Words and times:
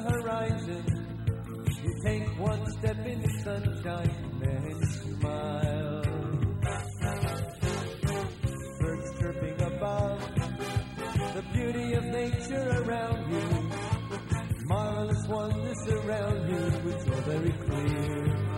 horizon. 0.00 0.84
You 1.82 1.92
take 2.04 2.38
one 2.38 2.64
step 2.72 3.06
in 3.06 3.20
the 3.20 3.30
sunshine, 3.44 4.40
and 4.42 4.82
smile. 5.18 6.02
Birds 8.80 9.20
chirping 9.20 9.60
above, 9.62 10.20
the 11.34 11.44
beauty 11.52 11.92
of 11.94 12.04
nature 12.04 12.84
around 12.84 13.32
you. 13.32 13.70
Marvelous 14.66 15.26
wonders 15.28 15.76
surround 15.86 16.48
you, 16.48 16.64
which 16.84 17.08
are 17.08 17.22
very 17.22 17.52
clear. 17.52 18.49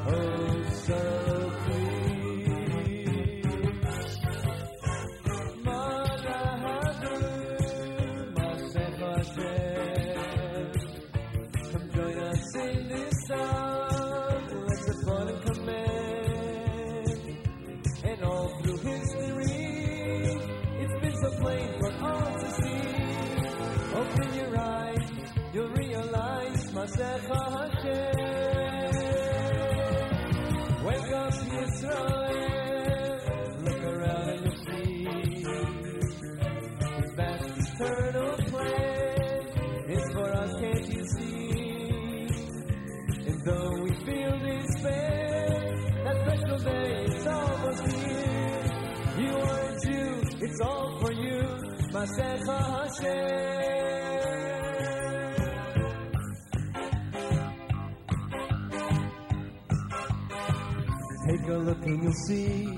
see 62.26 62.68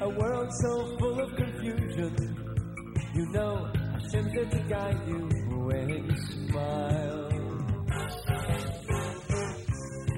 a 0.00 0.08
world 0.08 0.48
so 0.60 0.96
full 0.98 1.20
of 1.20 1.34
confusion. 1.36 2.14
You 3.14 3.26
know, 3.32 3.70
I'm 3.74 4.00
tempted 4.10 4.50
to 4.50 4.58
guide 4.68 5.00
you 5.08 5.28
when 5.66 5.88
you 5.88 6.16
smile. 6.48 7.28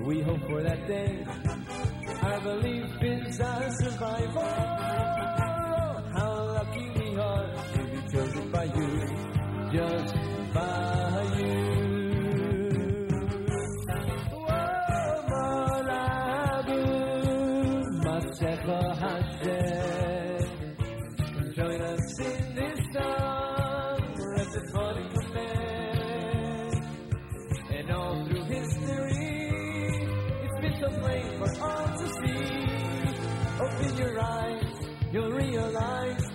We 0.04 0.22
hope 0.22 0.40
for 0.48 0.62
that 0.62 0.86
day 0.88 1.24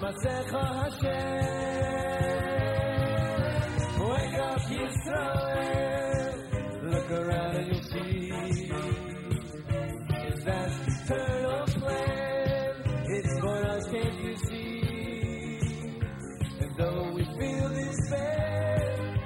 פסח 0.06 0.54
השם, 0.54 1.06
wake 4.08 4.38
up 4.50 4.62
Yisrael, 4.74 6.36
look 6.92 7.10
around 7.20 7.56
and 7.56 7.68
you'll 7.70 7.82
see 7.82 8.30
that 10.46 10.70
eternal 10.94 11.66
plan, 11.80 12.72
it's 13.16 13.34
for 13.40 13.60
us, 13.74 13.84
can't 13.94 14.20
you 14.26 14.36
see? 14.48 14.80
And 16.62 16.72
though 16.78 17.04
we 17.16 17.24
feel 17.40 17.68
despair, 17.70 18.78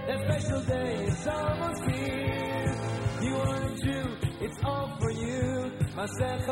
that 0.07 0.19
special 0.27 0.61
day 0.61 0.93
is 1.11 1.27
almost 1.27 1.83
here. 1.91 2.73
You 3.25 3.33
are 3.35 3.63
a 3.69 3.75
Jew, 3.83 4.05
it's 4.45 4.59
all 4.63 4.89
for 5.01 5.11
you, 5.11 5.71
Masech 5.97 6.47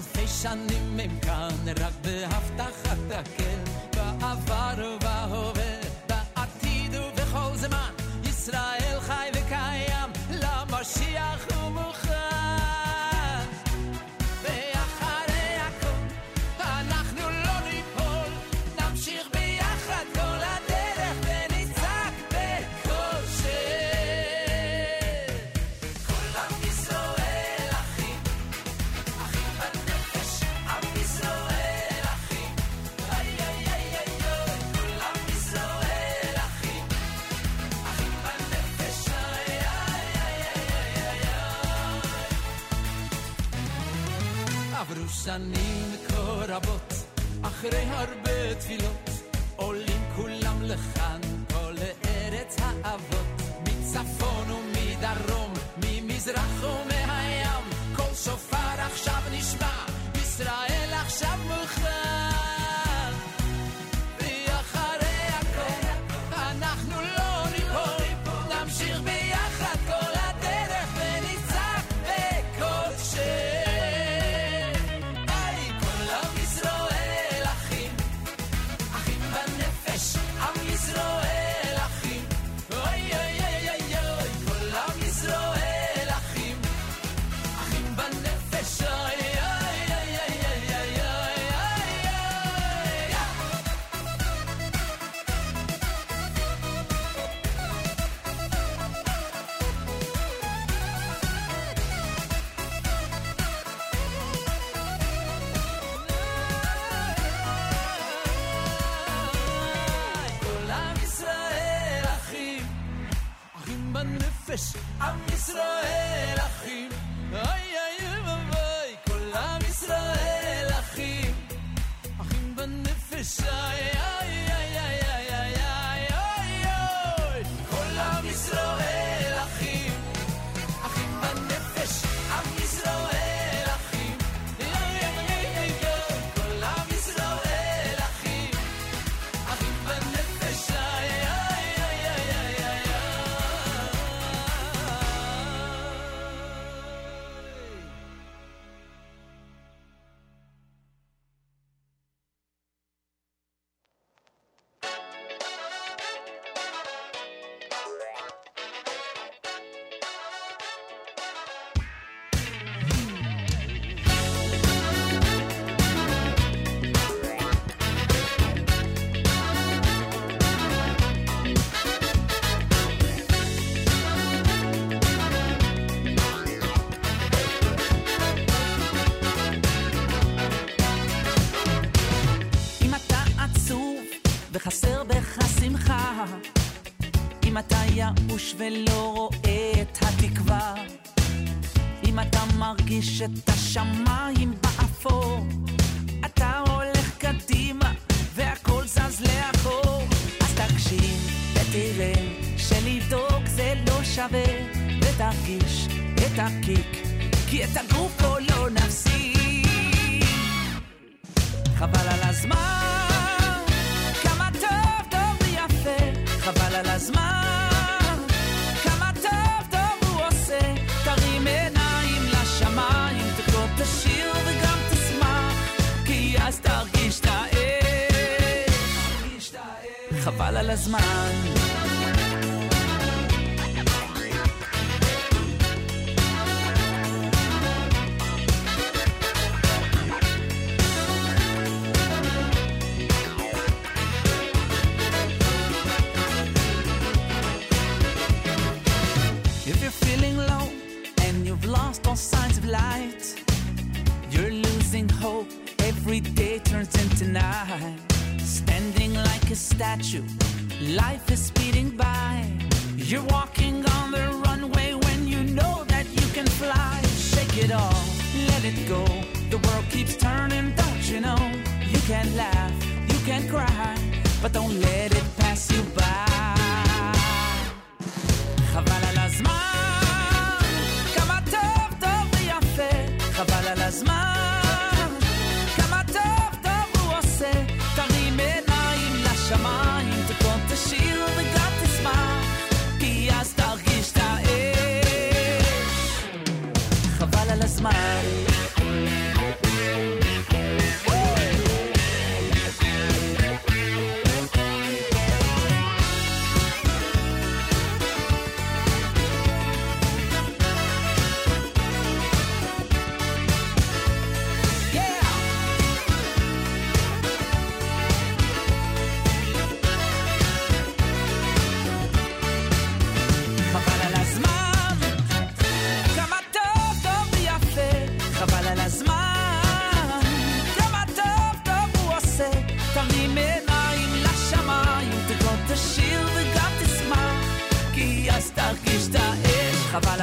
אלפי 0.00 0.26
שנים 0.26 1.00
הם 1.00 1.20
כאן, 1.22 1.74
רק 1.80 1.92
בהבטחת 2.02 2.98
הכסף. 3.10 3.59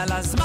las 0.08 0.37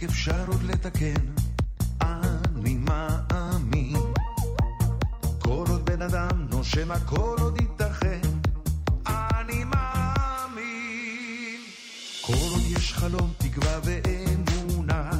צודק, 0.00 0.12
אפשר 0.12 0.44
עוד 0.46 0.62
לתקן, 0.62 1.24
אני 2.00 2.76
מאמין. 2.76 3.96
כל 5.38 5.64
עוד 5.68 5.84
בן 5.84 6.02
אדם 6.02 6.46
נושם, 6.50 6.90
הכל 6.90 7.36
עוד 7.40 7.60
ייתכן, 7.60 8.20
אני 9.06 9.64
מאמין. 9.64 11.60
כל 12.20 12.32
עוד 12.32 12.62
יש 12.66 12.92
חלום, 12.92 13.32
תקווה 13.38 13.80
ואמונה, 13.84 15.10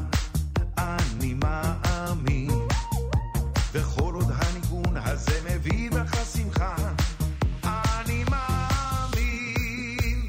אני 0.79 1.35
מאמין. 1.35 2.51
וכל 3.73 4.15
עוד 4.15 4.31
הניגון 4.35 4.97
הזה 4.97 5.41
מביא 5.51 5.91
בך 5.91 6.17
שמחה, 6.35 6.77
אני 7.65 8.25
מאמין. 8.31 10.21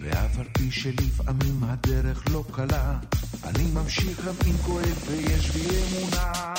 ואף 0.00 0.38
על 0.38 0.46
פי 0.52 0.70
שלפעמים 0.70 1.64
הדרך 1.64 2.24
לא 2.30 2.44
קלה, 2.52 2.98
אני 3.44 3.64
ממשיך 3.74 4.24
גם 4.26 4.34
אם 4.46 4.56
כואב 4.58 5.04
ויש 5.06 5.50
בי 5.50 5.60
אמונה. 5.60 6.57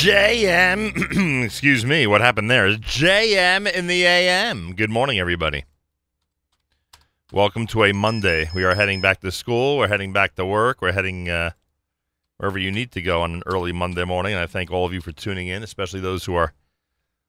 JM, 0.00 1.44
excuse 1.44 1.84
me, 1.84 2.06
what 2.06 2.22
happened 2.22 2.50
there? 2.50 2.70
JM 2.70 3.70
in 3.70 3.86
the 3.86 4.06
AM. 4.06 4.72
Good 4.72 4.88
morning, 4.88 5.18
everybody. 5.18 5.66
Welcome 7.34 7.66
to 7.66 7.84
a 7.84 7.92
Monday. 7.92 8.48
We 8.54 8.64
are 8.64 8.74
heading 8.74 9.02
back 9.02 9.20
to 9.20 9.30
school. 9.30 9.76
We're 9.76 9.88
heading 9.88 10.14
back 10.14 10.36
to 10.36 10.46
work. 10.46 10.80
We're 10.80 10.92
heading 10.92 11.28
uh, 11.28 11.50
wherever 12.38 12.58
you 12.58 12.70
need 12.70 12.92
to 12.92 13.02
go 13.02 13.20
on 13.20 13.34
an 13.34 13.42
early 13.44 13.72
Monday 13.72 14.04
morning. 14.04 14.32
And 14.32 14.42
I 14.42 14.46
thank 14.46 14.70
all 14.70 14.86
of 14.86 14.94
you 14.94 15.02
for 15.02 15.12
tuning 15.12 15.48
in, 15.48 15.62
especially 15.62 16.00
those 16.00 16.24
who 16.24 16.34
are 16.34 16.54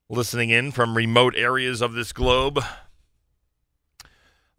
listening 0.07 0.49
in 0.49 0.71
from 0.71 0.95
remote 0.95 1.35
areas 1.35 1.81
of 1.81 1.91
this 1.91 2.13
globe. 2.13 2.63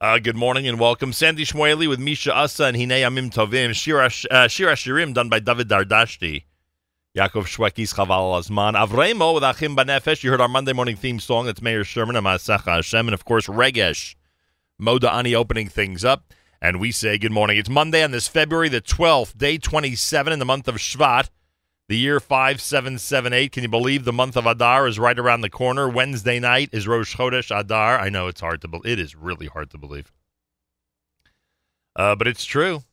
Uh, 0.03 0.18
good 0.18 0.37
morning 0.37 0.68
and 0.68 0.79
welcome. 0.79 1.14
Sandy 1.14 1.46
Shmueli 1.46 1.88
with 1.88 1.98
Misha 1.98 2.35
Asa 2.35 2.64
and 2.64 2.77
Hine 2.77 2.90
Amim 2.90 3.33
Tovim. 3.33 3.72
Shira, 3.72 4.11
uh, 4.31 4.48
Shira 4.48 4.75
Shirim 4.75 5.14
done 5.14 5.31
by 5.31 5.40
David 5.40 5.70
Dardashti. 5.70 6.44
Yaakov 7.14 7.44
Shwekey's 7.44 7.92
Chaval 7.92 8.40
Azman. 8.40 8.72
Avremo 8.72 9.35
with 9.35 9.42
Achim 9.42 9.77
Banefesh. 9.77 10.22
You 10.22 10.31
heard 10.31 10.40
our 10.40 10.48
Monday 10.48 10.72
morning 10.72 10.96
theme 10.96 11.20
song. 11.20 11.44
That's 11.44 11.61
Mayor 11.61 11.85
Sherman 11.85 12.16
and 12.16 12.25
Masecha 12.25 12.77
Hashem. 12.77 13.07
And 13.07 13.12
of 13.12 13.27
course, 13.27 13.48
Regesh. 13.48 14.14
Moda 14.81 15.12
Ani 15.12 15.35
opening 15.35 15.68
things 15.68 16.07
up. 16.07 16.33
And 16.62 16.81
we 16.81 16.90
say 16.90 17.18
good 17.18 17.31
morning. 17.31 17.59
It's 17.59 17.68
Monday 17.68 18.03
on 18.03 18.12
this 18.12 18.29
February 18.29 18.70
the 18.70 18.81
12th, 18.81 19.37
day 19.37 19.59
27 19.59 20.33
in 20.33 20.38
the 20.38 20.46
month 20.46 20.68
of 20.68 20.77
Shvat, 20.77 21.29
the 21.87 21.98
year 21.98 22.18
5778. 22.18 23.53
Can 23.53 23.62
you 23.62 23.68
believe 23.68 24.05
the 24.05 24.12
month 24.12 24.35
of 24.35 24.46
Adar 24.46 24.87
is 24.87 24.98
right 24.98 25.18
around 25.18 25.42
the 25.42 25.51
corner? 25.51 25.90
Wednesday 25.90 26.40
night 26.40 26.70
is 26.72 26.88
Rosh 26.88 27.14
Chodesh 27.14 27.55
Adar. 27.55 27.98
I 27.98 28.09
know 28.09 28.29
it's 28.29 28.40
hard 28.40 28.62
to 28.62 28.68
believe. 28.68 28.90
It 28.90 28.98
is 28.98 29.14
really 29.14 29.48
hard 29.48 29.70
to 29.72 29.79
believe. 29.79 30.11
Uh, 31.94 32.16
but 32.16 32.27
it's 32.27 32.46
true. 32.46 32.85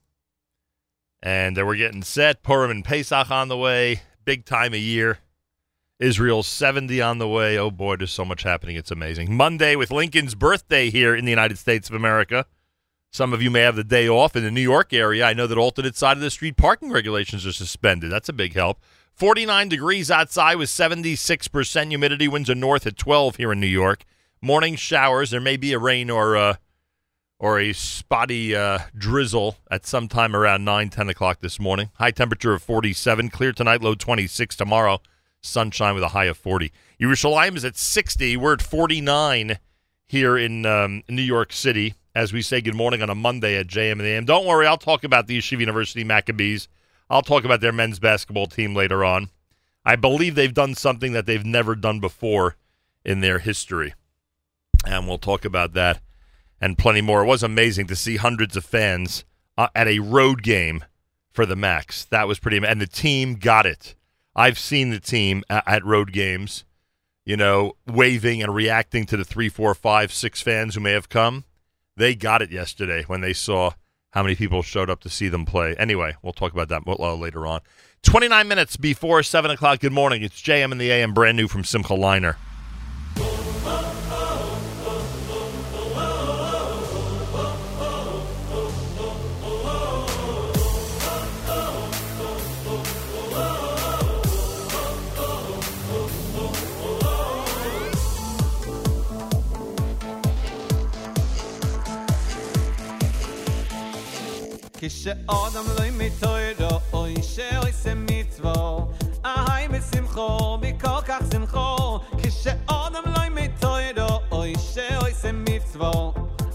And 1.23 1.57
uh, 1.57 1.65
we're 1.65 1.77
getting 1.77 2.03
set. 2.03 2.43
Purim 2.43 2.69
and 2.69 2.83
Pesach 2.83 3.31
on 3.31 3.47
the 3.47 3.57
way. 3.57 4.01
Big 4.25 4.45
time 4.45 4.73
of 4.73 4.79
year. 4.79 5.19
Israel's 5.99 6.47
70 6.47 7.01
on 7.01 7.17
the 7.17 7.27
way. 7.27 7.57
Oh 7.57 7.71
boy, 7.71 7.97
there's 7.97 8.11
so 8.11 8.23
much 8.23 8.43
happening. 8.43 8.77
It's 8.77 8.91
amazing. 8.91 9.35
Monday 9.35 9.75
with 9.75 9.91
Lincoln's 9.91 10.33
birthday 10.33 10.89
here 10.89 11.13
in 11.13 11.25
the 11.25 11.31
United 11.31 11.57
States 11.57 11.89
of 11.89 11.95
America. 11.95 12.45
Some 13.11 13.33
of 13.33 13.41
you 13.41 13.49
may 13.49 13.61
have 13.61 13.75
the 13.75 13.83
day 13.83 14.07
off 14.07 14.35
in 14.35 14.43
the 14.43 14.51
New 14.51 14.61
York 14.61 14.93
area. 14.93 15.25
I 15.25 15.33
know 15.33 15.47
that 15.47 15.57
alternate 15.57 15.95
side 15.95 16.15
of 16.15 16.21
the 16.21 16.29
street 16.29 16.57
parking 16.57 16.91
regulations 16.91 17.45
are 17.45 17.51
suspended. 17.51 18.11
That's 18.11 18.29
a 18.29 18.33
big 18.33 18.53
help. 18.53 18.79
49 19.15 19.67
degrees 19.67 20.09
outside 20.11 20.55
with 20.55 20.69
76% 20.69 21.87
humidity. 21.89 22.27
Winds 22.27 22.49
are 22.49 22.55
north 22.55 22.87
at 22.87 22.97
12 22.97 23.35
here 23.35 23.51
in 23.51 23.59
New 23.59 23.67
York. 23.67 24.05
Morning 24.41 24.75
showers. 24.75 25.31
There 25.31 25.41
may 25.41 25.57
be 25.57 25.73
a 25.73 25.79
rain 25.79 26.09
or 26.09 26.37
uh, 26.37 26.55
or 27.39 27.59
a 27.59 27.73
spotty 27.73 28.55
uh, 28.55 28.79
drizzle 28.95 29.57
at 29.71 29.85
some 29.85 30.07
time 30.07 30.35
around 30.35 30.65
9, 30.65 30.89
10 30.89 31.09
o'clock 31.09 31.39
this 31.39 31.59
morning. 31.59 31.89
High 31.95 32.11
temperature 32.11 32.53
of 32.53 32.61
47. 32.61 33.29
Clear 33.29 33.53
tonight, 33.53 33.81
low 33.81 33.95
26 33.95 34.55
tomorrow. 34.55 34.99
Sunshine 35.41 35.95
with 35.95 36.03
a 36.03 36.09
high 36.09 36.25
of 36.25 36.37
40. 36.37 36.71
Yerushalayim 36.99 37.55
is 37.55 37.63
at 37.63 37.77
60. 37.77 38.35
We're 38.35 38.53
at 38.53 38.61
49 38.61 39.57
here 40.05 40.37
in 40.37 40.65
um, 40.65 41.03
New 41.07 41.21
York 41.21 41.53
City 41.53 41.95
as 42.15 42.33
we 42.33 42.41
say 42.41 42.59
good 42.59 42.75
morning 42.75 43.01
on 43.01 43.09
a 43.09 43.15
Monday 43.15 43.55
at 43.55 43.67
JM 43.67 43.93
and 43.93 44.01
AM. 44.01 44.25
Don't 44.25 44.45
worry, 44.45 44.67
I'll 44.67 44.77
talk 44.77 45.03
about 45.03 45.27
the 45.27 45.37
Yeshiva 45.37 45.61
University 45.61 46.03
Maccabees. 46.03 46.67
I'll 47.09 47.21
talk 47.21 47.45
about 47.45 47.61
their 47.61 47.71
men's 47.71 47.99
basketball 47.99 48.47
team 48.47 48.75
later 48.75 49.05
on. 49.05 49.29
I 49.85 49.95
believe 49.95 50.35
they've 50.35 50.53
done 50.53 50.75
something 50.75 51.13
that 51.13 51.25
they've 51.25 51.45
never 51.45 51.75
done 51.75 51.99
before 51.99 52.55
in 53.05 53.21
their 53.21 53.39
history. 53.39 53.93
And 54.85 55.07
we'll 55.07 55.17
talk 55.17 55.45
about 55.45 55.73
that 55.73 56.01
and 56.61 56.77
plenty 56.77 57.01
more. 57.01 57.23
It 57.23 57.27
was 57.27 57.43
amazing 57.43 57.87
to 57.87 57.95
see 57.95 58.17
hundreds 58.17 58.55
of 58.55 58.65
fans 58.65 59.25
uh, 59.57 59.67
at 59.75 59.87
a 59.87 59.99
road 59.99 60.43
game 60.43 60.83
for 61.31 61.45
the 61.45 61.55
Macs. 61.55 62.05
That 62.05 62.27
was 62.27 62.39
pretty 62.39 62.57
and 62.65 62.81
the 62.81 62.87
team 62.87 63.35
got 63.35 63.65
it. 63.65 63.95
I've 64.35 64.59
seen 64.59 64.89
the 64.89 64.99
team 64.99 65.43
a- 65.49 65.67
at 65.69 65.85
road 65.85 66.11
games, 66.11 66.65
you 67.25 67.37
know, 67.37 67.73
waving 67.87 68.41
and 68.41 68.53
reacting 68.53 69.05
to 69.07 69.17
the 69.17 69.25
three, 69.25 69.49
four, 69.49 69.73
five, 69.75 70.11
six 70.13 70.41
fans 70.41 70.75
who 70.75 70.81
may 70.81 70.91
have 70.91 71.09
come. 71.09 71.45
They 71.97 72.15
got 72.15 72.41
it 72.41 72.51
yesterday 72.51 73.03
when 73.07 73.21
they 73.21 73.33
saw 73.33 73.71
how 74.11 74.23
many 74.23 74.35
people 74.35 74.63
showed 74.63 74.89
up 74.89 75.01
to 75.01 75.09
see 75.09 75.27
them 75.27 75.45
play. 75.45 75.75
Anyway, 75.77 76.15
we'll 76.21 76.33
talk 76.33 76.53
about 76.53 76.69
that 76.69 76.83
uh, 76.87 77.15
later 77.15 77.45
on. 77.45 77.61
29 78.03 78.47
minutes 78.47 78.77
before 78.77 79.21
7 79.21 79.51
o'clock. 79.51 79.81
Good 79.81 79.91
morning. 79.91 80.23
It's 80.23 80.41
JM 80.41 80.71
and 80.71 80.79
the 80.79 80.89
AM, 80.91 81.13
brand 81.13 81.37
new 81.37 81.47
from 81.47 81.63
Simcha 81.63 81.93
Leiner. 81.93 82.35
כשאדם 104.81 105.65
לא 105.77 105.85
מתוירו, 105.97 106.79
אוי 106.93 107.15
שאויסה 107.21 107.93
מצוו, 107.95 108.87
אהי 109.25 109.67
בשמחו, 109.67 110.57
מכל 110.57 111.01
כך 111.07 111.19
שמחו. 111.33 111.99
כשאדם 112.23 113.03
לא 113.05 113.21
מתוירו, 113.31 114.19
אוי 114.31 114.53
שאויסה 114.73 115.31
מצוו, 115.31 116.13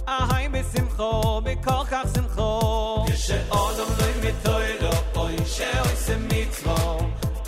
אהי 0.08 0.48
בשמחו, 0.48 1.40
מכל 1.40 1.84
כך 1.90 2.08
שמחו. 2.14 3.04
כשאדם 3.06 3.88
לא 3.98 4.06
מתוירו, 4.22 4.92
אוי 5.16 5.36
שאויסה 5.46 6.16
מצוו, 6.16 6.98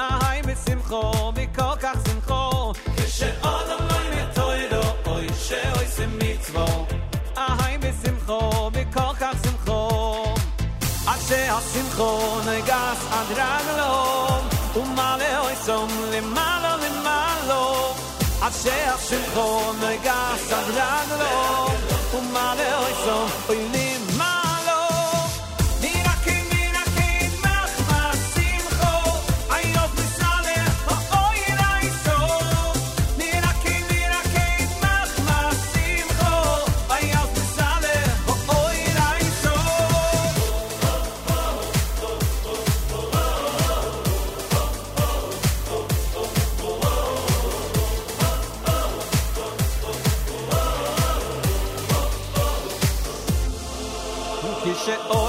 אהי 0.00 0.42
בשמחו, 0.42 1.32
מכל 1.32 1.76
כך 1.80 1.98
שמחו. 2.08 2.72
כשאדם 2.96 3.78
לא 3.80 3.98
מתוירו, 4.16 4.82
אוי 5.06 5.26
שאויסה 5.38 6.06
מצוו, 6.06 6.86
אהי 7.38 7.78
בשמחו, 7.78 8.65
שהשמחו 11.28 12.40
נגס 12.40 13.00
עד 13.10 13.26
רגלו 13.30 14.26
ומעלה 14.76 15.40
אוי 15.40 15.52
סום 15.64 15.88
למעלה 16.12 16.76
למעלו 16.76 17.94
עד 18.42 18.52
שהשמחו 18.62 19.72
נגס 19.72 20.52
עד 20.52 20.70
רגלו 20.70 21.66
ומעלה 22.14 22.78
אוי 22.78 22.92
סום 23.04 23.30
אוי 23.48 23.68
oh. 55.10 55.25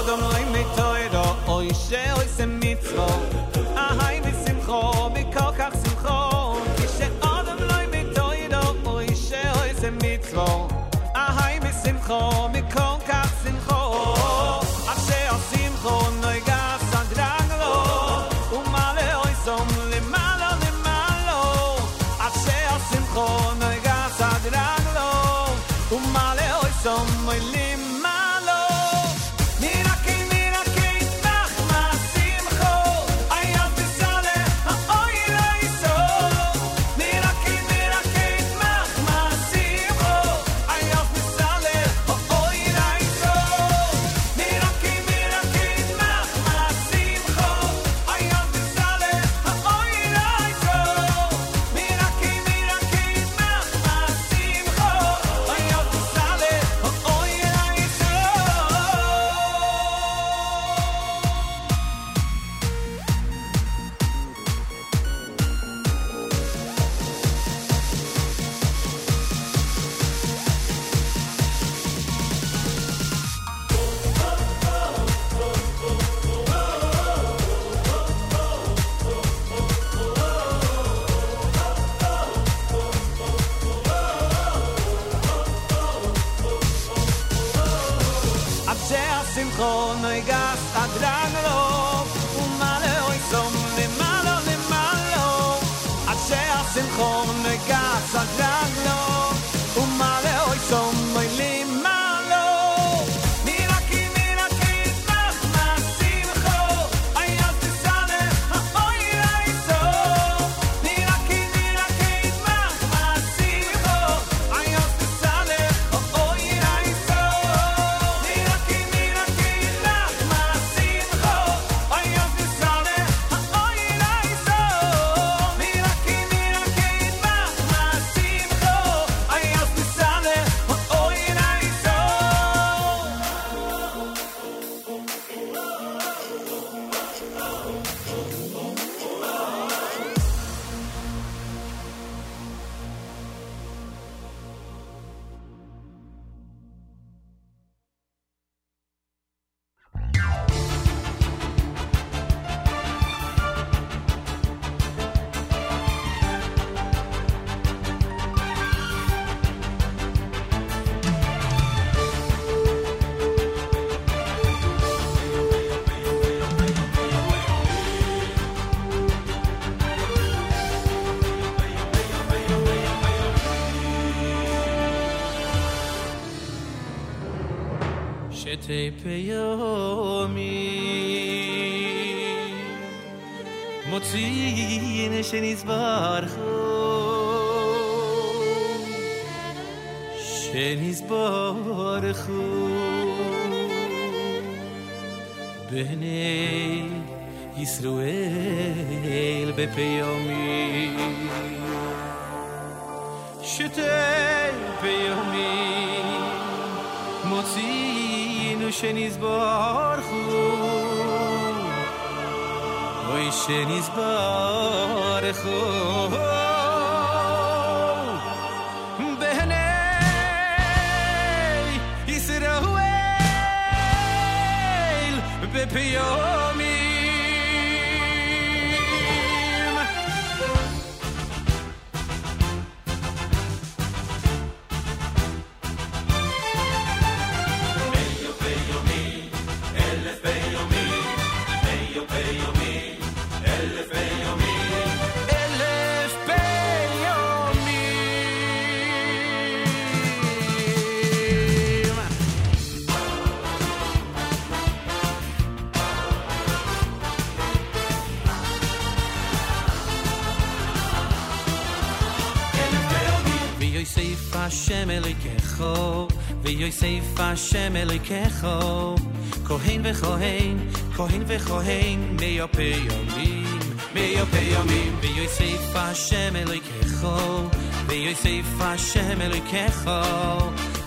Hashem 267.28 267.74
Elikecho, 267.74 268.96
Kohen 269.44 269.82
v'Kohen, 269.82 270.56
Kohen 270.96 271.24
v'Kohen, 271.26 272.18
Meyope 272.18 272.72
Yomim, 272.88 273.60
Meyope 273.92 274.40
Yomim, 274.52 274.92
V'Yosef 275.02 275.72
Hashem 275.74 276.34
Elikecho, 276.42 277.50
V'Yosef 277.86 278.48
Hashem 278.58 279.18
Elikecho, 279.18 280.00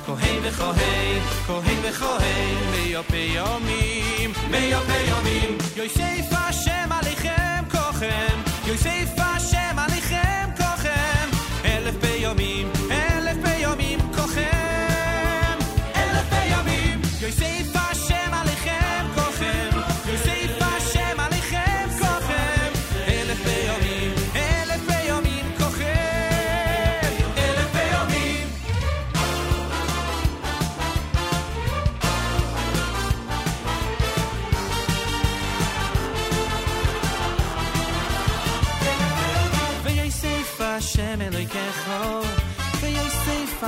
Kohen 0.08 0.42
v'Kohen, 0.44 1.22
Kohen 1.46 1.80
v'Kohen, 1.86 2.58
Meyope 2.74 3.22
Yomim, 3.38 4.32
Meyope 4.52 4.98
Yomim, 5.12 5.78
Yosef 5.78 6.32
Hashem 6.32 6.89
Alichem 6.89 7.64
Kochem, 7.70 8.68
Yosef 8.68 9.20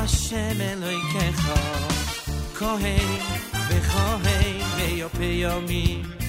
השם 0.03 0.61
אלוהיכך, 0.61 1.55
כהן 2.55 3.19
וכהן 3.69 4.61
ביופי 4.77 5.23
יומים. 5.25 6.22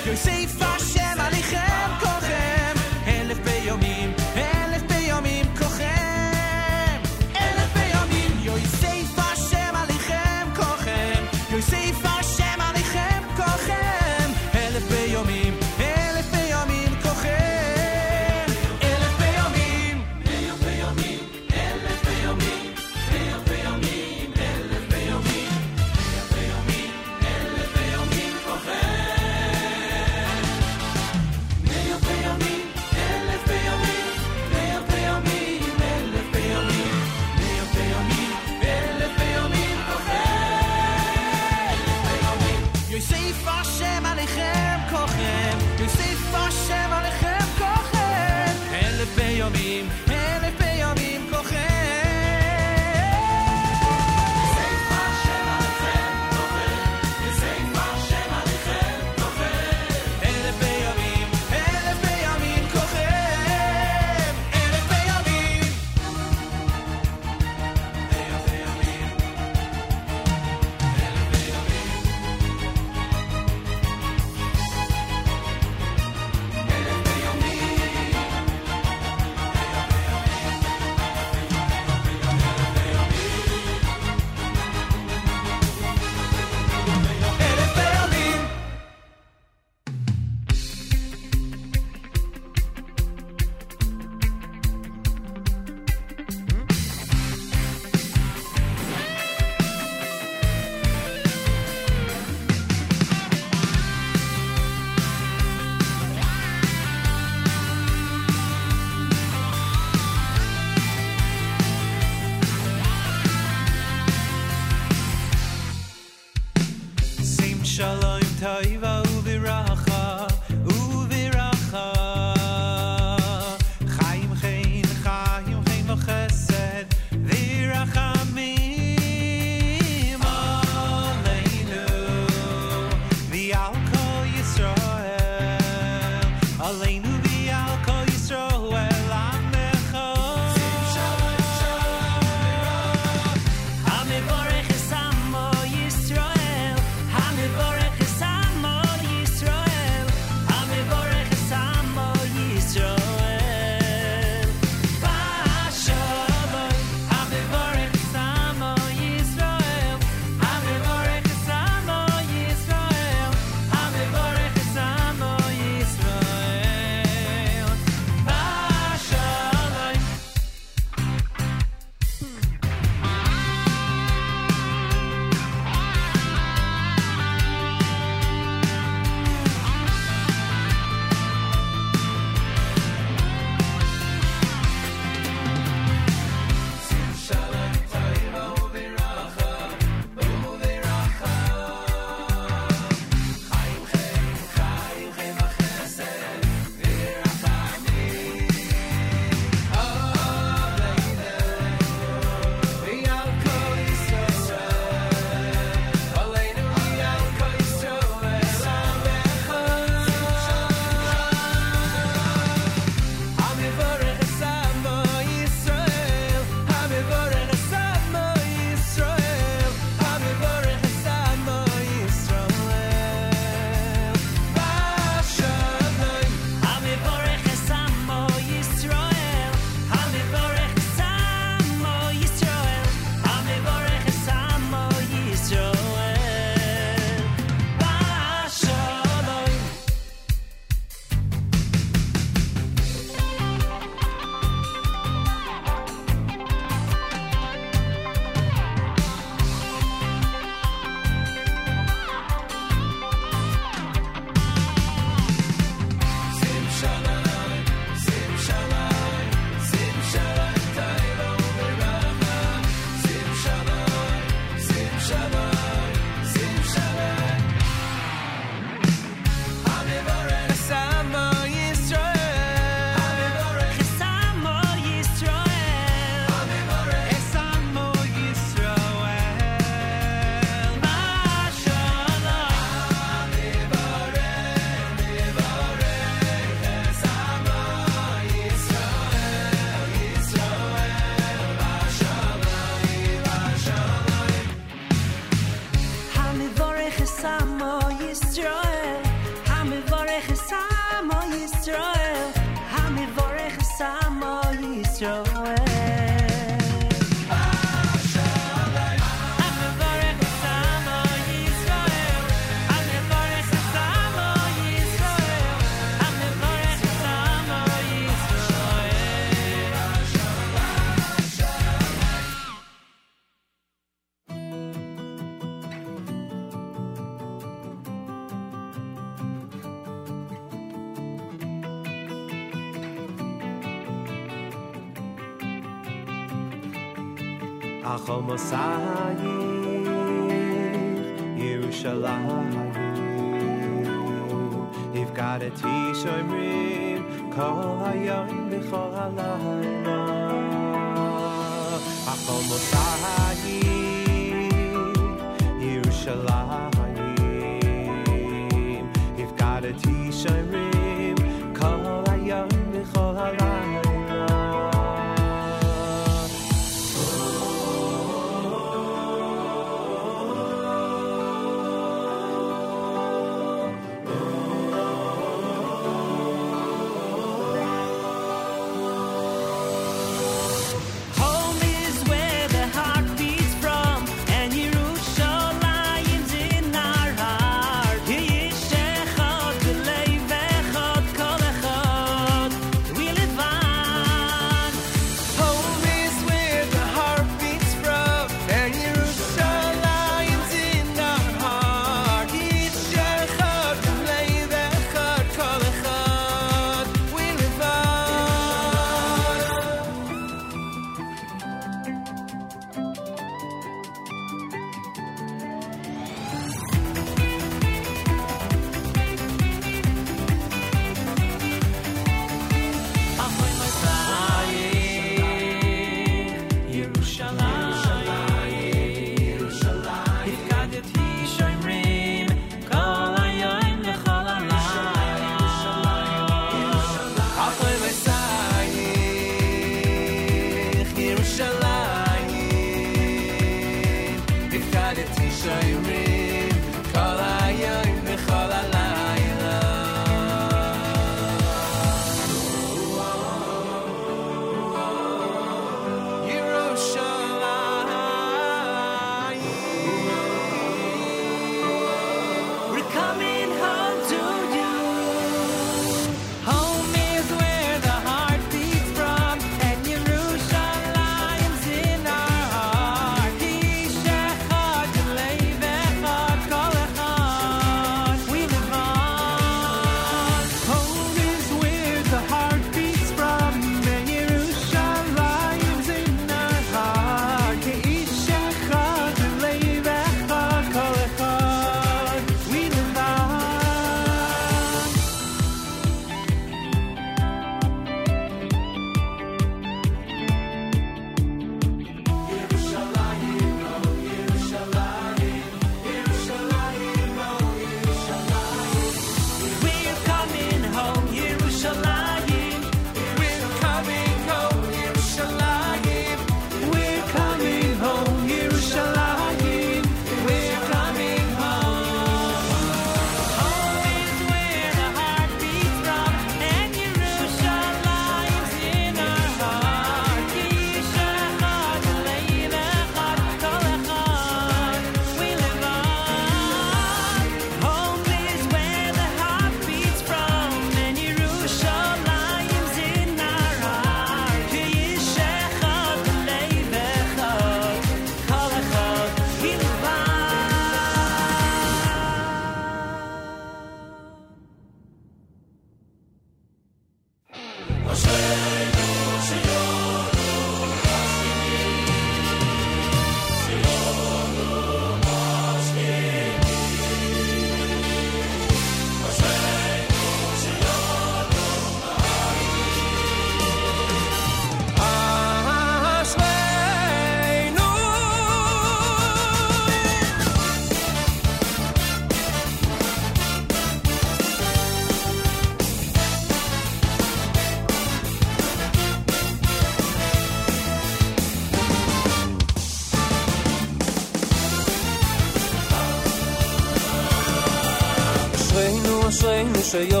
soy 599.71 599.87
yo. 599.87 600.00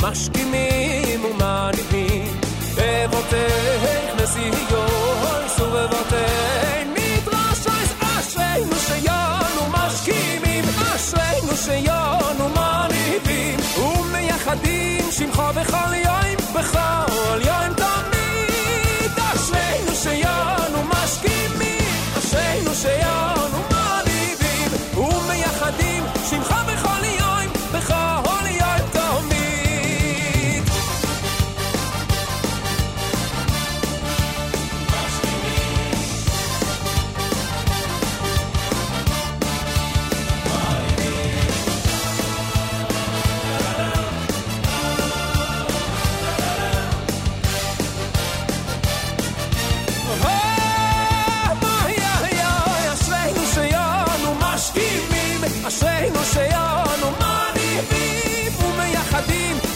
Masz 0.00 0.30
ki 0.32 0.69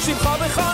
שמך 0.04 0.26
בך. 0.40 0.73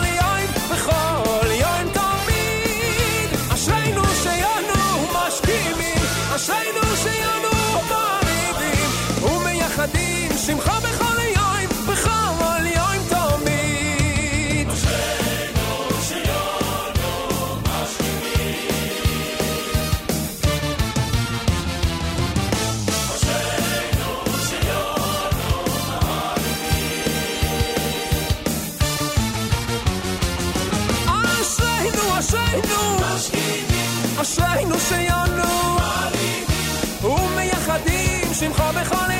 שיונו, 34.89 35.77
ומייחדים 37.03 38.33
שמחו 38.33 38.63
בכל 38.81 39.10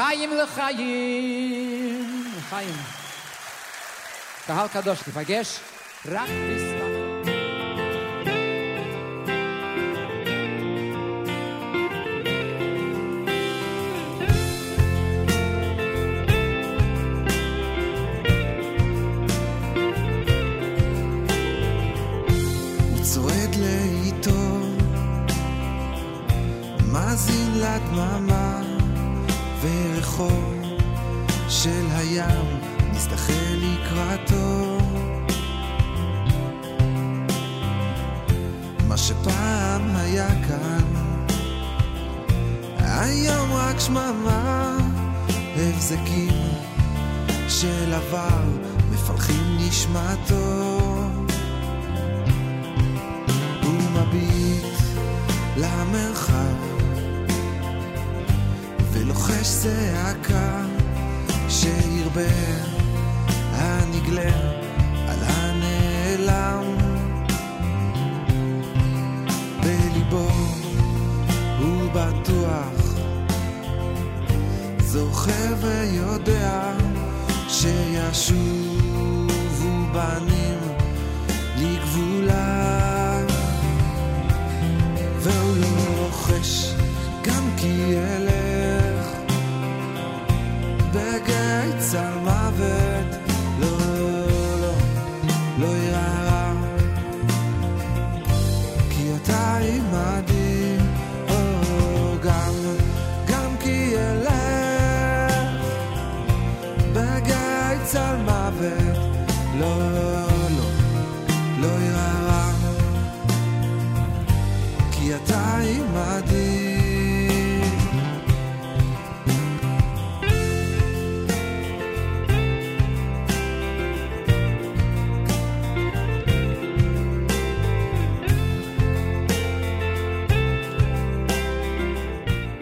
Chaim 0.00 0.30
Lechaim. 0.32 2.06
Chaim. 2.48 2.76
Kahal 4.46 4.68
Kadosh, 4.72 5.04
vergesh. 5.12 5.60
Rak 6.08 6.30
bis 6.48 6.89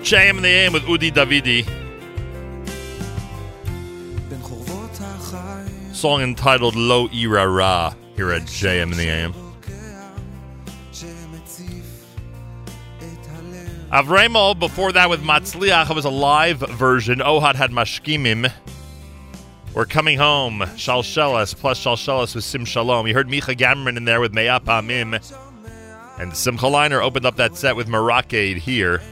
JM 0.09 0.38
in 0.38 0.42
the 0.42 0.48
AM 0.48 0.72
with 0.72 0.84
Udi 0.84 1.12
Davidi. 1.12 1.68
Song 5.94 6.22
entitled 6.22 6.74
Lo 6.74 7.09
Ira 7.09 7.46
Ra 7.46 7.92
here 8.16 8.32
at 8.32 8.44
JM 8.44 8.84
in 8.84 8.96
the 8.96 9.06
AM. 9.06 9.34
Avremo, 13.92 14.59
before 14.59 14.92
that 14.92 15.11
with 15.11 15.22
Matzliach, 15.22 15.90
it 15.90 15.94
was 15.94 16.06
a 16.06 16.11
live 16.11 16.61
version. 16.61 17.18
Ohad 17.18 17.56
had 17.56 17.70
Mashkimim. 17.70 18.50
We're 19.74 19.84
coming 19.84 20.16
home. 20.16 20.61
Shalshelas 20.61 21.54
plus 21.54 21.84
Shalshelas 21.84 22.34
with 22.34 22.44
Sim 22.44 22.64
Shalom. 22.64 23.06
You 23.06 23.12
heard 23.12 23.28
Micha 23.28 23.54
Gamron 23.54 23.98
in 23.98 24.06
there 24.06 24.22
with 24.22 24.32
Meyap 24.32 24.64
Amim. 24.64 25.20
And 26.18 26.34
Simcha 26.34 26.64
Leiner 26.64 27.02
opened 27.02 27.26
up 27.26 27.36
that 27.36 27.56
set 27.56 27.76
with 27.76 27.88
Marakade 27.88 28.56
here 28.56 29.02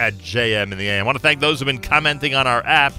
at 0.00 0.14
JM 0.14 0.72
in 0.72 0.78
the 0.78 0.88
AM. 0.88 1.02
I 1.02 1.06
want 1.06 1.16
to 1.16 1.22
thank 1.22 1.40
those 1.40 1.60
who've 1.60 1.66
been 1.66 1.78
commenting 1.78 2.34
on 2.34 2.46
our 2.46 2.64
app. 2.66 2.94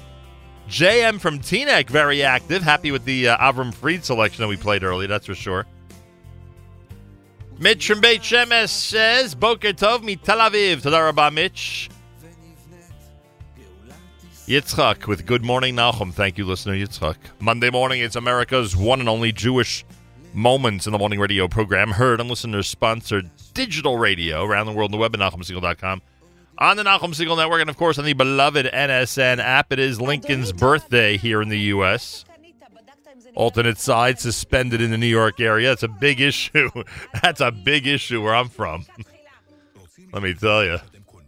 JM 0.70 1.20
from 1.20 1.40
Teaneck, 1.40 1.90
very 1.90 2.24
active. 2.24 2.62
Happy 2.62 2.92
with 2.92 3.04
the 3.04 3.30
uh, 3.30 3.38
Avram 3.38 3.74
Fried 3.74 4.06
selection 4.06 4.42
that 4.44 4.48
we 4.48 4.56
played 4.56 4.84
earlier, 4.84 5.08
that's 5.08 5.26
for 5.26 5.36
sure. 5.36 5.66
Mitch 7.60 7.88
from 7.88 8.00
Beit 8.00 8.22
Shemesh 8.22 8.70
says, 8.70 9.36
Boker 9.36 9.74
Tov 9.74 10.04
mi 10.04 10.16
Tel 10.16 10.38
Aviv. 10.38 10.82
Toda 10.82 11.04
Rabah, 11.04 11.32
Mitch. 11.32 11.90
Yitzchak 14.48 15.08
with 15.08 15.26
Good 15.26 15.44
Morning 15.44 15.76
Nachum. 15.76 16.14
Thank 16.14 16.38
you, 16.38 16.46
listener 16.46 16.74
Yitzchak. 16.74 17.16
Monday 17.40 17.70
morning, 17.70 18.02
it's 18.02 18.16
America's 18.16 18.76
one 18.76 19.00
and 19.00 19.10
only 19.10 19.32
Jewish 19.32 19.86
Moments 20.34 20.88
in 20.88 20.94
the 20.94 21.00
Morning 21.00 21.20
radio 21.20 21.48
program, 21.48 21.92
heard 21.92 22.22
on 22.22 22.30
listener-sponsored 22.30 23.30
digital 23.54 23.98
radio 23.98 24.46
around 24.46 24.66
the 24.66 24.72
world 24.72 24.90
on 24.90 24.92
the 24.92 24.98
web 24.98 25.14
at 25.14 25.20
NachumSegal.com. 25.20 26.02
On 26.62 26.78
the 26.78 26.84
Nachum 26.84 27.10
Segal 27.10 27.36
Network, 27.36 27.62
and 27.62 27.72
of 27.72 27.76
course 27.76 27.98
on 27.98 28.06
the 28.06 28.14
beloved 28.14 28.68
NSN 28.68 29.40
app. 29.40 29.74
It 29.74 29.80
is 29.80 30.00
Lincoln's 30.00 30.54
birthday 30.54 31.18
here 31.18 31.42
in 31.42 31.50
the 31.50 31.58
U.S. 31.58 32.24
Alternate 33.34 33.80
side 33.80 34.20
suspended 34.20 34.80
in 34.80 34.92
the 34.92 34.98
New 35.00 35.08
York 35.08 35.40
area. 35.40 35.70
That's 35.70 35.82
a 35.82 35.88
big 35.88 36.22
issue. 36.22 36.70
That's 37.24 37.42
a 37.42 37.50
big 37.50 37.88
issue 37.88 38.22
where 38.22 38.36
I'm 38.36 38.48
from. 38.48 38.86
Let 40.14 40.22
me 40.22 40.36
tell 40.36 40.64
you. 40.64 40.78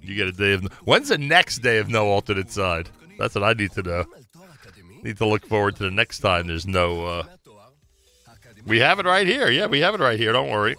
You 0.04 0.14
get 0.14 0.28
a 0.28 0.32
day 0.32 0.54
of. 0.54 0.72
When's 0.86 1.10
the 1.10 1.18
next 1.18 1.64
day 1.64 1.80
of 1.80 1.90
no 1.90 2.10
alternate 2.10 2.52
side? 2.52 2.90
That's 3.18 3.34
what 3.34 3.44
I 3.44 3.54
need 3.54 3.72
to 3.72 3.82
know. 3.82 4.06
Need 5.02 5.18
to 5.18 5.26
look 5.26 5.48
forward 5.48 5.78
to 5.78 5.84
the 5.84 5.92
next 5.92 6.20
time 6.20 6.46
there's 6.46 6.68
no. 6.68 7.08
Uh, 7.08 7.24
we 8.68 8.78
have 8.82 9.00
it 9.00 9.08
right 9.08 9.26
here. 9.26 9.50
Yeah, 9.50 9.66
we 9.66 9.80
have 9.80 9.96
it 9.96 10.00
right 10.00 10.20
here. 10.20 10.32
Don't 10.32 10.52
worry. 10.52 10.76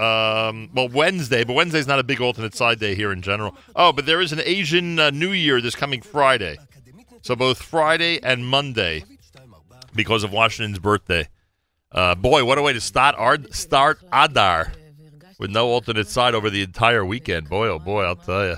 Um, 0.00 0.70
well, 0.74 0.88
Wednesday, 0.88 1.44
but 1.44 1.52
Wednesday's 1.52 1.86
not 1.86 1.98
a 1.98 2.02
big 2.02 2.20
alternate 2.20 2.54
side 2.54 2.80
day 2.80 2.94
here 2.94 3.12
in 3.12 3.20
general. 3.22 3.56
Oh, 3.76 3.92
but 3.92 4.06
there 4.06 4.20
is 4.20 4.32
an 4.32 4.40
Asian 4.44 4.98
uh, 4.98 5.10
New 5.10 5.32
Year 5.32 5.60
this 5.60 5.74
coming 5.76 6.00
Friday. 6.00 6.56
So 7.22 7.36
both 7.36 7.60
Friday 7.60 8.18
and 8.22 8.46
Monday, 8.46 9.04
because 9.94 10.24
of 10.24 10.32
Washington's 10.32 10.78
birthday. 10.78 11.28
Uh, 11.92 12.14
boy, 12.14 12.44
what 12.44 12.56
a 12.56 12.62
way 12.62 12.72
to 12.72 12.80
start 12.80 13.14
Ard- 13.18 13.52
start 13.54 14.00
Adar 14.12 14.72
with 15.38 15.50
no 15.50 15.66
alternate 15.68 16.08
side 16.08 16.34
over 16.34 16.48
the 16.48 16.62
entire 16.62 17.04
weekend. 17.04 17.48
Boy, 17.48 17.68
oh 17.68 17.78
boy, 17.78 18.04
I'll 18.04 18.16
tell 18.16 18.46
you. 18.46 18.56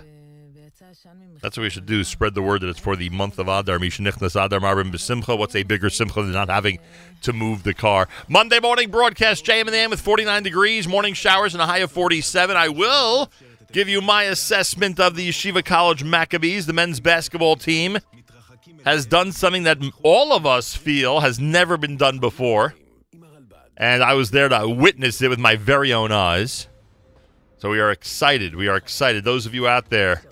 That's 1.43 1.57
what 1.57 1.65
we 1.65 1.71
should 1.71 1.87
do. 1.87 2.05
Spread 2.05 2.35
the 2.35 2.43
word 2.43 2.61
that 2.61 2.69
it's 2.69 2.79
for 2.79 2.95
the 2.95 3.11
month 3.11 3.37
of 3.41 3.49
Adar. 3.49 3.79
Mishnichnas 3.79 4.43
Adar 4.43 4.61
Marbim 4.61 4.93
B'Simcha. 4.93 5.37
What's 5.37 5.57
a 5.57 5.65
bigger 5.65 5.91
simcha 5.91 6.23
than 6.23 6.31
not 6.31 6.49
having 6.49 6.79
to 7.23 7.33
move 7.33 7.65
the 7.65 7.75
car? 7.75 8.09
Monday 8.29 8.61
morning 8.61 8.93
broadcast, 8.93 9.45
JM 9.45 9.63
in 9.63 9.67
the 9.67 9.77
AM 9.79 9.91
with 9.91 10.01
49 10.01 10.45
degrees, 10.45 10.87
morning 10.87 11.15
showers 11.15 11.53
and 11.53 11.61
a 11.61 11.67
high 11.67 11.79
of 11.79 11.91
47. 11.91 12.57
I 12.57 12.69
will 12.69 13.29
give 13.73 13.89
you 13.89 14.01
my 14.01 14.23
assessment 14.25 15.01
of 15.01 15.17
the 15.17 15.29
Yeshiva 15.29 15.65
College 15.65 16.05
Maccabees, 16.05 16.67
the 16.67 16.73
men's 16.73 17.01
basketball 17.01 17.57
team. 17.57 17.99
Has 18.85 19.05
done 19.05 19.33
something 19.33 19.65
that 19.65 19.79
all 20.05 20.33
of 20.33 20.47
us 20.47 20.77
feel 20.77 21.21
has 21.21 21.41
never 21.41 21.77
been 21.77 21.97
done 21.97 22.21
before. 22.21 22.75
And 23.77 24.03
I 24.03 24.15
was 24.15 24.31
there 24.31 24.49
to 24.49 24.69
witness 24.69 25.21
it 25.23 25.29
with 25.29 25.41
my 25.41 25.57
very 25.57 25.93
own 25.93 26.13
eyes. 26.13 26.69
So 27.59 27.71
we 27.71 27.81
are 27.81 27.91
excited. 27.91 28.55
We 28.55 28.69
are 28.69 28.77
excited. 28.77 29.25
Those 29.25 29.47
of 29.47 29.55
you 29.55 29.67
out 29.67 29.91
there 29.91 30.23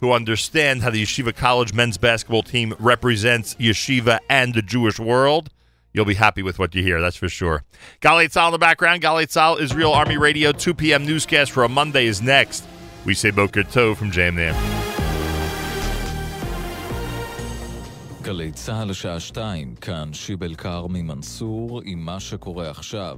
who 0.00 0.12
understand 0.12 0.82
how 0.82 0.90
the 0.90 1.02
Yeshiva 1.02 1.34
College 1.34 1.72
men's 1.72 1.98
basketball 1.98 2.42
team 2.42 2.74
represents 2.78 3.54
Yeshiva 3.56 4.18
and 4.28 4.54
the 4.54 4.62
Jewish 4.62 4.98
world. 4.98 5.50
You'll 5.92 6.04
be 6.04 6.14
happy 6.14 6.42
with 6.42 6.58
what 6.58 6.74
you 6.74 6.82
hear, 6.82 7.00
that's 7.00 7.16
for 7.16 7.28
sure. 7.28 7.64
Galei 8.00 8.26
Tzahal 8.26 8.48
in 8.48 8.52
the 8.52 8.58
background. 8.58 9.02
Galei 9.02 9.26
Tzahal, 9.26 9.60
Israel 9.60 9.92
Army 9.92 10.16
Radio, 10.16 10.52
2 10.52 10.74
p.m. 10.74 11.04
newscast 11.04 11.50
for 11.50 11.64
a 11.64 11.68
Monday 11.68 12.06
is 12.06 12.22
next. 12.22 12.64
We 13.04 13.14
say 13.14 13.30
Boker 13.30 13.62
Tov 13.62 13.96
from 13.96 14.10
JMN. 14.10 14.54
גלי 18.22 18.52
צה"ל 18.52 18.88
לשעה 18.88 19.20
שתיים, 19.20 19.74
כאן 19.74 20.12
שיבל 20.12 20.54
כרמי 20.54 21.02
מנסור 21.02 21.82
עם 21.84 21.98
מה 21.98 22.20
שקורה 22.20 22.70
עכשיו. 22.70 23.16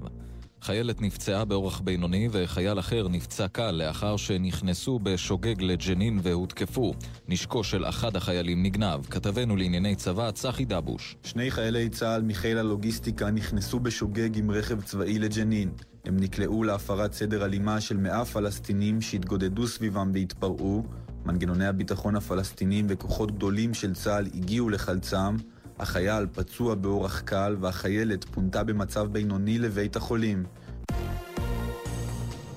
חיילת 0.63 1.03
נפצעה 1.03 1.45
באורח 1.45 1.81
בינוני 1.81 2.29
וחייל 2.33 2.79
אחר 2.79 3.09
נפצע 3.09 3.49
קל 3.49 3.71
לאחר 3.71 4.17
שנכנסו 4.17 4.99
בשוגג 4.99 5.63
לג'נין 5.63 6.19
והותקפו. 6.23 6.95
נשקו 7.29 7.65
של 7.65 7.85
אחד 7.85 8.17
החיילים 8.17 8.63
נגנב. 8.63 9.07
כתבנו 9.11 9.57
לענייני 9.57 9.97
צבא 9.97 10.31
צחי 10.31 10.65
דבוש. 10.65 11.17
שני 11.25 11.51
חיילי 11.51 11.89
צה"ל 11.89 12.23
מחיל 12.23 12.59
הלוגיסטיקה 12.59 13.31
נכנסו 13.31 13.81
בשוגג 13.81 14.39
עם 14.39 14.51
רכב 14.51 14.83
צבאי 14.83 15.19
לג'נין. 15.19 15.71
הם 16.05 16.17
נקלעו 16.17 16.65
להפרת 16.65 17.13
סדר 17.13 17.45
אלימה 17.45 17.81
של 17.81 17.97
מאה 17.97 18.25
פלסטינים 18.25 19.01
שהתגודדו 19.01 19.67
סביבם 19.67 20.11
והתפרעו. 20.15 20.85
מנגנוני 21.27 21.67
הביטחון 21.67 22.17
הפלסטינים 22.17 22.87
וכוחות 22.89 23.33
גדולים 23.33 23.75
של 23.75 23.95
צה"ל 23.95 24.27
הגיעו 24.27 24.69
לחלצם. 24.69 25.37
החייל 25.83 26.27
פצוע 26.35 26.75
באורח 26.75 27.21
קל 27.21 27.57
והחיילת 27.61 28.25
פונתה 28.25 28.65
במצב 28.65 29.07
בינוני 29.13 29.59
לבית 29.59 29.97
החולים. 29.97 30.45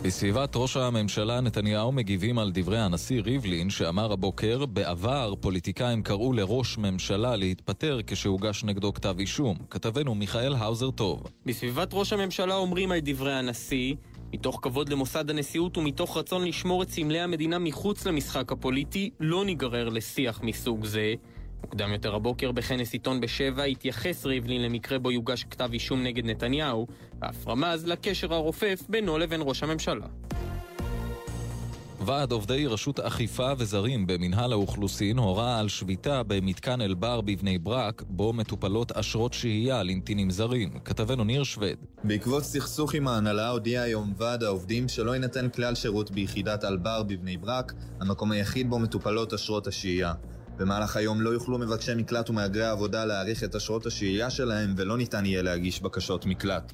בסביבת 0.02 0.52
ראש 0.56 0.78
הממשלה 0.78 1.42
נתניהו 1.42 1.92
מגיבים 1.92 2.40
על 2.40 2.52
דברי 2.54 2.80
הנשיא 2.80 3.22
ריבלין 3.22 3.70
שאמר 3.70 4.12
הבוקר, 4.12 4.66
בעבר 4.66 5.34
פוליטיקאים 5.40 6.04
קראו 6.04 6.34
לראש 6.34 6.78
ממשלה 6.78 7.36
להתפטר 7.36 8.00
כשהוגש 8.08 8.64
נגדו 8.64 8.94
כתב 8.94 9.16
אישום. 9.20 9.58
כתבנו 9.70 10.16
מיכאל 10.16 10.56
האוזר 10.56 10.92
טוב. 10.92 11.24
בסביבת 11.46 11.90
ראש 11.94 12.14
הממשלה 12.14 12.56
אומרים 12.56 12.92
על 12.92 13.00
דברי 13.04 13.34
הנשיא, 13.34 13.96
מתוך 14.34 14.60
כבוד 14.62 14.90
למוסד 14.90 15.30
הנשיאות 15.30 15.78
ומתוך 15.78 16.18
רצון 16.18 16.46
לשמור 16.46 16.84
את 16.84 16.90
סמלי 16.90 17.20
המדינה 17.20 17.60
מחוץ 17.60 18.06
למשחק 18.06 18.52
הפוליטי, 18.52 19.10
לא 19.20 19.46
ניגרר 19.46 19.90
לשיח 19.90 20.40
מסוג 20.44 20.86
זה. 20.86 21.14
מוקדם 21.62 21.92
יותר 21.92 22.16
הבוקר 22.16 22.52
בכנס 22.52 22.94
עיתון 22.94 23.22
בשבע 23.22 23.64
התייחס 23.64 24.26
ריבלין 24.26 24.62
למקרה 24.62 25.00
בו 25.00 25.12
יוגש 25.12 25.44
כתב 25.44 25.70
אישום 25.74 26.04
נגד 26.04 26.26
נתניהו, 26.26 26.88
ואף 27.22 27.48
רמז 27.48 27.86
לקשר 27.88 28.34
הרופף 28.34 28.84
בינו 28.90 29.18
לבין 29.18 29.42
ראש 29.44 29.64
הממשלה. 29.64 30.08
ועד 32.06 32.32
עובדי 32.32 32.68
רשות 32.68 33.00
אכיפה 33.00 33.52
וזרים 33.58 34.08
במינהל 34.08 34.52
האוכלוסין 34.52 35.18
הורה 35.18 35.60
על 35.60 35.68
שביתה 35.68 36.24
במתקן 36.24 36.82
אלבר 36.82 37.22
בבני 37.22 37.58
ברק, 37.58 38.04
בו 38.08 38.34
מטופלות 38.34 38.92
אשרות 38.92 39.34
שהייה 39.34 39.84
לנתינים 39.84 40.30
זרים. 40.30 40.70
כתבנו 40.86 41.24
ניר 41.24 41.44
שווד. 41.44 41.78
בעקבות 42.04 42.44
סכסוך 42.44 42.94
עם 42.94 43.08
ההנהלה 43.08 43.50
הודיע 43.50 43.82
היום 43.82 44.14
ועד 44.18 44.44
העובדים 44.44 44.88
שלא 44.90 45.12
יינתן 45.12 45.50
כלל 45.50 45.76
שירות 45.76 46.12
ביחידת 46.12 46.64
אלבר 46.64 47.04
בבני 47.04 47.38
ברק, 47.38 47.74
המקום 48.00 48.32
היחיד 48.32 48.70
בו 48.70 48.80
מטופלות 48.80 49.34
אשרות 49.34 49.68
השהייה. 49.68 50.14
במהלך 50.58 50.98
היום 50.98 51.22
לא 51.22 51.30
יוכלו 51.30 51.58
מבקשי 51.58 51.96
מקלט 51.96 52.30
ומהגרי 52.30 52.66
העבודה 52.66 53.06
להאריך 53.06 53.44
את 53.44 53.56
אשרות 53.56 53.86
השהייה 53.86 54.30
שלהם 54.30 54.74
ולא 54.78 54.98
ניתן 54.98 55.26
יהיה 55.26 55.42
להגיש 55.42 55.82
בקשות 55.82 56.26
מקלט. 56.26 56.74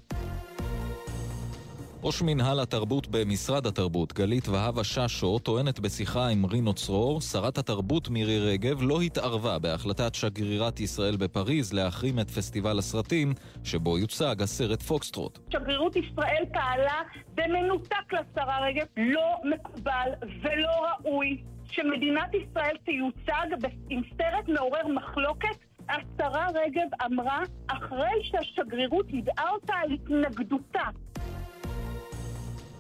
ראש 2.04 2.22
מינהל 2.22 2.60
התרבות 2.60 3.08
במשרד 3.08 3.68
התרבות, 3.68 4.14
גלית 4.14 4.48
והבה 4.48 4.84
ששו, 4.84 5.40
טוענת 5.40 5.80
בשיחה 5.80 6.28
עם 6.28 6.46
רינו 6.46 6.74
צרור, 6.74 7.22
שרת 7.22 7.58
התרבות 7.58 8.10
מירי 8.10 8.40
רגב 8.40 8.82
לא 8.82 9.02
התערבה 9.02 9.60
בהחלטת 9.60 10.16
שגרירת 10.16 10.80
ישראל 10.80 11.18
בפריז 11.18 11.74
להחרים 11.74 12.20
את 12.20 12.32
פסטיבל 12.32 12.80
הסרטים, 12.80 13.34
שבו 13.64 13.98
יוצג 13.98 14.36
הסרט 14.42 14.82
פוקסטרוט. 14.82 15.40
שגרירות 15.54 15.96
ישראל 15.96 16.44
פעלה 16.54 17.02
במנותק 17.36 18.14
לשרה 18.14 18.66
רגב. 18.68 18.86
לא 18.98 19.52
מקובל 19.56 20.10
ולא 20.44 20.88
ראוי 20.88 21.44
שמדינת 21.72 22.34
ישראל 22.34 22.78
תיוצג 22.86 23.48
עם 23.90 24.02
סרט 24.18 24.48
מעורר 24.48 24.88
מחלוקת. 24.88 25.58
השרה 25.90 26.48
רגב 26.56 26.88
אמרה, 27.06 27.44
אחרי 27.68 28.24
שהשגרירות 28.24 29.06
ידעה 29.10 29.50
אותה 29.50 29.74
על 29.74 29.92
התנגדותה 29.92 30.84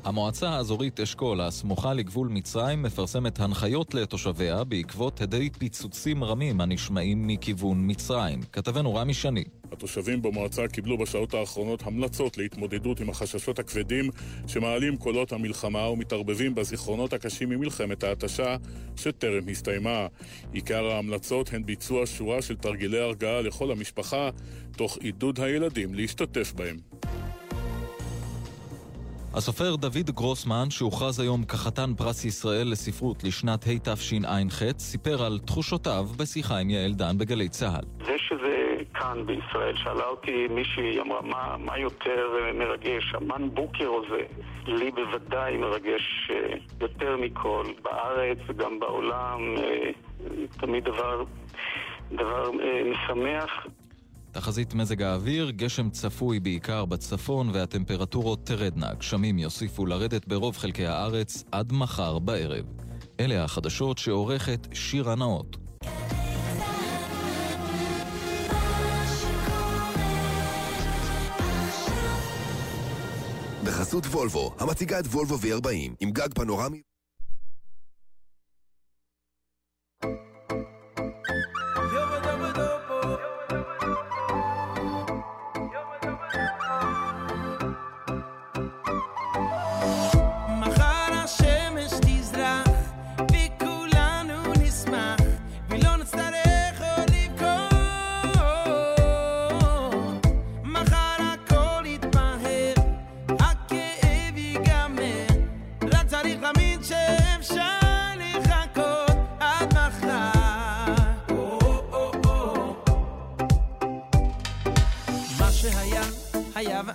המועצה 0.03 0.49
האזורית 0.49 0.99
אשכול, 0.99 1.41
הסמוכה 1.41 1.93
לגבול 1.93 2.27
מצרים, 2.27 2.83
מפרסמת 2.83 3.39
הנחיות 3.39 3.93
לתושביה 3.93 4.63
בעקבות 4.63 5.21
הדי 5.21 5.49
פיצוצים 5.49 6.23
רמים 6.23 6.61
הנשמעים 6.61 7.27
מכיוון 7.27 7.77
מצרים. 7.91 8.39
כתבנו 8.51 8.95
רמי 8.95 9.13
שני. 9.13 9.43
התושבים 9.71 10.21
במועצה 10.21 10.67
קיבלו 10.67 10.97
בשעות 10.97 11.33
האחרונות 11.33 11.83
המלצות 11.85 12.37
להתמודדות 12.37 12.99
עם 12.99 13.09
החששות 13.09 13.59
הכבדים 13.59 14.09
שמעלים 14.47 14.97
קולות 14.97 15.31
המלחמה 15.31 15.89
ומתערבבים 15.89 16.55
בזיכרונות 16.55 17.13
הקשים 17.13 17.49
ממלחמת 17.49 18.03
ההתשה 18.03 18.55
שטרם 18.95 19.49
הסתיימה. 19.51 20.07
עיקר 20.53 20.85
ההמלצות 20.85 21.53
הן 21.53 21.65
ביצוע 21.65 22.05
שורה 22.05 22.41
של 22.41 22.55
תרגילי 22.55 22.99
הרגעה 22.99 23.41
לכל 23.41 23.71
המשפחה, 23.71 24.29
תוך 24.77 24.97
עידוד 24.97 25.39
הילדים 25.39 25.93
להשתתף 25.93 26.53
בהם. 26.55 26.77
הסופר 29.33 29.75
דוד 29.75 30.09
גרוסמן, 30.09 30.69
שהוכרז 30.69 31.19
היום 31.19 31.43
כחתן 31.43 31.93
פרס 31.97 32.25
ישראל 32.25 32.67
לספרות 32.71 33.23
לשנת 33.23 33.65
התשע"ח, 33.67 34.61
סיפר 34.77 35.23
על 35.23 35.39
תחושותיו 35.45 36.05
בשיחה 36.17 36.57
עם 36.57 36.69
יעל 36.69 36.93
דן 36.93 37.17
בגלי 37.17 37.49
צה"ל. 37.49 38.05
זה 38.05 38.15
שזה 38.17 38.77
כאן 38.93 39.25
בישראל, 39.25 39.75
שאלה 39.75 40.05
אותי 40.05 40.47
מישהי, 40.47 40.99
אמרה, 40.99 41.21
מה, 41.21 41.55
מה 41.59 41.77
יותר 41.77 42.27
מרגש, 42.53 43.13
המן 43.13 43.49
בוקר 43.53 43.87
או 43.87 44.01
זה? 44.09 44.23
לי 44.67 44.91
בוודאי 44.91 45.57
מרגש 45.57 46.31
יותר 46.81 47.17
מכל, 47.17 47.65
בארץ 47.81 48.37
וגם 48.47 48.79
בעולם, 48.79 49.55
תמיד 50.59 50.83
דבר, 50.83 51.23
דבר 52.11 52.49
משמח. 52.91 53.67
תחזית 54.31 54.73
מזג 54.73 55.01
האוויר, 55.01 55.49
גשם 55.49 55.89
צפוי 55.89 56.39
בעיקר 56.39 56.85
בצפון 56.85 57.49
והטמפרטורות 57.53 58.45
תרדנה. 58.45 58.93
גשמים 58.93 59.39
יוסיפו 59.39 59.85
לרדת 59.85 60.27
ברוב 60.27 60.57
חלקי 60.57 60.85
הארץ 60.85 61.43
עד 61.51 61.73
מחר 61.73 62.19
בערב. 62.19 62.65
אלה 63.19 63.43
החדשות 63.43 63.97
שעורכת 63.97 64.67
שירה 64.73 65.15
נאות. 65.15 65.57
בחסות 73.63 74.05
וולבו, 74.05 74.55
המציגה 74.59 74.99
את 74.99 75.05
וולבו 75.05 75.35
V40 75.35 75.95
עם 75.99 76.11
גג 76.11 76.33
פנורמי 76.33 76.81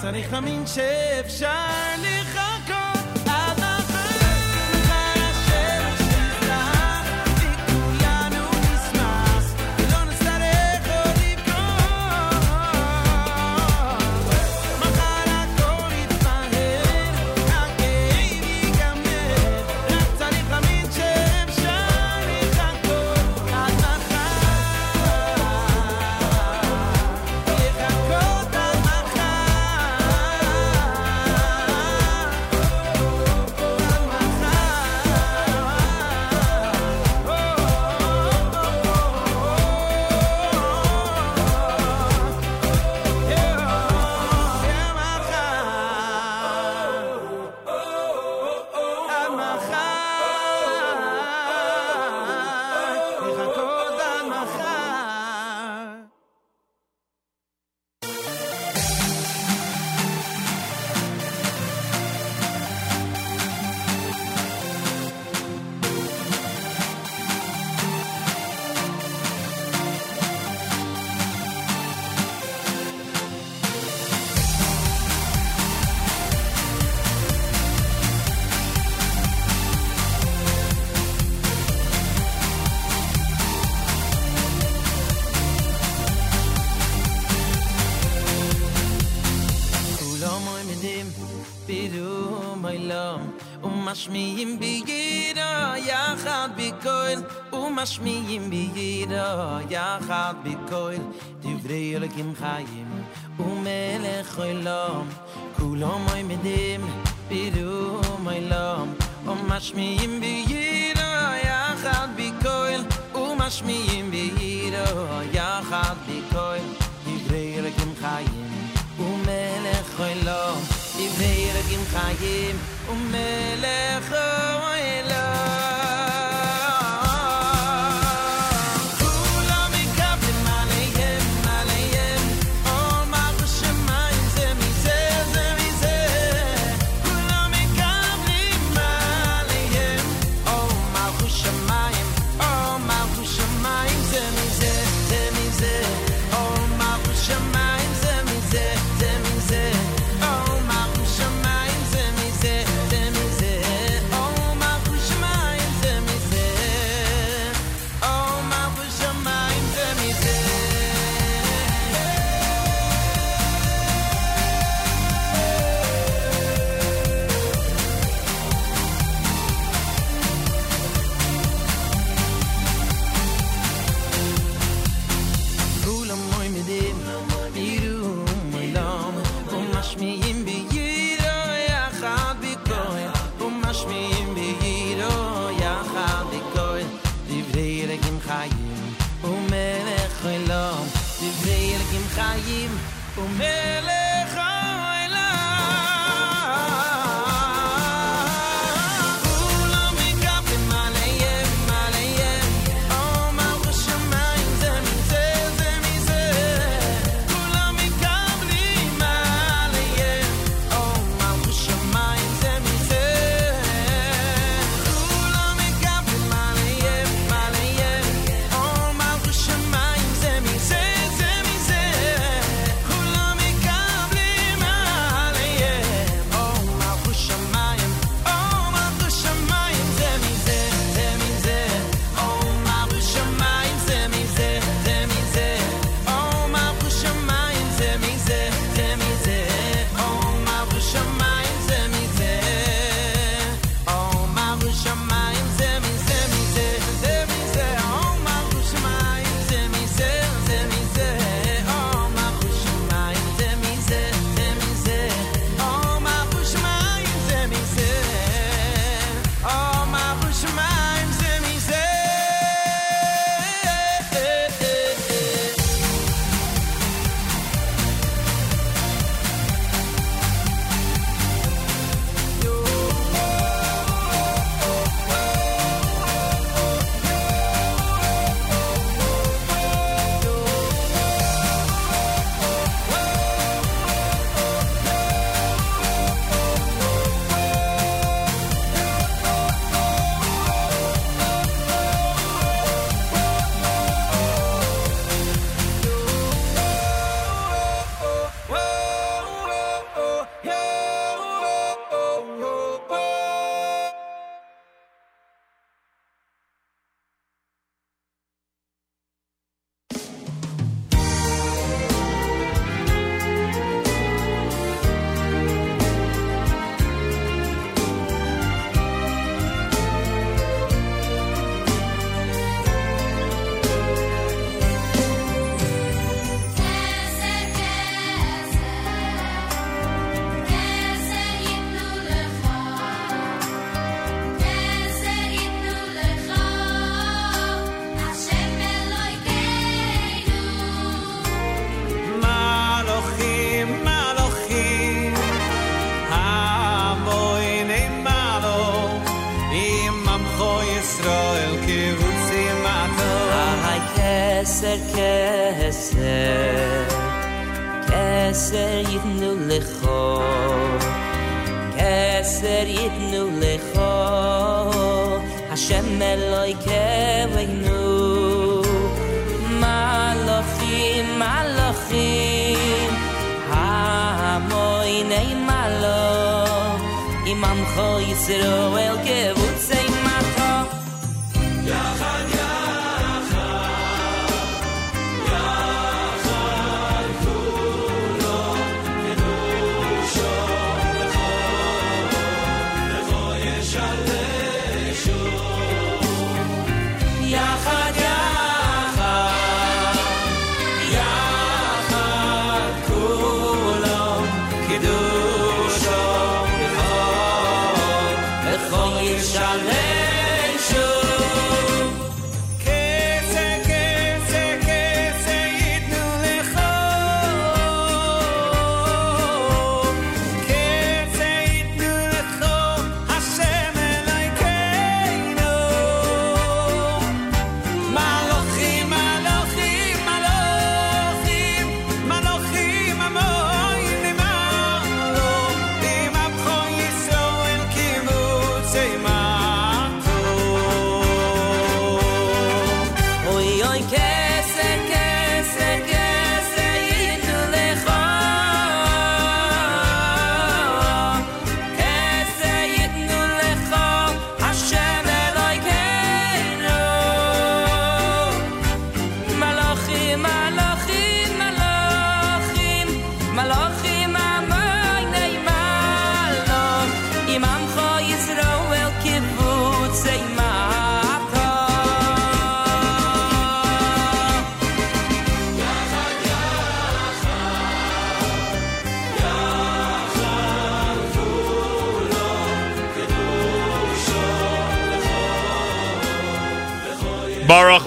צריך 0.00 0.32
להאמין 0.32 0.66
שאפשר 0.66 1.48
לראות. 2.02 2.23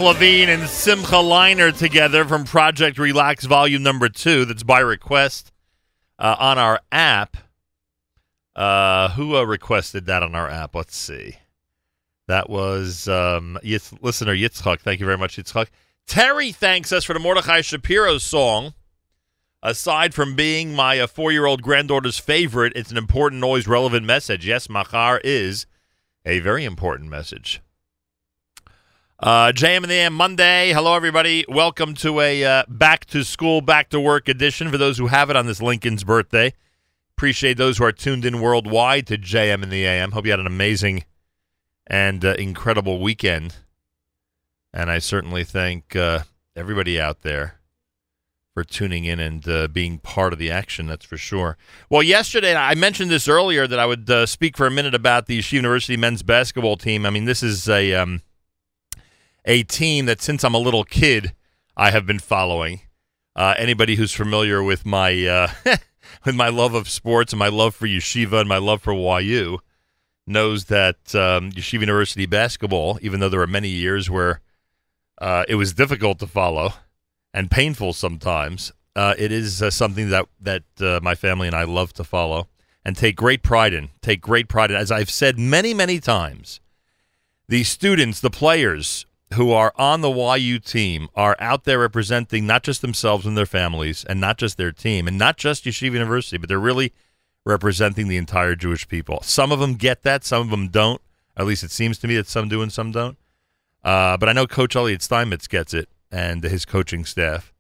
Levine 0.08 0.48
and 0.48 0.70
Simcha 0.70 1.16
Leiner 1.16 1.78
together 1.78 2.24
from 2.24 2.46
Project 2.46 2.98
Relax 2.98 3.44
Volume 3.44 3.84
Number 3.84 4.08
Two. 4.08 4.46
That's 4.46 4.64
by 4.64 4.80
request 4.80 5.52
uh, 6.18 6.34
on 6.40 6.58
our 6.58 6.80
app. 6.94 7.36
Uh, 8.56 9.10
who 9.10 9.36
uh, 9.36 9.44
requested 9.44 10.06
that 10.06 10.24
on 10.24 10.34
our 10.34 10.50
app? 10.50 10.76
Let's 10.76 10.96
see. 10.96 11.36
That 12.30 12.50
was 12.50 13.10
um, 13.10 13.60
Yitz- 13.62 14.02
listener 14.02 14.34
Yitzchak. 14.34 14.80
Thank 14.80 15.02
you 15.02 15.06
very 15.06 15.18
much, 15.18 15.36
Yitzchak. 15.36 15.68
Terry 16.08 16.54
thanks 16.54 16.94
us 16.94 17.04
for 17.04 17.12
the 17.12 17.20
Mordechai 17.20 17.60
Shapiro 17.60 18.18
song. 18.18 18.76
Aside 19.62 20.14
from 20.14 20.38
being 20.38 20.74
my 20.74 21.02
uh, 21.02 21.08
four-year-old 21.08 21.62
granddaughter's 21.62 22.18
favorite, 22.18 22.72
it's 22.78 22.92
an 22.92 22.98
important, 22.98 23.44
always 23.44 23.68
relevant 23.68 24.06
message. 24.06 24.48
Yes, 24.48 24.70
Machar 24.70 25.20
is 25.26 25.66
a 26.26 26.40
very 26.40 26.64
important 26.64 27.10
message. 27.10 27.62
Uh, 29.20 29.52
JM 29.52 29.78
in 29.78 29.90
the 29.90 29.96
AM 29.96 30.14
Monday. 30.14 30.72
Hello, 30.74 30.94
everybody. 30.96 31.44
Welcome 31.50 31.96
to 31.96 32.20
a 32.20 32.44
uh, 32.44 32.64
back 32.68 33.06
to 33.06 33.24
school, 33.24 33.62
back 33.62 33.90
to 33.90 34.00
work 34.00 34.30
edition 34.30 34.70
for 34.70 34.78
those 34.78 35.00
who 35.00 35.08
have 35.08 35.32
it 35.32 35.36
on 35.36 35.48
this 35.48 35.60
Lincoln's 35.60 36.04
birthday. 36.04 36.54
Appreciate 37.18 37.58
those 37.58 37.80
who 37.80 37.84
are 37.84 37.92
tuned 37.92 38.26
in 38.26 38.42
worldwide 38.42 39.08
to 39.08 39.18
JM 39.18 39.64
in 39.64 39.70
the 39.72 39.88
AM. 39.88 40.12
Hope 40.12 40.26
you 40.26 40.32
had 40.32 40.40
an 40.40 40.46
amazing 40.46 41.04
and 41.88 42.24
uh, 42.24 42.36
incredible 42.36 43.00
weekend. 43.00 43.56
And 44.72 44.92
I 44.92 45.00
certainly 45.00 45.44
thank 45.44 45.96
uh, 45.96 46.20
everybody 46.56 47.02
out 47.02 47.24
there 47.24 47.56
for 48.54 48.64
tuning 48.64 49.06
in 49.06 49.20
and 49.20 49.48
uh, 49.50 49.68
being 49.68 49.98
part 49.98 50.32
of 50.32 50.38
the 50.38 50.52
action. 50.52 50.86
That's 50.86 51.06
for 51.06 51.18
sure. 51.18 51.58
Well, 51.90 52.04
yesterday 52.04 52.54
I 52.54 52.76
mentioned 52.76 53.10
this 53.10 53.28
earlier 53.28 53.66
that 53.66 53.80
I 53.80 53.88
would 53.88 54.08
uh, 54.12 54.28
speak 54.28 54.56
for 54.56 54.68
a 54.68 54.72
minute 54.72 54.94
about 54.94 55.26
the 55.26 55.40
Yeshiva 55.40 55.54
University 55.54 55.98
men's 55.98 56.22
basketball 56.22 56.78
team. 56.78 57.04
I 57.04 57.10
mean, 57.10 57.26
this 57.26 57.42
is 57.42 57.68
a 57.68 57.96
um, 57.96 58.22
a 59.48 59.64
team 59.64 60.06
that 60.06 60.22
since 60.22 60.44
I'm 60.44 60.54
a 60.54 60.60
little 60.60 60.84
kid 60.84 61.34
I 61.76 61.92
have 61.92 62.06
been 62.06 62.20
following. 62.20 62.82
Uh, 63.36 63.54
anybody 63.58 63.96
who's 63.96 64.14
familiar 64.14 64.62
with 64.62 64.86
my 64.86 65.26
uh, 65.26 65.52
with 66.26 66.36
my 66.36 66.50
love 66.50 66.74
of 66.74 66.90
sports 66.90 67.34
and 67.34 67.40
my 67.40 67.48
love 67.48 67.74
for 67.74 67.88
yeshiva 67.88 68.40
and 68.42 68.50
my 68.50 68.58
love 68.58 68.82
for 68.82 68.94
YU 69.22 69.60
knows 70.28 70.66
that 70.66 71.16
um, 71.16 71.52
Yeshiva 71.52 71.82
University 71.82 72.26
basketball, 72.26 73.00
even 73.02 73.20
though 73.20 73.30
there 73.30 73.40
were 73.40 73.48
many 73.48 73.70
years 73.70 74.10
where 74.10 74.42
uh, 75.20 75.46
it 75.48 75.56
was 75.56 75.74
difficult 75.74 76.20
to 76.20 76.28
follow 76.28 76.74
and 77.34 77.50
painful 77.50 77.94
sometimes, 77.94 78.74
uh, 78.96 79.16
it 79.18 79.32
is 79.32 79.62
uh, 79.62 79.72
something 79.72 80.10
that 80.10 80.28
that 80.42 80.64
uh, 80.82 81.00
my 81.02 81.16
family 81.16 81.48
and 81.48 81.56
I 81.56 81.64
love 81.64 81.94
to 81.94 82.04
follow 82.04 82.48
and 82.84 82.96
take 82.96 83.16
great 83.16 83.44
pride 83.44 83.74
in. 83.74 83.90
Take 84.02 84.22
great 84.22 84.48
pride 84.50 84.72
in. 84.72 84.78
As 84.78 84.92
I've 84.92 85.10
said 85.10 85.40
many, 85.40 85.74
many 85.74 86.00
times, 86.00 86.60
the 87.48 87.64
students, 87.64 88.20
the 88.20 88.30
players 88.30 89.06
who 89.34 89.52
are 89.52 89.74
on 89.76 90.02
the 90.02 90.12
YU 90.12 90.60
team 90.60 91.10
are 91.16 91.36
out 91.40 91.66
there 91.66 91.80
representing 91.80 92.48
not 92.48 92.64
just 92.64 92.82
themselves 92.82 93.26
and 93.26 93.38
their 93.38 93.46
families, 93.46 94.06
and 94.06 94.22
not 94.22 94.38
just 94.38 94.58
their 94.58 94.72
team, 94.72 95.08
and 95.08 95.18
not 95.18 95.38
just 95.38 95.66
Yeshiva 95.66 95.94
University, 95.94 96.38
but 96.38 96.48
they're 96.48 96.60
really 96.60 96.94
representing 97.46 98.08
the 98.08 98.18
entire 98.18 98.56
Jewish 98.56 98.88
people. 98.88 99.22
Some 99.24 99.52
of 99.52 99.60
them 99.60 99.76
get 99.76 100.04
that, 100.04 100.24
some 100.24 100.42
of 100.42 100.50
them 100.50 100.70
don't. 100.70 101.02
At 101.36 101.46
least 101.46 101.64
it 101.64 101.72
seems 101.72 101.98
to 102.00 102.08
me 102.08 102.16
that 102.16 102.28
some 102.28 102.50
do 102.50 102.62
and 102.62 102.72
some 102.72 102.92
don't. 102.92 103.18
Uh, 103.84 104.18
but 104.18 104.28
I 104.28 104.34
know 104.34 104.48
Coach 104.48 104.76
Elliot 104.76 105.02
Steinmetz 105.02 105.48
gets 105.48 105.74
it, 105.74 105.90
and 106.12 106.44
his 106.44 106.66
coaching 106.66 107.06
staff, 107.06 107.54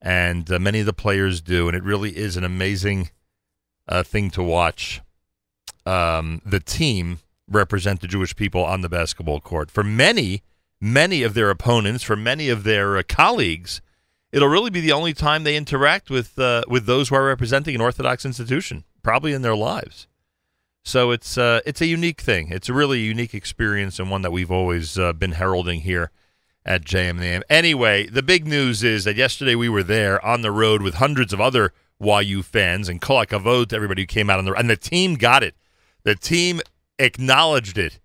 and 0.00 0.50
uh, 0.50 0.58
many 0.58 0.80
of 0.80 0.86
the 0.86 0.92
players 0.92 1.40
do, 1.40 1.68
and 1.68 1.76
it 1.76 1.82
really 1.82 2.16
is 2.16 2.36
an 2.36 2.44
amazing 2.44 3.10
uh, 3.88 4.02
thing 4.02 4.30
to 4.30 4.42
watch. 4.42 5.00
Um, 5.84 6.40
the 6.46 6.60
team 6.60 7.18
represent 7.48 8.00
the 8.00 8.08
Jewish 8.08 8.34
people 8.34 8.64
on 8.64 8.80
the 8.80 8.88
basketball 8.88 9.40
court. 9.40 9.70
For 9.70 9.84
many, 9.84 10.42
many 10.82 11.22
of 11.22 11.34
their 11.34 11.48
opponents, 11.48 12.02
for 12.02 12.16
many 12.16 12.48
of 12.48 12.64
their 12.64 12.98
uh, 12.98 13.02
colleagues, 13.08 13.80
it'll 14.32 14.48
really 14.48 14.70
be 14.70 14.80
the 14.80 14.92
only 14.92 15.14
time 15.14 15.44
they 15.44 15.56
interact 15.56 16.10
with 16.10 16.38
uh, 16.38 16.64
with 16.66 16.84
those 16.84 17.08
who 17.08 17.14
are 17.14 17.26
representing 17.26 17.76
an 17.76 17.80
Orthodox 17.80 18.26
institution, 18.26 18.84
probably 19.02 19.32
in 19.32 19.42
their 19.42 19.56
lives. 19.56 20.08
So 20.82 21.12
it's 21.12 21.38
uh, 21.38 21.60
it's 21.64 21.80
a 21.80 21.86
unique 21.86 22.20
thing. 22.20 22.48
It's 22.50 22.68
a 22.68 22.74
really 22.74 23.00
unique 23.00 23.32
experience 23.32 24.00
and 24.00 24.10
one 24.10 24.22
that 24.22 24.32
we've 24.32 24.50
always 24.50 24.98
uh, 24.98 25.12
been 25.12 25.32
heralding 25.32 25.82
here 25.82 26.10
at 26.64 26.84
JM 26.84 27.10
in 27.10 27.16
the 27.18 27.26
AM. 27.26 27.42
Anyway, 27.48 28.06
the 28.08 28.22
big 28.22 28.46
news 28.46 28.82
is 28.82 29.04
that 29.04 29.16
yesterday 29.16 29.54
we 29.54 29.68
were 29.68 29.82
there 29.84 30.24
on 30.24 30.42
the 30.42 30.50
road 30.50 30.82
with 30.82 30.94
hundreds 30.94 31.32
of 31.32 31.40
other 31.40 31.72
YU 32.00 32.42
fans 32.42 32.88
and 32.88 33.00
kol 33.00 33.24
hakavod 33.24 33.68
to 33.68 33.76
everybody 33.76 34.02
who 34.02 34.06
came 34.06 34.28
out 34.28 34.40
on 34.40 34.44
the 34.44 34.52
and 34.54 34.68
the 34.68 34.76
team 34.76 35.14
got 35.14 35.44
it. 35.44 35.54
The 36.02 36.16
team 36.16 36.60
acknowledged 36.98 37.78
it 37.78 38.00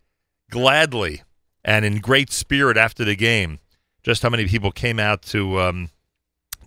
gladly 0.51 1.23
and 1.67 1.83
in 1.83 1.99
great 1.99 2.31
spirit 2.31 2.77
after 2.77 3.03
the 3.03 3.15
game. 3.15 3.59
Just 4.01 4.23
how 4.23 4.29
many 4.29 4.47
people 4.47 4.71
came 4.71 4.99
out 4.99 5.21
to 5.23 5.59
um, 5.59 5.89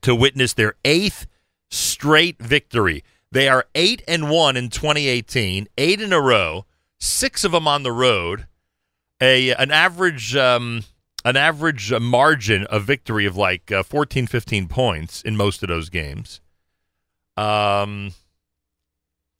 to 0.02 0.14
witness 0.14 0.52
their 0.52 0.74
eighth 0.84 1.26
straight 1.70 2.40
victory. 2.40 3.02
They 3.32 3.48
are 3.48 3.66
eight 3.74 4.02
and 4.06 4.28
one 4.28 4.56
in 4.56 4.68
2018, 4.68 5.66
eight 5.78 6.00
in 6.00 6.12
a 6.12 6.20
row, 6.20 6.66
six 6.98 7.44
of 7.44 7.52
them 7.52 7.66
on 7.66 7.82
the 7.82 7.92
road. 7.92 8.46
A 9.22 9.54
an 9.54 9.70
average 9.70 10.36
um, 10.36 10.84
an 11.24 11.36
average 11.36 11.92
margin 11.92 12.66
of 12.66 12.84
victory 12.84 13.24
of 13.24 13.36
like 13.36 13.72
uh, 13.72 13.82
14, 13.82 14.26
15 14.26 14.68
points 14.68 15.22
in 15.22 15.36
most 15.36 15.62
of 15.62 15.68
those 15.68 15.88
games. 15.88 16.40
Um, 17.38 18.12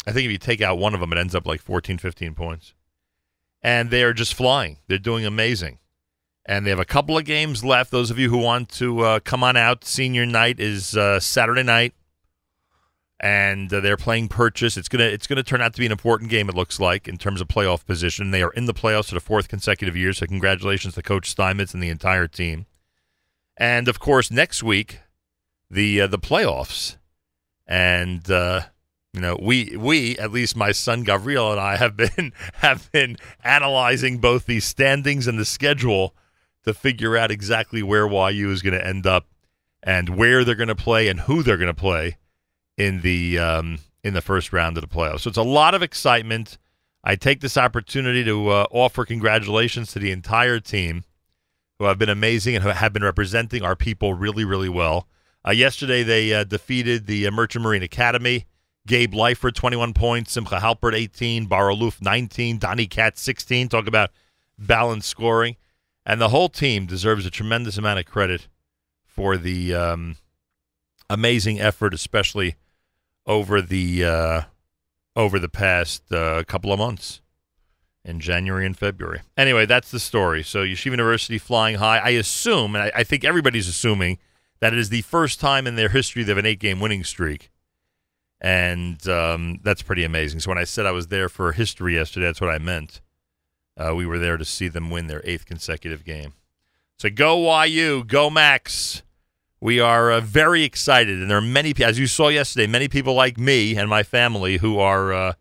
I 0.07 0.13
think 0.13 0.25
if 0.25 0.31
you 0.31 0.39
take 0.39 0.63
out 0.63 0.79
one 0.79 0.95
of 0.95 1.01
them, 1.01 1.13
it 1.13 1.19
ends 1.19 1.35
up 1.35 1.47
like 1.47 1.61
14, 1.61 1.99
15 1.99 2.35
points. 2.35 2.73
And 3.63 3.91
they 3.91 4.03
are 4.03 4.13
just 4.13 4.35
flying. 4.35 4.79
They're 4.89 4.99
doing 4.99 5.27
amazing. 5.27 5.79
And 6.47 6.65
they 6.65 6.71
have 6.71 6.81
a 6.81 6.85
couple 6.85 7.19
of 7.19 7.25
games 7.25 7.63
left. 7.65 7.91
Those 7.91 8.11
of 8.11 8.19
you 8.19 8.31
who 8.31 8.39
want 8.39 8.71
to 8.71 9.01
uh, 9.01 9.21
come 9.21 9.45
on 9.45 9.57
out, 9.57 9.85
senior 9.85 10.25
night 10.27 10.59
is 10.59 10.97
uh, 10.97 11.21
Saturday 11.21 11.63
night, 11.63 11.93
and 13.21 13.73
uh, 13.73 13.81
they're 13.81 13.99
playing 13.99 14.29
Purchase. 14.29 14.77
It's 14.79 14.89
gonna 14.89 15.05
it's 15.05 15.27
gonna 15.27 15.43
turn 15.43 15.61
out 15.61 15.75
to 15.75 15.79
be 15.79 15.87
an 15.87 15.93
important 15.93 16.31
game. 16.31 16.49
It 16.49 16.57
looks 16.57 16.81
like 16.81 17.07
in 17.07 17.19
terms 17.19 17.41
of 17.43 17.49
playoff 17.49 17.85
position. 17.85 18.31
They 18.31 18.43
are 18.43 18.51
in 18.53 18.65
the 18.65 18.75
playoffs 18.75 19.11
for 19.11 19.15
the 19.15 19.21
fourth 19.21 19.49
consecutive 19.49 19.97
year. 19.97 20.13
So 20.15 20.27
congratulations 20.27 20.95
to 20.95 21.03
Coach 21.03 21.29
Steinmetz 21.29 21.75
and 21.75 21.83
the 21.83 21.91
entire 21.91 22.27
team. 22.27 22.67
And 23.57 23.87
of 23.87 24.01
course, 24.01 24.31
next 24.31 24.63
week 24.63 25.01
the 25.71 26.01
uh, 26.01 26.07
the 26.07 26.19
playoffs, 26.19 26.97
and 27.67 28.29
uh, 28.31 28.63
you 29.13 29.21
know 29.21 29.39
we 29.41 29.77
we 29.77 30.17
at 30.19 30.33
least 30.33 30.57
my 30.57 30.73
son 30.73 31.03
Gabriel 31.03 31.51
and 31.51 31.61
I 31.61 31.77
have 31.77 31.97
been 31.97 32.33
have 32.55 32.91
been 32.93 33.17
analyzing 33.43 34.19
both 34.19 34.47
the 34.47 34.61
standings 34.61 35.27
and 35.27 35.39
the 35.39 35.45
schedule 35.45 36.15
to 36.65 36.75
figure 36.75 37.17
out 37.17 37.31
exactly 37.31 37.83
where 37.83 38.07
YU 38.07 38.51
is 38.51 38.63
going 38.63 38.79
to 38.79 38.87
end 38.87 39.07
up 39.07 39.27
and 39.83 40.17
where 40.17 40.45
they're 40.45 40.55
going 40.55 40.69
to 40.69 40.75
play 40.75 41.09
and 41.09 41.21
who 41.21 41.43
they're 41.43 41.57
going 41.57 41.67
to 41.67 41.75
play 41.75 42.19
in 42.77 43.01
the 43.01 43.39
um, 43.39 43.79
in 44.05 44.15
the 44.15 44.21
first 44.21 44.53
round 44.53 44.77
of 44.77 44.83
the 44.83 44.89
playoffs. 44.89 45.21
So 45.21 45.29
it's 45.29 45.39
a 45.39 45.43
lot 45.43 45.75
of 45.75 45.83
excitement. 45.83 46.59
I 47.03 47.17
take 47.17 47.41
this 47.41 47.57
opportunity 47.57 48.25
to 48.25 48.49
uh, 48.51 48.67
offer 48.71 49.05
congratulations 49.05 49.93
to 49.93 49.99
the 49.99 50.11
entire 50.11 50.61
team 50.61 51.05
who 51.79 51.87
have 51.87 51.99
been 51.99 52.11
amazing 52.11 52.55
and 52.57 52.63
who 52.63 52.71
have 52.71 52.93
been 52.93 53.05
representing 53.05 53.63
our 53.63 53.75
people 53.75 54.13
really, 54.13 54.45
really 54.45 54.69
well. 54.69 55.09
Uh, 55.47 55.53
yesterday, 55.53 56.03
they 56.03 56.35
uh, 56.35 56.45
defeated 56.45 57.07
the 57.07 57.31
Merchant 57.31 57.65
Marine 57.65 57.83
Academy. 57.83 58.45
Gabe 58.87 59.13
Leifert, 59.13 59.55
21 59.55 59.93
points. 59.95 60.33
Simcha 60.33 60.59
Halpert, 60.59 60.95
18. 60.95 61.47
Bar 61.47 61.69
Alluf, 61.69 62.01
19. 62.01 62.59
Donnie 62.59 62.87
Katz, 62.87 63.21
16. 63.21 63.69
Talk 63.69 63.87
about 63.87 64.11
balanced 64.59 65.09
scoring. 65.09 65.57
And 66.07 66.21
the 66.21 66.31
whole 66.31 66.49
team 66.49 66.87
deserves 66.87 67.27
a 67.27 67.31
tremendous 67.31 67.77
amount 67.77 68.01
of 68.01 68.07
credit 68.07 68.49
for 69.05 69.37
the 69.37 69.75
um, 69.75 70.17
amazing 71.09 71.61
effort, 71.61 71.93
especially 71.93 72.57
over 73.27 73.61
the 73.61 74.05
uh, 74.05 74.43
over 75.15 75.39
the 75.39 75.49
past 75.49 76.11
uh, 76.13 76.43
couple 76.45 76.73
of 76.73 76.79
months 76.79 77.21
in 78.05 78.21
January 78.21 78.65
and 78.65 78.77
February. 78.77 79.21
Anyway, 79.37 79.67
that's 79.67 79.91
the 79.91 80.01
story. 80.01 80.43
So 80.43 80.65
Yeshiva 80.65 80.93
University 80.93 81.39
flying 81.39 81.77
high. 81.77 81.99
I 81.99 82.11
assume, 82.11 82.75
and 82.75 82.85
I, 82.85 82.93
I 82.97 83.05
think 83.05 83.25
everybody's 83.25 83.69
assuming, 83.69 84.19
that 84.61 84.73
it 84.73 84.79
is 84.79 84.89
the 84.89 85.03
first 85.03 85.41
time 85.41 85.67
in 85.67 85.77
their 85.77 85.89
history 85.91 86.23
they 86.23 86.31
have 86.31 86.39
an 86.39 86.47
eight-game 86.47 86.81
winning 86.81 87.05
streak, 87.05 87.50
and 88.41 89.07
um, 89.09 89.61
that's 89.63 89.83
pretty 89.83 90.05
amazing. 90.05 90.41
So 90.41 90.51
when 90.51 90.59
I 90.59 90.65
said 90.65 90.87
I 90.87 90.93
was 90.93 91.09
there 91.09 91.29
for 91.29 91.53
history 91.53 91.95
yesterday, 91.95 92.27
that's 92.27 92.41
what 92.41 92.51
I 92.51 92.59
meant. 92.59 93.01
Uh, 93.77 93.95
we 93.95 94.07
were 94.07 94.19
there 94.19 94.37
to 94.37 94.45
see 94.45 94.69
them 94.69 94.91
win 94.91 95.07
their 95.07 95.23
eighth 95.25 95.47
consecutive 95.47 96.05
game. 96.05 96.35
So 96.99 97.09
go 97.11 97.63
YU, 97.65 98.05
go 98.05 98.31
Macs. 98.31 99.03
We 99.61 99.79
are 99.79 100.11
uh, 100.11 100.21
very 100.21 100.65
excited, 100.65 101.19
and 101.19 101.31
there 101.31 101.37
are 101.37 101.43
many, 101.43 101.75
as 101.85 101.99
you 101.99 102.07
saw 102.07 102.29
yesterday, 102.29 102.67
many 102.67 102.89
people 102.89 103.13
like 103.13 103.37
me 103.37 103.77
and 103.77 103.91
my 103.91 104.03
family 104.03 104.57
who 104.57 104.79
are 104.79 105.13
uh, 105.13 105.33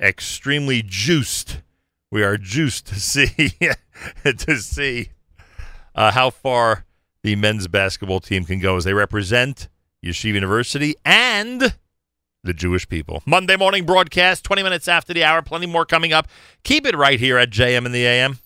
extremely 0.00 0.82
juiced. 0.82 1.60
We 2.10 2.22
are 2.22 2.38
juiced 2.38 2.86
to 2.86 2.94
see 3.00 3.50
to 4.24 4.56
see 4.58 5.10
uh, 5.94 6.12
how 6.12 6.30
far 6.30 6.86
the 7.22 7.36
men's 7.36 7.68
basketball 7.68 8.20
team 8.20 8.44
can 8.44 8.58
go 8.58 8.76
as 8.76 8.84
they 8.84 8.94
represent 8.94 9.68
Yeshiva 10.04 10.34
University 10.34 10.94
and 11.04 11.74
the 12.44 12.52
Jewish 12.52 12.88
people. 12.88 13.22
Monday 13.24 13.56
morning 13.56 13.86
broadcast, 13.86 14.44
20 14.44 14.62
minutes 14.62 14.88
after 14.88 15.14
the 15.14 15.22
hour. 15.22 15.42
Plenty 15.42 15.66
more 15.66 15.86
coming 15.86 16.12
up. 16.12 16.26
Keep 16.64 16.86
it 16.86 16.96
right 16.96 17.20
here 17.20 17.38
at 17.38 17.50
JM 17.50 17.86
in 17.86 17.92
the 17.92 18.04
AM. 18.04 18.38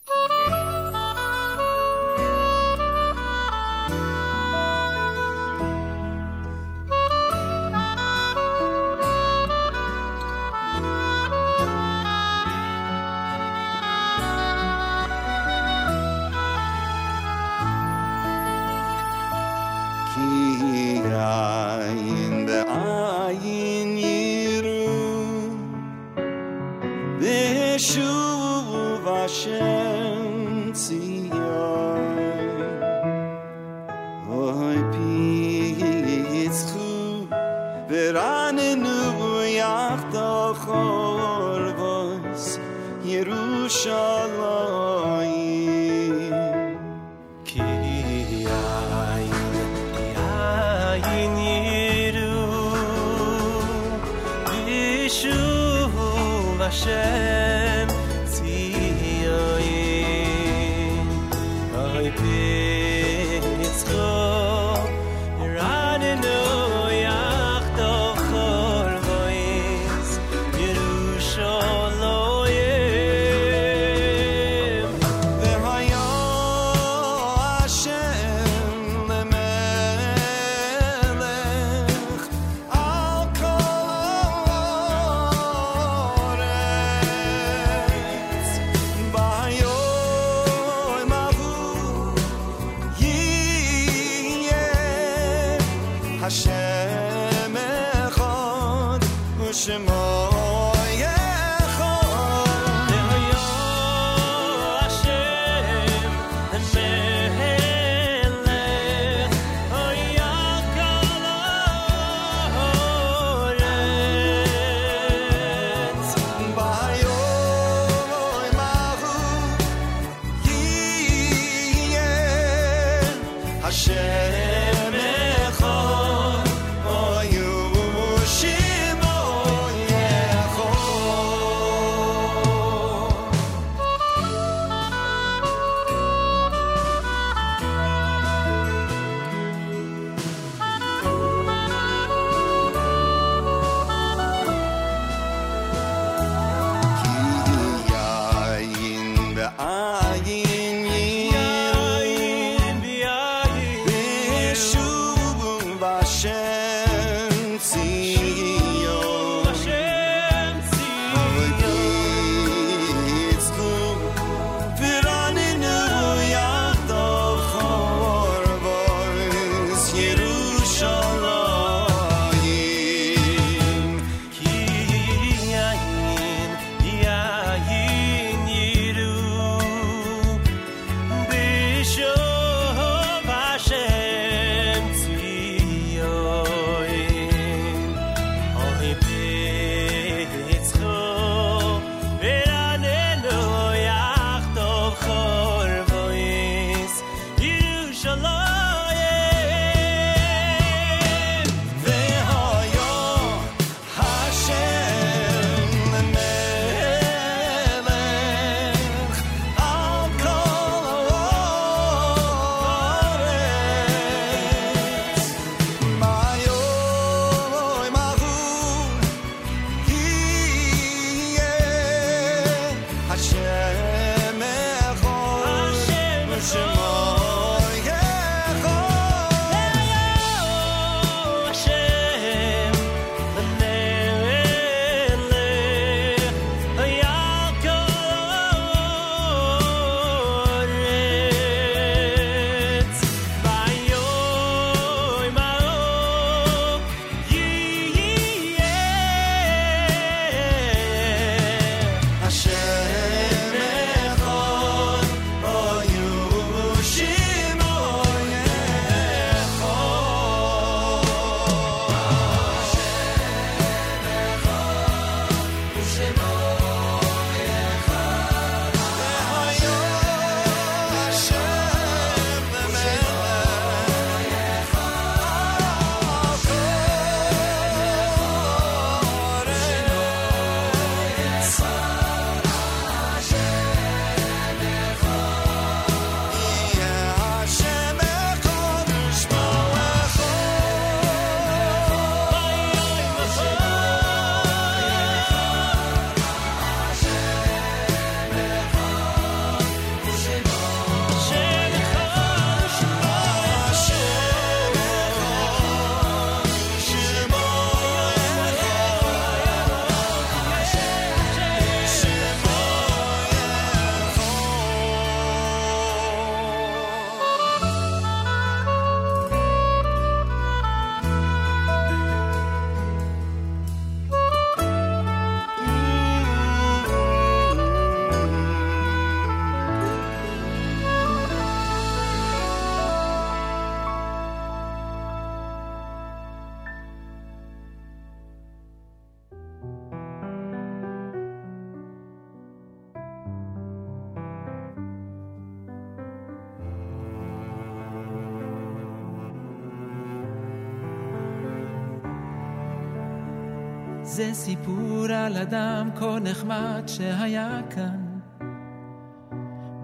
זה 354.16 354.34
סיפור 354.34 355.06
על 355.12 355.36
אדם 355.36 355.90
כה 355.96 356.18
נחמד 356.22 356.82
שהיה 356.86 357.60
כאן, 357.70 358.18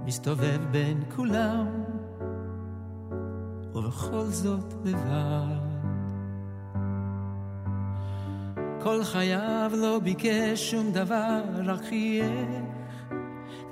מסתובב 0.04 0.58
בין 0.70 1.02
כולם, 1.16 1.66
ובכל 3.74 4.24
זאת 4.24 4.74
לבד. 4.84 5.62
כל 8.82 9.04
חייו 9.04 9.72
לא 9.74 10.00
ביקש 10.02 10.70
שום 10.70 10.92
דבר, 10.92 11.40
רק 11.66 11.80
חייך 11.84 12.64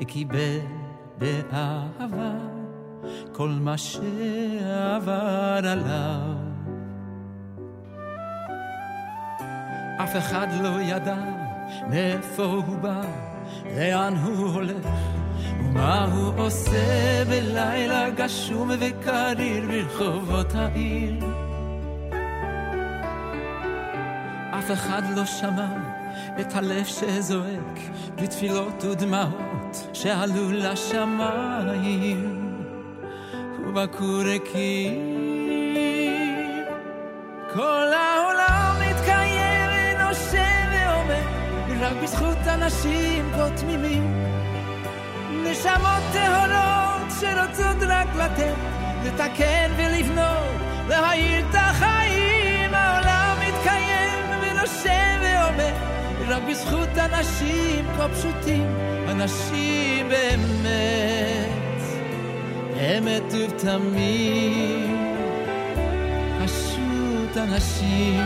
וקיבל 0.01 0.59
באהבה 1.19 2.35
כל 3.33 3.49
מה 3.49 3.79
שעבר 3.79 5.61
עליו. 5.65 6.40
אף 10.05 10.17
אחד 10.17 10.47
לא 10.63 10.81
ידע 10.81 11.17
מאיפה 11.89 12.43
הוא 12.43 12.77
בא, 12.81 13.01
לאן 13.77 14.15
הוא 14.17 14.49
הולך, 14.49 14.87
ומה 15.61 16.05
הוא 16.05 16.33
עושה 16.37 17.25
בלילה 17.29 18.11
גשום 18.11 18.71
וקריר 18.81 19.67
ברחובות 19.69 20.55
העיר. 20.55 21.15
אף 24.59 24.71
אחד 24.73 25.03
לא 25.17 25.25
שמע 25.25 25.73
את 26.41 26.55
הלב 26.55 26.85
שזועק 26.85 27.79
בתפילות 28.15 28.85
ודמעות 28.85 29.89
שעלו 29.93 30.53
לשמיים 30.53 32.37
ובקעו 33.67 34.19
ריקים. 34.19 35.21
כל 37.55 37.93
העולם 37.93 38.10
בזכות 42.03 42.39
אנשים 42.47 43.31
כה 43.37 43.51
תמימים. 43.57 44.25
נשמות 45.45 46.03
טהורות 46.13 47.11
שרוצות 47.21 47.83
רק 47.89 48.09
לתת 48.17 48.55
לתקן 49.05 49.71
ולבנות 49.77 50.61
להאיר 50.89 51.39
את 51.39 51.55
החיים. 51.55 52.75
העולם 52.75 53.37
מתקיים 53.41 54.25
ונושם 54.43 55.21
ועומד 55.23 55.73
רק 56.29 56.43
בזכות 56.51 56.99
אנשים 56.99 57.85
כה 57.97 58.09
פשוטים 58.09 58.67
אנשים 59.09 60.09
באמת 60.09 61.51
אמת 62.99 63.33
ובתמים. 63.33 65.07
פשוט 66.45 67.37
אנשים 67.37 68.21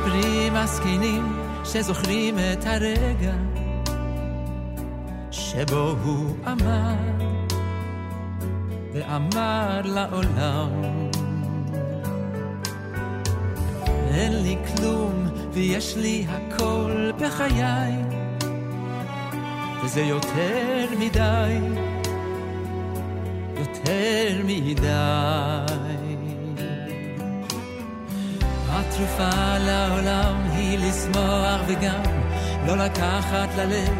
מספרים 0.00 0.56
הזקנים 0.56 1.36
שזוכרים 1.64 2.38
את 2.38 2.64
הרגע 2.66 3.34
שבו 5.30 5.94
הוא 6.04 6.36
עמד 6.46 7.52
ואמר 8.92 9.80
לעולם 9.84 10.82
אין 14.10 14.42
לי 14.42 14.56
כלום 14.66 15.26
ויש 15.52 15.96
לי 15.96 16.26
הכל 16.28 17.10
בחיי 17.18 17.92
וזה 19.84 20.00
יותר 20.00 20.86
מדי 20.98 21.58
יותר 23.56 24.42
מדי 24.44 25.89
התרופה 28.80 29.58
לעולם 29.58 30.50
היא 30.52 30.78
לשמוח 30.78 31.60
וגם 31.66 32.02
לא 32.66 32.76
לקחת 32.76 33.48
ללב 33.56 33.98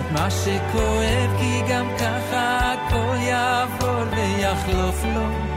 את 0.00 0.12
מה 0.12 0.30
שכואב 0.30 1.30
כי 1.38 1.60
גם 1.70 1.86
ככה 1.98 2.72
הכל 2.72 3.16
יעבור 3.20 4.04
ויחלוף 4.10 5.04
לו. 5.14 5.50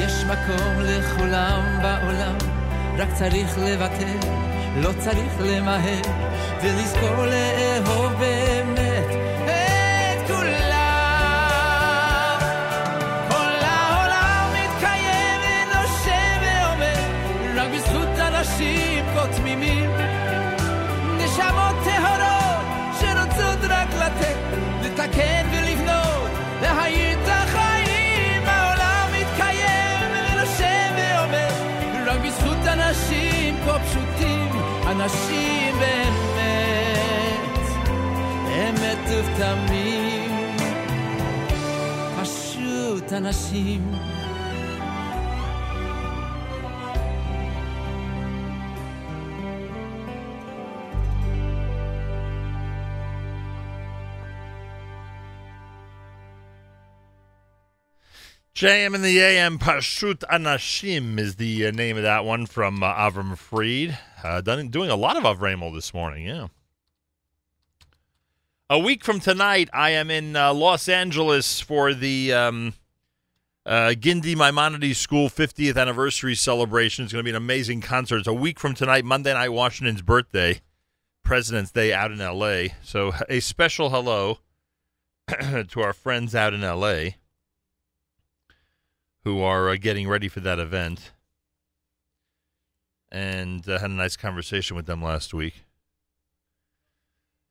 יש 0.00 0.24
מקום 0.24 0.80
לכולם 0.80 1.78
בעולם 1.82 2.36
רק 2.98 3.08
צריך 3.14 3.58
לוותר 3.58 4.28
לא 4.76 4.90
צריך 4.98 5.32
למהר 5.40 6.02
ולזכור 6.62 7.26
לאהוב 7.26 8.12
באמת 8.12 8.91
כה 19.22 19.28
תמימים. 19.36 19.90
נשמות 21.18 21.76
טהורות 21.84 22.66
שרוצות 23.00 23.58
רק 23.68 23.88
לתת 23.94 24.36
לתקן 24.82 25.46
ולבנות. 25.52 26.30
להאיר 26.62 27.12
את 27.12 27.28
החיים 27.28 28.42
העולם 28.46 29.08
מתקיים 29.12 30.10
ונושם 30.12 30.94
ועומד 30.96 31.52
רק 32.06 32.20
בזכות 32.20 32.66
אנשים 32.66 33.56
כה 33.66 33.78
פשוטים 33.78 34.48
אנשים 34.86 35.74
באמת 35.78 37.58
אמת 38.46 38.98
ובתמים. 39.08 40.56
פשוט 42.22 43.12
אנשים 43.12 43.92
JM 58.62 58.94
and 58.94 59.02
the 59.02 59.18
AM, 59.18 59.58
Pashut 59.58 60.22
Anashim 60.30 61.18
is 61.18 61.34
the 61.34 61.66
uh, 61.66 61.70
name 61.72 61.96
of 61.96 62.04
that 62.04 62.24
one 62.24 62.46
from 62.46 62.80
uh, 62.80 62.94
Avraham 62.94 63.36
Fried. 63.36 63.98
Uh, 64.22 64.40
done, 64.40 64.68
doing 64.68 64.88
a 64.88 64.94
lot 64.94 65.16
of 65.16 65.24
Avramo 65.24 65.74
this 65.74 65.92
morning, 65.92 66.28
yeah. 66.28 66.46
A 68.70 68.78
week 68.78 69.04
from 69.04 69.18
tonight, 69.18 69.68
I 69.72 69.90
am 69.90 70.12
in 70.12 70.36
uh, 70.36 70.54
Los 70.54 70.88
Angeles 70.88 71.60
for 71.60 71.92
the 71.92 72.32
um, 72.32 72.74
uh, 73.66 73.94
Gindi 73.98 74.36
Maimonides 74.36 74.96
School 74.96 75.28
50th 75.28 75.76
anniversary 75.76 76.36
celebration. 76.36 77.02
It's 77.02 77.12
going 77.12 77.24
to 77.24 77.28
be 77.28 77.30
an 77.30 77.42
amazing 77.42 77.80
concert. 77.80 78.18
It's 78.18 78.28
a 78.28 78.32
week 78.32 78.60
from 78.60 78.74
tonight, 78.74 79.04
Monday 79.04 79.34
night, 79.34 79.48
Washington's 79.48 80.02
birthday, 80.02 80.60
President's 81.24 81.72
Day 81.72 81.92
out 81.92 82.12
in 82.12 82.20
L.A. 82.20 82.74
So 82.84 83.12
a 83.28 83.40
special 83.40 83.90
hello 83.90 84.38
to 85.26 85.80
our 85.80 85.92
friends 85.92 86.36
out 86.36 86.54
in 86.54 86.62
L.A 86.62 87.16
who 89.24 89.40
are 89.40 89.68
uh, 89.68 89.76
getting 89.76 90.08
ready 90.08 90.28
for 90.28 90.40
that 90.40 90.58
event. 90.58 91.12
And 93.10 93.68
uh, 93.68 93.78
had 93.78 93.90
a 93.90 93.94
nice 93.94 94.16
conversation 94.16 94.74
with 94.74 94.86
them 94.86 95.02
last 95.02 95.34
week. 95.34 95.64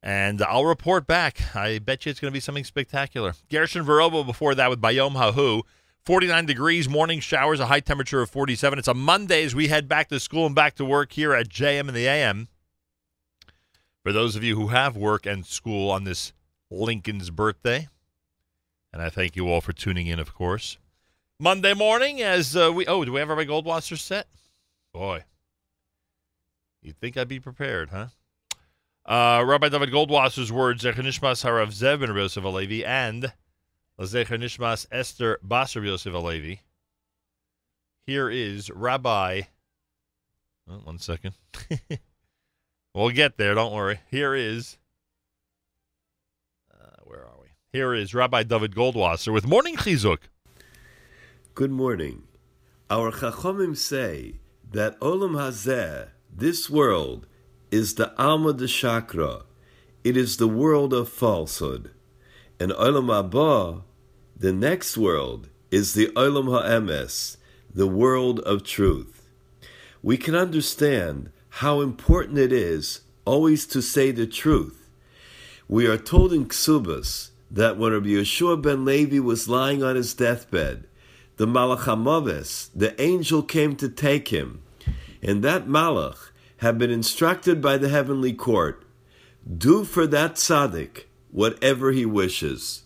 And 0.04 0.42
I'll 0.42 0.66
report 0.66 1.06
back. 1.06 1.56
I 1.56 1.78
bet 1.78 2.06
you 2.06 2.10
it's 2.10 2.20
going 2.20 2.32
to 2.32 2.36
be 2.36 2.40
something 2.40 2.64
spectacular. 2.64 3.34
Gershon 3.52 3.86
Veroba 3.86 4.26
before 4.26 4.56
that 4.56 4.70
with 4.70 4.82
Bayom 4.82 5.12
Hahu. 5.12 5.62
49 6.04 6.48
degrees, 6.48 6.90
morning 6.90 7.20
showers, 7.20 7.60
a 7.60 7.68
high 7.68 7.80
temperature 7.80 8.22
of 8.22 8.30
47. 8.32 8.80
It's 8.80 8.88
a 8.88 8.96
Monday 8.96 9.44
as 9.44 9.54
we 9.54 9.68
head 9.68 9.88
back 9.88 10.10
to 10.10 10.20
school 10.20 10.48
and 10.48 10.56
back 10.56 10.74
to 10.76 10.86
work 10.86 11.12
here 11.12 11.36
at 11.36 11.48
JM 11.48 11.82
and 11.82 11.90
the 11.96 12.08
AM. 12.08 12.48
For 14.02 14.12
those 14.12 14.36
of 14.36 14.44
you 14.44 14.56
who 14.56 14.70
have 14.70 14.98
work 14.98 15.28
and 15.28 15.46
school 15.46 15.92
on 15.92 16.04
this 16.04 16.34
Lincoln's 16.72 17.30
birthday, 17.30 17.88
and 18.92 19.00
I 19.00 19.10
thank 19.10 19.36
you 19.36 19.48
all 19.48 19.62
for 19.62 19.74
tuning 19.74 20.08
in, 20.08 20.18
of 20.18 20.34
course. 20.34 20.80
Monday 21.42 21.74
morning, 21.74 22.22
as 22.22 22.56
uh, 22.56 22.72
we 22.72 22.86
oh, 22.86 23.04
do 23.04 23.14
we 23.14 23.20
have 23.20 23.32
our 23.32 23.36
Goldwasser 23.38 23.98
set? 23.98 24.28
Boy, 24.94 25.24
you'd 26.84 27.00
think 27.00 27.18
I'd 27.18 27.28
be 27.28 27.40
prepared, 27.40 27.90
huh? 27.90 28.08
Uh, 29.08 29.44
Rabbi 29.44 29.70
David 29.70 29.90
Goldwasser's 29.90 30.52
words: 30.52 30.84
Zecher 30.84 30.98
Nishmas 30.98 31.44
Harav 31.44 31.70
Zev 31.70 32.02
ben 32.02 32.16
Yosef 32.16 32.44
Alevi 32.44 32.86
and 32.86 33.34
Zecher 34.00 34.40
Nishmas 34.40 34.86
Esther 34.92 35.40
Bas 35.42 35.76
Rabbi 35.76 35.88
Yosef 35.88 36.14
Alevi. 36.14 36.60
Here 38.06 38.30
is 38.30 38.70
Rabbi. 38.70 39.42
Oh, 40.70 40.82
one 40.84 41.00
second. 41.00 41.34
we'll 42.94 43.10
get 43.10 43.38
there. 43.38 43.56
Don't 43.56 43.74
worry. 43.74 44.00
Here 44.12 44.36
is. 44.36 44.78
Uh, 46.72 46.98
where 47.04 47.22
are 47.22 47.42
we? 47.42 47.48
Here 47.74 47.96
is 47.96 48.14
Rabbi 48.14 48.44
David 48.44 48.76
Goldwasser 48.76 49.34
with 49.34 49.48
Morning 49.48 49.76
Chizuk. 49.76 50.20
Good 51.62 51.70
morning. 51.70 52.24
Our 52.90 53.12
Chachomim 53.12 53.78
say 53.78 54.40
that 54.72 55.00
Olam 55.00 55.34
Hazeh, 55.34 56.08
This 56.36 56.72
world 56.72 57.28
is 57.70 57.94
the 57.94 58.20
Alma 58.20 58.54
de 58.54 58.66
Shikra. 58.66 59.44
It 60.04 60.18
is 60.18 60.38
the 60.38 60.48
world 60.48 60.92
of 60.92 61.08
falsehood. 61.08 61.92
And 62.60 62.72
Olam 62.72 63.10
Haba, 63.14 63.84
the 64.36 64.52
next 64.52 64.98
world, 64.98 65.50
is 65.70 65.94
the 65.94 66.08
Olam 66.16 66.46
HaEmes, 66.46 67.38
the 67.72 67.86
world 67.86 68.40
of 68.40 68.64
truth. 68.64 69.30
We 70.02 70.18
can 70.18 70.34
understand 70.34 71.32
how 71.62 71.82
important 71.82 72.40
it 72.40 72.52
is 72.52 73.02
always 73.24 73.68
to 73.68 73.84
say 73.84 74.10
the 74.10 74.26
truth. 74.26 74.90
We 75.68 75.86
are 75.86 76.00
told 76.00 76.34
in 76.34 76.48
Ksubas 76.48 77.30
that 77.52 77.78
when 77.78 77.94
Rabbi 77.94 78.08
Yehoshua 78.08 78.60
ben 78.64 78.84
Levi 78.84 79.20
was 79.20 79.48
lying 79.48 79.84
on 79.84 79.96
his 79.96 80.16
deathbed, 80.16 80.88
the 81.42 81.48
Malach 81.48 81.86
HaMaves, 81.86 82.70
the 82.76 83.02
angel 83.02 83.42
came 83.42 83.76
to 83.78 83.90
take 83.90 84.28
him, 84.28 84.62
and 85.24 85.44
that 85.44 85.68
Malach 85.68 86.30
had 86.58 86.78
been 86.78 86.92
instructed 86.92 87.60
by 87.60 87.80
the 87.80 87.90
heavenly 87.90 88.32
court, 88.32 88.86
do 89.58 89.84
for 89.84 90.06
that 90.06 90.36
tzaddik 90.36 91.06
whatever 91.32 91.92
he 91.92 92.06
wishes. 92.06 92.84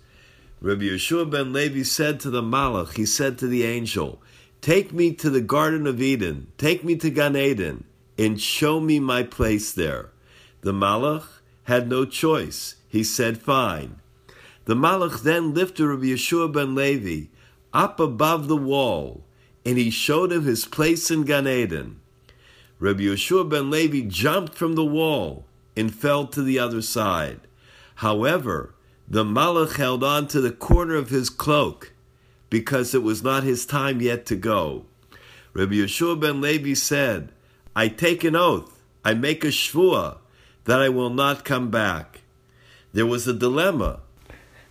Rabbi 0.61 0.83
Yehoshua 0.83 1.29
ben 1.29 1.51
Levi 1.51 1.83
said 1.83 2.17
to 2.21 2.29
the 2.29 2.41
Malach, 2.41 2.95
he 2.95 3.05
said 3.05 3.37
to 3.39 3.47
the 3.47 3.65
angel, 3.65 4.21
Take 4.61 4.93
me 4.93 5.11
to 5.15 5.29
the 5.29 5.41
Garden 5.41 5.85
of 5.85 6.01
Eden, 6.01 6.47
take 6.57 6.81
me 6.81 6.95
to 6.95 7.09
Gan 7.09 7.35
Eden, 7.35 7.83
and 8.17 8.39
show 8.39 8.79
me 8.79 9.01
my 9.01 9.23
place 9.23 9.73
there. 9.73 10.11
The 10.61 10.71
Malach 10.71 11.27
had 11.65 11.89
no 11.89 12.05
choice. 12.05 12.75
He 12.87 13.03
said, 13.03 13.37
Fine. 13.41 13.99
The 14.63 14.75
Malach 14.75 15.23
then 15.23 15.53
lifted 15.53 15.85
Rabbi 15.85 16.05
Yehoshua 16.05 16.53
ben 16.53 16.73
Levi 16.73 17.34
up 17.75 17.99
above 17.99 18.47
the 18.47 18.57
wall, 18.57 19.25
and 19.65 19.77
he 19.77 19.89
showed 19.89 20.31
him 20.31 20.45
his 20.45 20.65
place 20.65 21.11
in 21.11 21.23
Gan 21.23 21.45
Eden. 21.47 21.99
Rabbi 22.79 23.01
Yehoshua 23.01 23.49
ben 23.49 23.69
Levi 23.69 24.07
jumped 24.07 24.55
from 24.55 24.73
the 24.73 24.85
wall 24.85 25.45
and 25.75 25.93
fell 25.93 26.25
to 26.27 26.41
the 26.41 26.57
other 26.57 26.81
side. 26.81 27.41
However, 27.95 28.73
the 29.07 29.25
Malach 29.25 29.75
held 29.75 30.03
on 30.03 30.27
to 30.29 30.39
the 30.39 30.51
corner 30.51 30.95
of 30.95 31.09
his 31.09 31.29
cloak 31.29 31.93
because 32.49 32.95
it 32.95 33.03
was 33.03 33.21
not 33.21 33.43
his 33.43 33.65
time 33.65 34.01
yet 34.01 34.25
to 34.27 34.37
go. 34.37 34.85
Rabbi 35.53 35.75
Yehoshua 35.75 36.19
ben 36.19 36.39
Levi 36.39 36.75
said, 36.75 37.33
I 37.75 37.89
take 37.89 38.23
an 38.23 38.37
oath, 38.37 38.81
I 39.03 39.13
make 39.13 39.43
a 39.43 39.47
shvua, 39.47 40.19
that 40.63 40.81
I 40.81 40.87
will 40.87 41.09
not 41.09 41.43
come 41.43 41.69
back. 41.69 42.21
There 42.93 43.05
was 43.05 43.27
a 43.27 43.33
dilemma. 43.33 43.99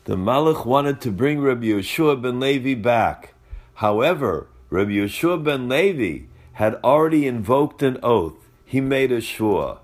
The 0.05 0.17
Malach 0.17 0.67
wanted 0.67 1.01
to 1.01 1.11
bring 1.11 1.41
Rabbi 1.41 1.65
Yehoshua 1.65 2.21
ben 2.21 2.39
Levi 2.39 2.75
back. 2.75 3.33
However, 3.77 4.49
Rabbi 4.69 4.91
Yehoshua 4.91 5.43
ben 5.43 5.67
Levi 5.67 6.27
had 6.53 6.75
already 6.85 7.27
invoked 7.27 7.83
an 7.83 7.99
oath. 8.03 8.37
He 8.67 8.83
made 8.83 9.11
a 9.11 9.23
shvua. 9.23 9.79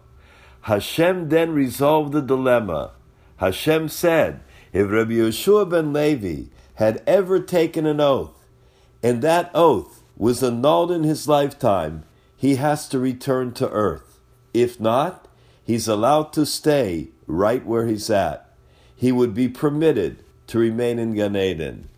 Hashem 0.63 1.31
then 1.31 1.53
resolved 1.53 2.13
the 2.13 2.21
dilemma. 2.21 2.91
Hashem 3.39 3.89
said, 3.89 4.41
if 4.75 4.91
Rabbi 4.91 5.13
Yehoshua 5.13 5.71
ben 5.71 5.95
Levi 5.95 6.51
had 6.75 7.03
ever 7.07 7.41
taken 7.41 7.87
an 7.87 8.01
oath, 8.01 8.45
and 9.03 9.23
that 9.23 9.51
oath 9.55 10.03
was 10.19 10.43
annulled 10.43 10.93
in 10.93 11.03
his 11.03 11.29
lifetime, 11.29 12.05
he 12.37 12.57
has 12.57 12.91
to 12.91 12.99
return 12.99 13.53
to 13.53 13.71
earth. 13.71 14.21
If 14.53 14.79
not, 14.79 15.29
he's 15.65 15.89
allowed 15.89 16.35
to 16.35 16.45
stay 16.45 17.09
right 17.27 17.65
where 17.65 17.87
he's 17.87 18.11
at. 18.11 18.50
He 19.01 19.13
would 19.13 19.33
be 19.33 19.49
permitted 19.49 20.23
to 20.49 20.59
remain 20.59 20.99
in 20.99 21.15
Gan 21.15 21.35
Eden. 21.35 21.89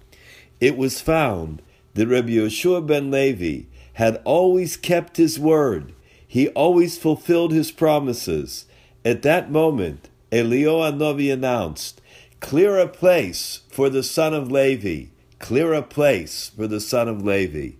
It 0.61 0.77
was 0.77 1.01
found 1.01 1.61
that 1.95 2.07
Rabbi 2.07 2.29
Yehoshua 2.29 2.87
ben 2.87 3.11
Levi 3.11 3.65
had 3.95 4.23
always 4.25 4.77
kept 4.77 5.17
his 5.17 5.37
word. 5.37 5.95
He 6.25 6.51
always 6.51 6.97
fulfilled 6.97 7.53
his 7.53 7.73
promises. 7.73 8.67
At 9.05 9.23
that 9.23 9.51
moment, 9.51 10.11
Eliyahu 10.31 10.93
Hanavi 10.93 11.33
announced, 11.33 12.01
Clear 12.39 12.79
a 12.79 12.87
place 12.87 13.63
for 13.69 13.91
the 13.91 14.05
son 14.05 14.33
of 14.33 14.53
Levi. 14.53 15.07
Clear 15.41 15.73
a 15.73 15.83
place 15.83 16.53
for 16.57 16.69
the 16.69 16.81
son 16.81 17.09
of 17.09 17.25
Levi. 17.25 17.79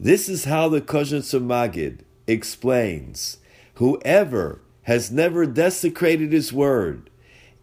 This 0.00 0.30
is 0.30 0.46
how 0.46 0.70
the 0.70 0.80
Kozhnitzer 0.80 1.44
Magid 1.44 1.98
explains 2.26 3.36
Whoever 3.74 4.62
has 4.84 5.10
never 5.10 5.44
desecrated 5.44 6.32
his 6.32 6.54
word 6.54 7.10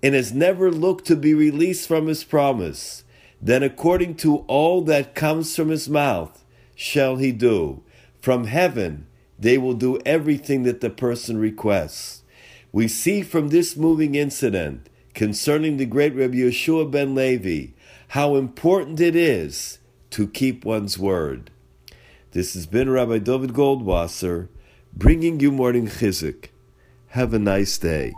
and 0.04 0.14
has 0.14 0.34
never 0.34 0.70
looked 0.70 1.06
to 1.06 1.16
be 1.16 1.34
released 1.34 1.88
from 1.88 2.08
his 2.08 2.26
promise, 2.26 3.06
then 3.42 3.64
according 3.64 4.16
to 4.16 4.40
all 4.48 4.82
that 4.82 5.16
comes 5.16 5.56
from 5.56 5.70
his 5.70 5.90
mouth 5.90 6.44
shall 6.76 7.16
he 7.16 7.32
do. 7.32 7.82
From 8.20 8.46
heaven 8.46 9.08
they 9.40 9.58
will 9.58 9.74
do 9.74 10.00
everything 10.06 10.64
that 10.64 10.82
the 10.82 10.90
person 10.90 11.38
requests. 11.38 12.24
We 12.74 12.88
see 12.88 13.22
from 13.22 13.50
this 13.50 13.78
moving 13.78 14.16
incident 14.16 14.90
concerning 15.14 15.78
the 15.78 15.86
great 15.86 16.14
Rabbi 16.16 16.36
Yehoshua 16.36 16.92
ben 16.92 17.16
Levi 17.16 17.68
how 18.10 18.36
important 18.36 19.00
it 19.00 19.16
is 19.16 19.80
to 20.12 20.28
keep 20.28 20.66
one's 20.66 21.00
word. 21.00 21.50
This 22.32 22.54
has 22.56 22.66
been 22.66 22.90
Rabbi 22.90 23.20
David 23.20 23.54
Goldwasser 23.54 24.50
bringing 24.94 25.40
you 25.40 25.52
morning 25.52 25.88
chizuk. 25.88 26.50
Have 27.10 27.34
a 27.34 27.40
nice 27.40 27.78
day. 27.78 28.14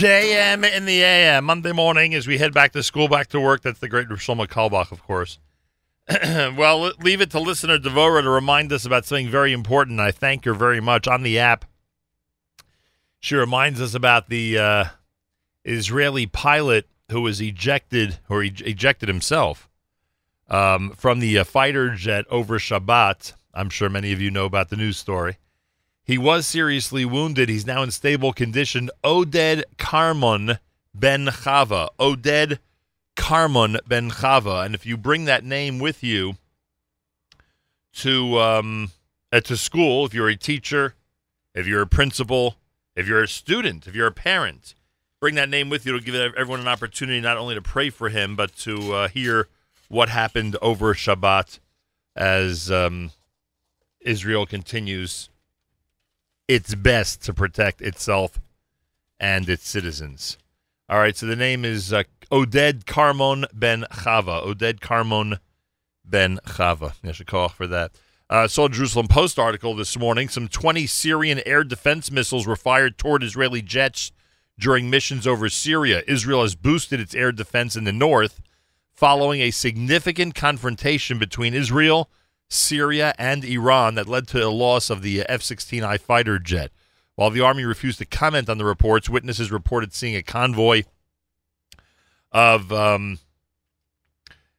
JM 0.00 0.64
in 0.74 0.86
the 0.86 1.02
AM 1.02 1.44
Monday 1.44 1.72
morning 1.72 2.14
as 2.14 2.26
we 2.26 2.38
head 2.38 2.54
back 2.54 2.72
to 2.72 2.82
school, 2.82 3.06
back 3.06 3.26
to 3.26 3.38
work. 3.38 3.60
That's 3.60 3.80
the 3.80 3.88
great 3.88 4.08
Shlomo 4.08 4.46
Carlebach, 4.46 4.92
of 4.92 5.02
course. 5.02 5.38
well, 6.08 6.90
leave 7.02 7.20
it 7.20 7.30
to 7.32 7.38
listener 7.38 7.76
Devora 7.78 8.22
to 8.22 8.30
remind 8.30 8.72
us 8.72 8.86
about 8.86 9.04
something 9.04 9.28
very 9.28 9.52
important. 9.52 10.00
I 10.00 10.10
thank 10.10 10.46
her 10.46 10.54
very 10.54 10.80
much 10.80 11.06
on 11.06 11.22
the 11.22 11.38
app. 11.38 11.66
She 13.18 13.34
reminds 13.34 13.78
us 13.78 13.92
about 13.94 14.30
the 14.30 14.58
uh, 14.58 14.84
Israeli 15.66 16.24
pilot 16.24 16.88
who 17.10 17.20
was 17.20 17.42
ejected 17.42 18.20
or 18.30 18.42
ejected 18.42 19.10
himself 19.10 19.68
um, 20.48 20.92
from 20.92 21.20
the 21.20 21.40
uh, 21.40 21.44
fighter 21.44 21.94
jet 21.94 22.24
over 22.30 22.58
Shabbat. 22.58 23.34
I'm 23.52 23.68
sure 23.68 23.90
many 23.90 24.12
of 24.12 24.20
you 24.22 24.30
know 24.30 24.46
about 24.46 24.70
the 24.70 24.76
news 24.76 24.96
story. 24.96 25.36
He 26.10 26.18
was 26.18 26.44
seriously 26.44 27.04
wounded. 27.04 27.48
He's 27.48 27.68
now 27.68 27.84
in 27.84 27.92
stable 27.92 28.32
condition. 28.32 28.90
Oded 29.04 29.62
Carmon 29.78 30.58
Ben 30.92 31.26
Chava. 31.26 31.90
Oded 32.00 32.58
Carmon 33.14 33.78
Ben 33.86 34.10
Chava. 34.10 34.66
And 34.66 34.74
if 34.74 34.84
you 34.84 34.96
bring 34.96 35.26
that 35.26 35.44
name 35.44 35.78
with 35.78 36.02
you 36.02 36.34
to 37.92 38.40
um, 38.40 38.90
uh, 39.30 39.38
to 39.42 39.56
school, 39.56 40.04
if 40.04 40.12
you're 40.12 40.28
a 40.28 40.34
teacher, 40.34 40.94
if 41.54 41.68
you're 41.68 41.82
a 41.82 41.86
principal, 41.86 42.56
if 42.96 43.06
you're 43.06 43.22
a 43.22 43.28
student, 43.28 43.86
if 43.86 43.94
you're 43.94 44.08
a 44.08 44.10
parent, 44.10 44.74
bring 45.20 45.36
that 45.36 45.48
name 45.48 45.70
with 45.70 45.86
you. 45.86 45.94
It'll 45.94 46.04
give 46.04 46.16
everyone 46.16 46.58
an 46.58 46.66
opportunity 46.66 47.20
not 47.20 47.36
only 47.36 47.54
to 47.54 47.62
pray 47.62 47.88
for 47.88 48.08
him, 48.08 48.34
but 48.34 48.56
to 48.56 48.94
uh, 48.94 49.08
hear 49.10 49.46
what 49.86 50.08
happened 50.08 50.56
over 50.60 50.92
Shabbat 50.92 51.60
as 52.16 52.68
um, 52.68 53.12
Israel 54.00 54.44
continues 54.44 55.29
its 56.50 56.74
best 56.74 57.22
to 57.22 57.32
protect 57.32 57.80
itself 57.80 58.40
and 59.20 59.48
its 59.48 59.68
citizens. 59.68 60.36
All 60.88 60.98
right, 60.98 61.16
so 61.16 61.24
the 61.26 61.36
name 61.36 61.64
is 61.64 61.92
uh, 61.92 62.02
Oded 62.32 62.86
Carmon 62.86 63.44
Ben 63.52 63.84
Chava. 63.92 64.44
Oded 64.44 64.80
Carmon 64.80 65.38
Ben 66.04 66.40
Chava. 66.44 66.94
I 67.04 67.12
should 67.12 67.28
call 67.28 67.50
for 67.50 67.68
that. 67.68 67.92
Uh, 68.28 68.48
saw 68.48 68.66
Jerusalem 68.66 69.06
Post 69.06 69.38
article 69.38 69.76
this 69.76 69.96
morning. 69.96 70.28
Some 70.28 70.48
20 70.48 70.88
Syrian 70.88 71.40
air 71.46 71.62
defense 71.62 72.10
missiles 72.10 72.48
were 72.48 72.56
fired 72.56 72.98
toward 72.98 73.22
Israeli 73.22 73.62
jets 73.62 74.10
during 74.58 74.90
missions 74.90 75.28
over 75.28 75.48
Syria. 75.48 76.02
Israel 76.08 76.42
has 76.42 76.56
boosted 76.56 76.98
its 76.98 77.14
air 77.14 77.30
defense 77.30 77.76
in 77.76 77.84
the 77.84 77.92
north 77.92 78.40
following 78.92 79.40
a 79.40 79.52
significant 79.52 80.34
confrontation 80.34 81.16
between 81.16 81.54
Israel 81.54 82.10
Syria, 82.50 83.14
and 83.16 83.44
Iran 83.44 83.94
that 83.94 84.08
led 84.08 84.26
to 84.28 84.38
the 84.38 84.50
loss 84.50 84.90
of 84.90 85.02
the 85.02 85.20
F 85.22 85.40
16I 85.40 86.00
fighter 86.00 86.38
jet. 86.38 86.72
While 87.14 87.30
the 87.30 87.40
Army 87.40 87.64
refused 87.64 87.98
to 87.98 88.04
comment 88.04 88.48
on 88.48 88.58
the 88.58 88.64
reports, 88.64 89.08
witnesses 89.08 89.52
reported 89.52 89.94
seeing 89.94 90.16
a 90.16 90.22
convoy 90.22 90.82
of 92.32 92.72
um, 92.72 93.18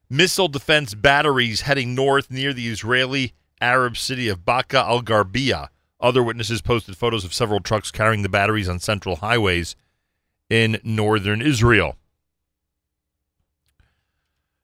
missile 0.09 0.47
defense 0.47 0.93
batteries 0.93 1.61
heading 1.61 1.93
north 1.93 2.31
near 2.31 2.53
the 2.53 2.69
Israeli 2.69 3.34
Arab 3.59 3.97
city 3.97 4.30
of 4.30 4.45
Baka 4.45 4.80
al 4.80 5.01
Gharbiya. 5.01 5.68
Other 5.99 6.23
witnesses 6.23 6.61
posted 6.61 6.97
photos 6.97 7.26
of 7.26 7.34
several 7.34 7.59
trucks 7.59 7.91
carrying 7.91 8.23
the 8.23 8.30
batteries 8.30 8.69
on 8.69 8.80
central 8.80 9.18
highways 9.18 9.76
in 10.49 10.80
northern 10.84 11.41
Israel. 11.41 11.97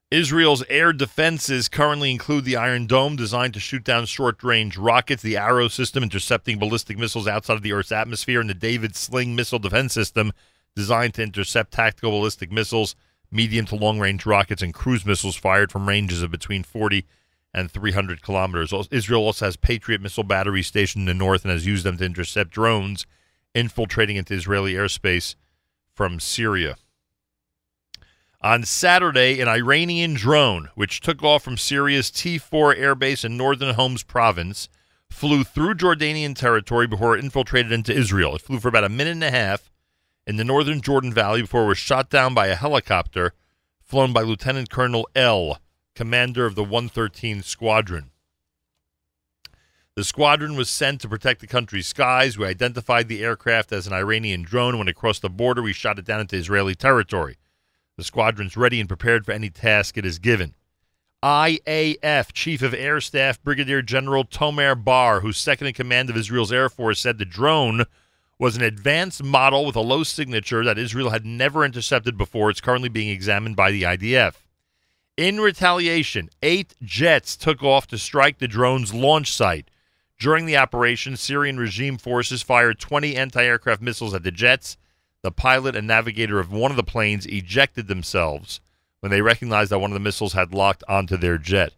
Israel's 0.10 0.64
air 0.70 0.94
defenses 0.94 1.68
currently 1.68 2.12
include 2.12 2.46
the 2.46 2.56
Iron 2.56 2.88
Dome, 2.88 3.18
designed 3.18 3.54
to 3.56 3.60
shoot 3.60 3.84
down 3.84 4.06
short 4.06 4.42
range 4.42 4.78
rockets, 4.78 5.22
the 5.22 5.36
Arrow 5.36 5.68
system, 5.68 6.02
intercepting 6.02 6.58
ballistic 6.58 6.98
missiles 6.98 7.28
outside 7.28 7.56
of 7.56 7.62
the 7.62 7.74
Earth's 7.74 7.92
atmosphere, 7.92 8.40
and 8.40 8.50
the 8.50 8.54
David 8.54 8.96
Sling 8.96 9.36
missile 9.36 9.60
defense 9.60 9.94
system, 9.94 10.32
designed 10.78 11.14
to 11.16 11.24
intercept 11.24 11.72
tactical 11.72 12.12
ballistic 12.12 12.54
missiles, 12.54 12.96
medium 13.32 13.66
to 13.66 13.76
long 13.76 14.00
range 14.00 14.26
rockets, 14.26 14.62
and 14.62 14.74
cruise 14.74 15.06
missiles 15.06 15.36
fired 15.36 15.74
from 15.74 15.90
ranges 15.90 16.22
of 16.22 16.32
between 16.32 16.64
40 16.64 17.06
and 17.54 17.70
300 17.70 18.22
kilometers. 18.22 18.74
Israel 18.92 19.24
also 19.24 19.44
has 19.44 19.58
Patriot 19.58 20.00
missile 20.00 20.24
batteries 20.24 20.68
stationed 20.68 21.02
in 21.02 21.18
the 21.18 21.26
north 21.26 21.44
and 21.44 21.52
has 21.52 21.66
used 21.66 21.84
them 21.84 21.98
to 21.98 22.06
intercept 22.06 22.52
drones 22.52 23.06
infiltrating 23.54 24.16
into 24.16 24.36
Israeli 24.36 24.74
airspace 24.74 25.36
from 25.94 26.22
Syria. 26.22 26.78
On 28.41 28.64
Saturday, 28.64 29.41
an 29.41 29.47
Iranian 29.47 30.14
drone, 30.14 30.69
which 30.76 31.01
took 31.01 31.23
off 31.23 31.43
from 31.43 31.57
Syria's 31.57 32.11
T 32.11 32.38
4 32.38 32.76
airbase 32.76 33.26
in 33.26 33.35
northern 33.35 33.73
Homs 33.73 34.03
province, 34.03 34.69
flew 35.09 35.43
through 35.43 35.73
Jordanian 35.73 36.35
territory 36.35 36.85
before 36.85 37.18
it 37.18 37.23
infiltrated 37.23 37.72
into 37.72 37.91
Israel. 37.91 38.35
It 38.35 38.41
flew 38.41 38.59
for 38.59 38.68
about 38.68 38.84
a 38.84 38.89
minute 38.89 39.14
and 39.14 39.23
a 39.23 39.31
half 39.31 39.72
in 40.27 40.35
the 40.35 40.43
northern 40.43 40.81
Jordan 40.81 41.11
Valley 41.11 41.41
before 41.41 41.64
it 41.64 41.68
was 41.68 41.80
shot 41.80 42.11
down 42.11 42.35
by 42.35 42.45
a 42.47 42.55
helicopter 42.55 43.34
flown 43.81 44.14
by 44.14 44.22
Lieutenant 44.22 44.69
Colonel 44.69 45.09
L, 45.15 45.59
commander 45.95 46.45
of 46.45 46.53
the 46.53 46.64
113 46.64 47.41
Squadron. 47.41 48.11
The 49.95 50.03
squadron 50.03 50.55
was 50.55 50.69
sent 50.69 51.01
to 51.01 51.09
protect 51.09 51.41
the 51.41 51.47
country's 51.47 51.88
skies. 51.88 52.38
We 52.38 52.45
identified 52.45 53.07
the 53.07 53.23
aircraft 53.23 53.72
as 53.72 53.88
an 53.88 53.93
Iranian 53.93 54.43
drone. 54.43 54.77
When 54.77 54.88
it 54.88 54.95
crossed 54.95 55.23
the 55.23 55.30
border, 55.30 55.64
we 55.64 55.73
shot 55.73 55.97
it 55.97 56.05
down 56.05 56.19
into 56.19 56.35
Israeli 56.35 56.76
territory. 56.76 57.38
The 57.98 58.03
squadron's 58.03 58.56
ready 58.56 58.80
and 58.80 58.88
prepared 58.88 59.26
for 59.26 59.32
any 59.32 59.49
task 59.49 59.98
it 59.98 60.06
is 60.06 60.19
given. 60.19 60.53
IAF 61.24 62.32
Chief 62.32 62.61
of 62.61 62.76
Air 62.76 63.02
Staff 63.02 63.41
Brigadier 63.41 63.82
General 63.82 64.24
Tomer 64.24 64.76
Bar, 64.82 65.22
who's 65.22 65.38
second 65.40 65.65
in 65.65 65.74
command 65.74 66.11
of 66.11 66.15
Israel's 66.15 66.52
Air 66.52 66.69
Force, 66.69 67.02
said 67.02 67.18
the 67.18 67.26
drone 67.26 67.86
was 68.38 68.56
an 68.56 68.61
advanced 68.61 69.24
model 69.24 69.65
with 69.65 69.76
a 69.76 69.82
low 69.82 70.03
signature 70.03 70.64
that 70.64 70.78
Israel 70.78 71.10
had 71.10 71.26
never 71.26 71.65
intercepted 71.65 72.19
before. 72.19 72.52
It's 72.52 72.61
currently 72.61 72.90
being 72.90 73.10
examined 73.10 73.56
by 73.56 73.72
the 73.72 73.82
IDF. 73.82 74.36
In 75.18 75.41
retaliation, 75.41 76.30
eight 76.44 76.76
jets 76.84 77.36
took 77.36 77.64
off 77.64 77.88
to 77.88 77.98
strike 77.98 78.38
the 78.38 78.48
drone's 78.48 78.94
launch 78.94 79.34
site. 79.34 79.72
During 80.19 80.45
the 80.45 80.57
operation, 80.57 81.18
Syrian 81.18 81.57
regime 81.57 81.98
forces 81.98 82.44
fired 82.44 82.80
20 82.80 83.15
anti 83.15 83.44
aircraft 83.44 83.82
missiles 83.82 84.14
at 84.14 84.22
the 84.22 84.30
jets 84.30 84.78
the 85.23 85.31
pilot 85.31 85.76
and 85.76 85.88
navigator 85.88 86.39
of 86.39 86.52
one 86.52 86.72
of 86.72 86.77
the 86.77 86.84
planes 86.84 87.26
ejected 87.26 87.88
themselves 87.88 88.61
when 88.99 89.11
they 89.11 89.22
recognized 89.22 89.72
that 89.72 89.80
one 89.80 89.91
of 89.91 89.95
the 89.95 89.99
missiles 89.99 90.34
had 90.34 90.53
locked 90.53 90.84
onto 90.88 91.18
their 91.18 91.38
jet. 91.38 91.73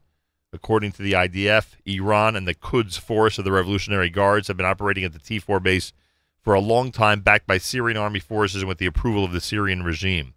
According 0.52 0.94
to 0.94 1.02
the 1.02 1.14
IDF, 1.14 1.76
Iran 1.86 2.36
and 2.36 2.48
the 2.48 2.56
Quds 2.56 2.98
Force 2.98 3.38
of 3.38 3.46
the 3.46 3.52
Revolutionary 3.52 4.10
Guards 4.10 4.48
have 4.48 4.58
been 4.58 4.66
operating 4.66 5.04
at 5.04 5.14
the 5.14 5.20
T 5.20 5.40
4 5.40 5.60
base 5.60 5.94
for 6.42 6.54
a 6.54 6.60
long 6.60 6.92
time, 6.92 7.22
backed 7.22 7.46
by 7.46 7.58
Syrian 7.58 7.98
army 7.98 8.20
forces 8.20 8.62
and 8.62 8.68
with 8.68 8.78
the 8.78 8.86
approval 8.86 9.24
of 9.24 9.32
the 9.32 9.42
Syrian 9.42 9.84
regime. 9.84 10.34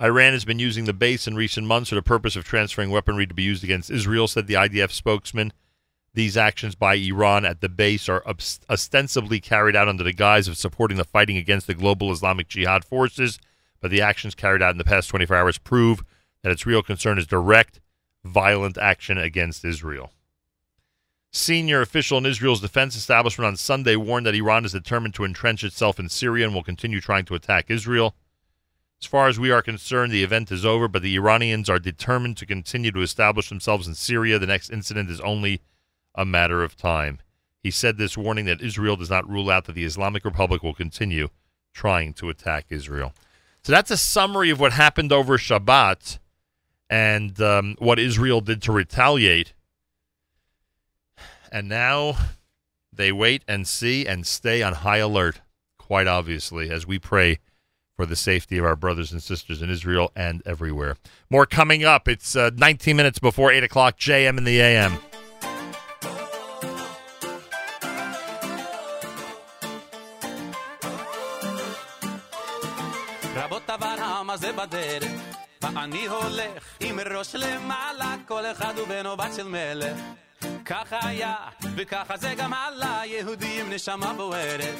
Iran 0.00 0.32
has 0.32 0.46
been 0.46 0.58
using 0.58 0.86
the 0.86 0.94
base 0.94 1.26
in 1.26 1.36
recent 1.36 1.66
months 1.66 1.90
for 1.90 1.94
the 1.94 2.02
purpose 2.02 2.34
of 2.34 2.44
transferring 2.44 2.90
weaponry 2.90 3.26
to 3.26 3.34
be 3.34 3.42
used 3.42 3.62
against 3.62 3.90
Israel, 3.90 4.26
said 4.26 4.46
the 4.46 4.54
IDF 4.54 4.90
spokesman. 4.90 5.52
These 6.12 6.36
actions 6.36 6.74
by 6.74 6.94
Iran 6.94 7.44
at 7.44 7.60
the 7.60 7.68
base 7.68 8.08
are 8.08 8.24
ostensibly 8.68 9.40
carried 9.40 9.76
out 9.76 9.88
under 9.88 10.02
the 10.02 10.12
guise 10.12 10.48
of 10.48 10.56
supporting 10.56 10.96
the 10.96 11.04
fighting 11.04 11.36
against 11.36 11.68
the 11.68 11.74
global 11.74 12.10
Islamic 12.10 12.48
Jihad 12.48 12.84
forces, 12.84 13.38
but 13.80 13.90
the 13.90 14.02
actions 14.02 14.34
carried 14.34 14.62
out 14.62 14.72
in 14.72 14.78
the 14.78 14.84
past 14.84 15.08
24 15.08 15.36
hours 15.36 15.58
prove 15.58 16.02
that 16.42 16.50
its 16.50 16.66
real 16.66 16.82
concern 16.82 17.18
is 17.18 17.26
direct, 17.26 17.80
violent 18.24 18.76
action 18.76 19.18
against 19.18 19.64
Israel. 19.64 20.12
Senior 21.32 21.80
official 21.80 22.18
in 22.18 22.26
Israel's 22.26 22.60
defense 22.60 22.96
establishment 22.96 23.46
on 23.46 23.56
Sunday 23.56 23.94
warned 23.94 24.26
that 24.26 24.34
Iran 24.34 24.64
is 24.64 24.72
determined 24.72 25.14
to 25.14 25.24
entrench 25.24 25.62
itself 25.62 26.00
in 26.00 26.08
Syria 26.08 26.44
and 26.44 26.54
will 26.54 26.64
continue 26.64 27.00
trying 27.00 27.24
to 27.26 27.36
attack 27.36 27.66
Israel. 27.70 28.16
As 29.00 29.06
far 29.06 29.28
as 29.28 29.38
we 29.38 29.52
are 29.52 29.62
concerned, 29.62 30.12
the 30.12 30.24
event 30.24 30.50
is 30.50 30.66
over, 30.66 30.88
but 30.88 31.02
the 31.02 31.14
Iranians 31.14 31.70
are 31.70 31.78
determined 31.78 32.36
to 32.38 32.46
continue 32.46 32.90
to 32.90 33.00
establish 33.00 33.48
themselves 33.48 33.86
in 33.86 33.94
Syria. 33.94 34.40
The 34.40 34.46
next 34.48 34.70
incident 34.70 35.08
is 35.08 35.20
only 35.20 35.60
a 36.14 36.24
matter 36.24 36.62
of 36.62 36.76
time. 36.76 37.20
He 37.62 37.70
said 37.70 37.98
this 37.98 38.16
warning 38.16 38.46
that 38.46 38.62
Israel 38.62 38.96
does 38.96 39.10
not 39.10 39.28
rule 39.28 39.50
out 39.50 39.66
that 39.66 39.74
the 39.74 39.84
Islamic 39.84 40.24
Republic 40.24 40.62
will 40.62 40.74
continue 40.74 41.28
trying 41.72 42.14
to 42.14 42.28
attack 42.28 42.66
Israel. 42.70 43.12
So 43.62 43.72
that's 43.72 43.90
a 43.90 43.96
summary 43.96 44.50
of 44.50 44.58
what 44.58 44.72
happened 44.72 45.12
over 45.12 45.36
Shabbat 45.36 46.18
and 46.88 47.40
um, 47.40 47.76
what 47.78 47.98
Israel 47.98 48.40
did 48.40 48.62
to 48.62 48.72
retaliate. 48.72 49.52
And 51.52 51.68
now 51.68 52.16
they 52.92 53.12
wait 53.12 53.44
and 53.46 53.66
see 53.66 54.06
and 54.06 54.26
stay 54.26 54.62
on 54.62 54.74
high 54.74 54.98
alert, 54.98 55.40
quite 55.78 56.06
obviously, 56.06 56.70
as 56.70 56.86
we 56.86 56.98
pray 56.98 57.38
for 57.96 58.06
the 58.06 58.16
safety 58.16 58.56
of 58.56 58.64
our 58.64 58.76
brothers 58.76 59.12
and 59.12 59.22
sisters 59.22 59.60
in 59.60 59.68
Israel 59.68 60.10
and 60.16 60.42
everywhere. 60.46 60.96
More 61.28 61.44
coming 61.44 61.84
up. 61.84 62.08
It's 62.08 62.34
uh, 62.34 62.50
19 62.56 62.96
minutes 62.96 63.18
before 63.18 63.52
8 63.52 63.62
o'clock, 63.62 63.98
JM 63.98 64.38
in 64.38 64.44
the 64.44 64.60
AM. 64.60 64.98
ואני 75.74 76.06
הולך 76.06 76.64
עם 76.80 77.00
ראש 77.00 77.34
למעלה 77.34 78.14
כל 78.28 78.46
אחד 78.46 78.78
הוא 78.78 78.88
בנו 78.88 79.16
בת 79.16 79.34
של 79.36 79.48
מלך. 79.48 79.96
ככה 80.64 80.98
היה 81.02 81.34
וככה 81.76 82.16
זה 82.16 82.34
גם 82.34 82.54
עלה 82.54 83.02
יהודים 83.04 83.72
נשמה 83.72 84.12
בוערת. 84.12 84.74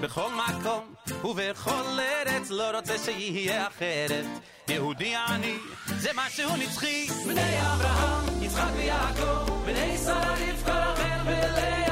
בכל 0.00 0.30
מקום 0.30 0.94
ובכל 1.24 1.98
ארץ 2.00 2.50
לא 2.50 2.76
רוצה 2.76 2.98
שיהיה 2.98 3.66
אחרת. 3.66 4.24
יהודי 4.68 5.14
אני 5.28 5.56
זה 5.86 6.10
משהו 6.14 6.56
נצחי. 6.56 7.06
בני 7.26 7.60
אברהם, 7.62 8.42
יצחק 8.42 8.70
ויעקב 8.76 9.64
בני 9.64 9.98
שרה 9.98 10.34
רבקה 10.34 10.92
רחל 10.92 11.20
ולאה 11.26 11.85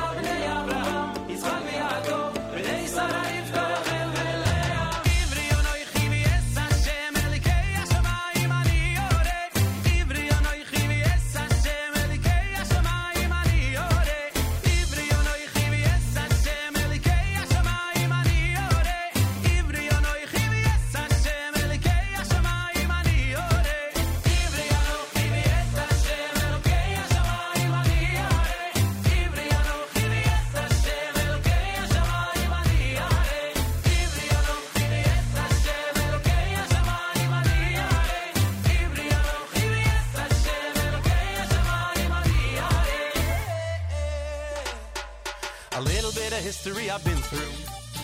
history 46.64 46.90
I've 46.90 47.04
been 47.04 47.16
through. 47.16 47.52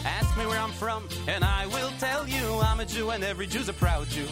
Ask 0.05 0.37
me 0.37 0.45
where 0.47 0.59
I'm 0.61 0.73
from, 0.73 1.09
and 1.29 1.43
I 1.45 1.67
will 1.67 1.91
tell 1.99 2.29
you 2.29 2.61
I'm 2.61 2.81
a 2.81 2.85
Jew, 2.85 3.11
and 3.11 3.25
every 3.25 3.47
Jew's 3.47 3.69
a 3.69 3.73
proud 3.73 4.07
Jew. 4.09 4.29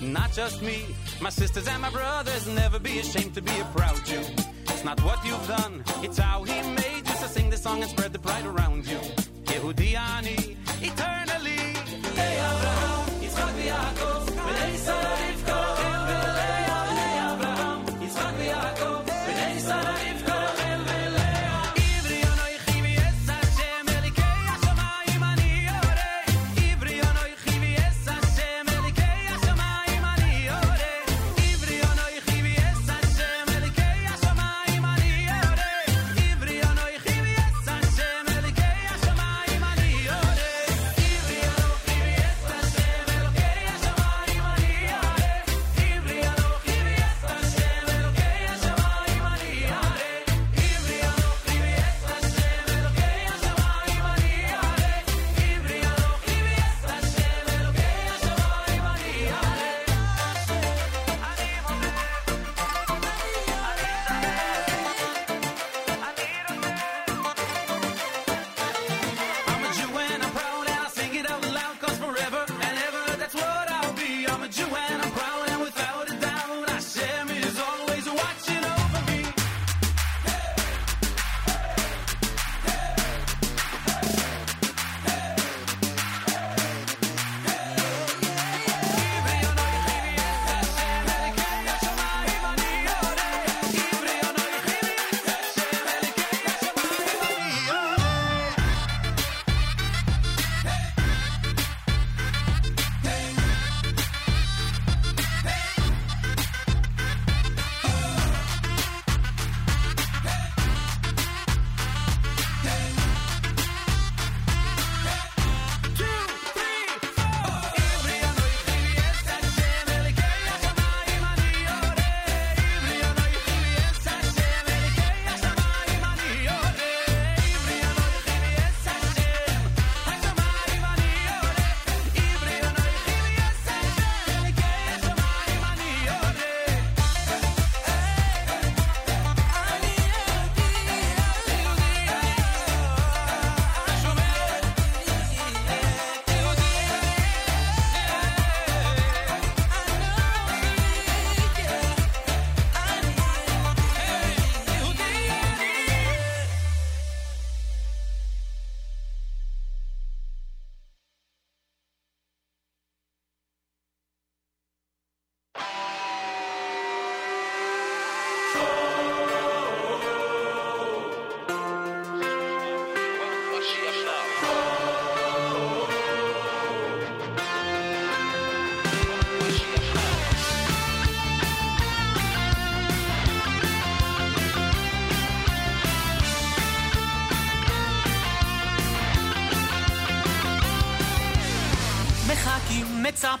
Not 0.00 0.32
just 0.32 0.62
me, 0.62 0.86
my 1.20 1.28
sisters 1.28 1.68
and 1.68 1.82
my 1.82 1.90
brothers. 1.90 2.46
Never 2.46 2.78
be 2.78 2.98
ashamed 3.00 3.34
to 3.34 3.42
be 3.42 3.58
a 3.60 3.64
proud 3.76 4.02
Jew. 4.06 4.22
It's 4.68 4.84
not 4.84 4.98
what 5.02 5.24
you've 5.26 5.46
done, 5.46 5.84
it's 6.02 6.18
how 6.18 6.42
He 6.44 6.62
made 6.62 7.02
you. 7.06 7.14
So 7.16 7.26
sing 7.26 7.50
the 7.50 7.58
song 7.58 7.82
and 7.82 7.90
spread 7.90 8.12
the 8.12 8.18
pride 8.18 8.46
around 8.46 8.86
you. 8.86 8.98
Yehudi 9.50 9.92
eternally. 10.88 11.60
Hey 12.18 12.34
Abraham, 12.48 13.06
Yitzchak 13.22 13.56
Sarah 14.86 15.16
Rivka, 15.20 15.95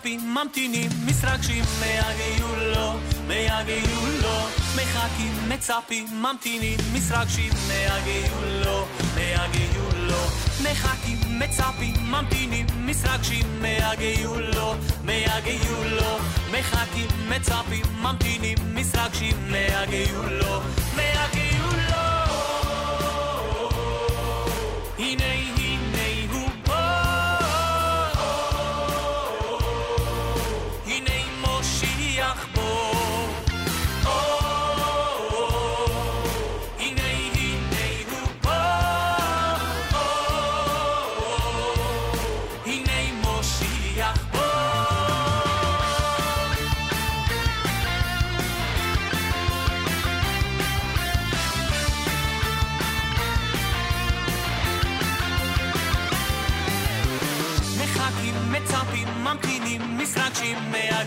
מצפים, 0.06 0.34
ממתינים, 0.34 0.90
מתרגשים, 1.06 1.64
מהגיעו 1.80 2.56
לו, 2.56 2.92
מהגיעו 3.28 4.06
לו. 4.22 4.38
מחכים, 4.76 5.32
מצפים, 5.48 6.06
ממתינים, 6.12 6.78
מתרגשים, 6.92 7.52
מהגיעו 7.68 8.40
לו, 8.64 8.86
מהגיעו 9.14 9.88
לו. 9.96 10.22
מחכים, 10.62 11.18
מצפים, 11.38 11.94
ממתינים, 12.10 12.66
מתרגשים, 12.78 13.62
מהגיעו 13.62 14.40
לו, 14.40 14.74
מהגיעו 15.04 15.84
לו. 15.84 16.18
מחכים, 16.50 17.08
מצפים, 17.28 17.84
ממתינים, 18.02 18.58
מתרגשים, 18.74 19.36
מהגיעו 19.50 20.22
לו, 20.30 20.60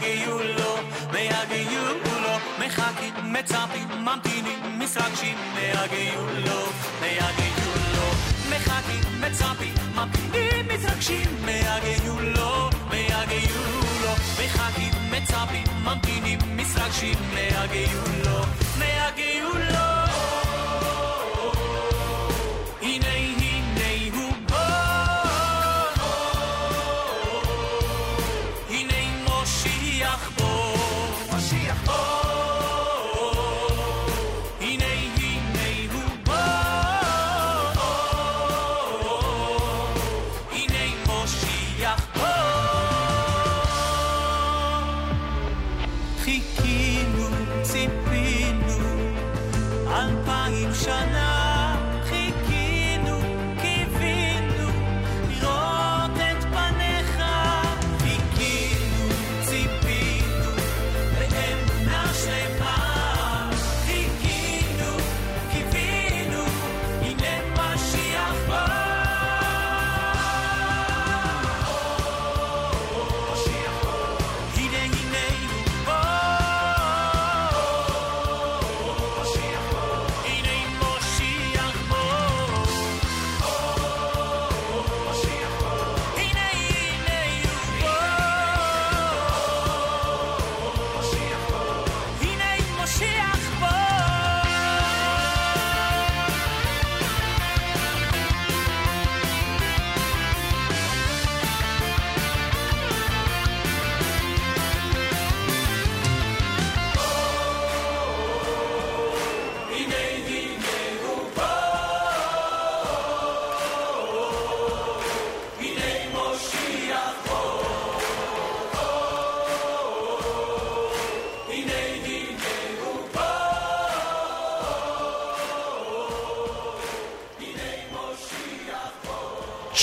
יגיעו 0.01 0.39
לו, 0.39 0.75
ויגיעו 1.11 1.85
לו, 2.21 2.65
מחכים, 2.65 3.13
מצפים, 3.23 3.87
ממתינים, 3.99 4.79
מסרגשים, 4.79 5.35
ויגיעו 5.55 6.25
לו, 6.25 6.61
ויגיעו 7.01 7.73
לו, 7.95 8.07
מחכים, 8.49 9.21
מצפים, 9.21 9.73
ממתינים, 9.95 10.67
מתרגשים, 10.67 11.27
ויגיעו 11.45 12.19
לו, 12.19 12.69
ויגיעו 12.89 13.81
לו, 14.01 14.11
מחכים, 14.43 14.93
מצפים, 15.11 15.63
ממתינים, 15.83 16.39
מסרגשים, 16.55 17.17
ויגיעו 17.33 18.01
לו, 18.25 18.41
ויגיעו 18.77 19.53
לו. 19.53 19.88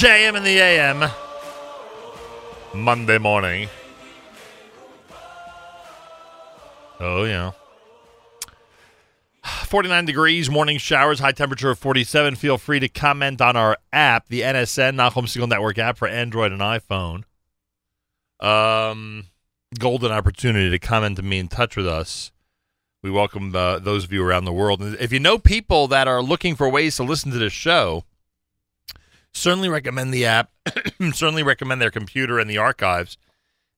JM 0.06 0.36
in 0.36 0.44
the 0.44 0.60
AM. 0.60 1.10
Monday 2.72 3.18
morning. 3.18 3.68
Oh, 7.00 7.24
yeah. 7.24 7.50
49 9.64 10.04
degrees, 10.04 10.48
morning 10.48 10.78
showers, 10.78 11.18
high 11.18 11.32
temperature 11.32 11.70
of 11.70 11.80
47. 11.80 12.36
Feel 12.36 12.56
free 12.56 12.78
to 12.78 12.88
comment 12.88 13.40
on 13.40 13.56
our 13.56 13.78
app, 13.92 14.28
the 14.28 14.42
NSN, 14.42 14.94
Nachum 14.94 15.24
Segal 15.24 15.48
Network 15.48 15.76
app 15.78 15.98
for 15.98 16.06
Android 16.06 16.52
and 16.52 16.60
iPhone. 16.60 17.24
Um, 18.38 19.24
golden 19.76 20.12
opportunity 20.12 20.70
to 20.70 20.78
comment 20.78 21.18
and 21.18 21.28
be 21.28 21.38
in 21.38 21.48
touch 21.48 21.76
with 21.76 21.88
us. 21.88 22.30
We 23.02 23.10
welcome 23.10 23.56
uh, 23.56 23.80
those 23.80 24.04
of 24.04 24.12
you 24.12 24.24
around 24.24 24.44
the 24.44 24.52
world. 24.52 24.80
And 24.82 24.94
if 25.00 25.12
you 25.12 25.18
know 25.18 25.36
people 25.36 25.88
that 25.88 26.06
are 26.06 26.22
looking 26.22 26.54
for 26.54 26.68
ways 26.68 26.94
to 26.94 27.02
listen 27.02 27.32
to 27.32 27.38
this 27.38 27.52
show, 27.52 28.04
certainly 29.36 29.68
recommend 29.68 30.12
the 30.12 30.24
app, 30.24 30.50
certainly 31.12 31.42
recommend 31.42 31.80
their 31.80 31.90
computer 31.90 32.38
and 32.38 32.48
the 32.48 32.58
archives, 32.58 33.18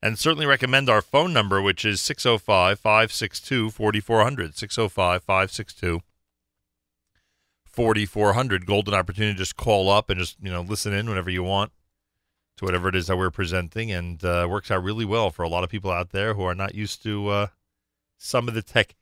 and 0.00 0.18
certainly 0.18 0.46
recommend 0.46 0.88
our 0.88 1.02
phone 1.02 1.32
number, 1.32 1.60
which 1.60 1.84
is 1.84 2.00
605 2.00 2.78
562 2.78 3.70
4400. 3.70 4.56
605 4.56 5.22
562 5.22 6.00
4400. 7.64 8.66
Golden 8.66 8.94
opportunity 8.94 9.34
to 9.34 9.38
just 9.38 9.56
call 9.56 9.90
up 9.90 10.08
and 10.08 10.20
just, 10.20 10.36
you 10.40 10.50
know, 10.50 10.60
listen 10.60 10.92
in 10.92 11.08
whenever 11.08 11.30
you 11.30 11.42
want 11.42 11.72
to 12.56 12.64
whatever 12.64 12.88
it 12.88 12.94
is 12.94 13.08
that 13.08 13.16
we're 13.16 13.30
presenting. 13.30 13.90
And 13.90 14.22
uh, 14.24 14.46
works 14.48 14.70
out 14.70 14.84
really 14.84 15.04
well 15.04 15.30
for 15.30 15.42
a 15.42 15.48
lot 15.48 15.64
of 15.64 15.70
people 15.70 15.90
out 15.90 16.10
there 16.10 16.34
who 16.34 16.42
are 16.44 16.54
not 16.54 16.74
used 16.74 17.02
to 17.02 17.28
uh, 17.28 17.46
some 18.16 18.46
of 18.46 18.54
the 18.54 18.62
tech, 18.62 18.94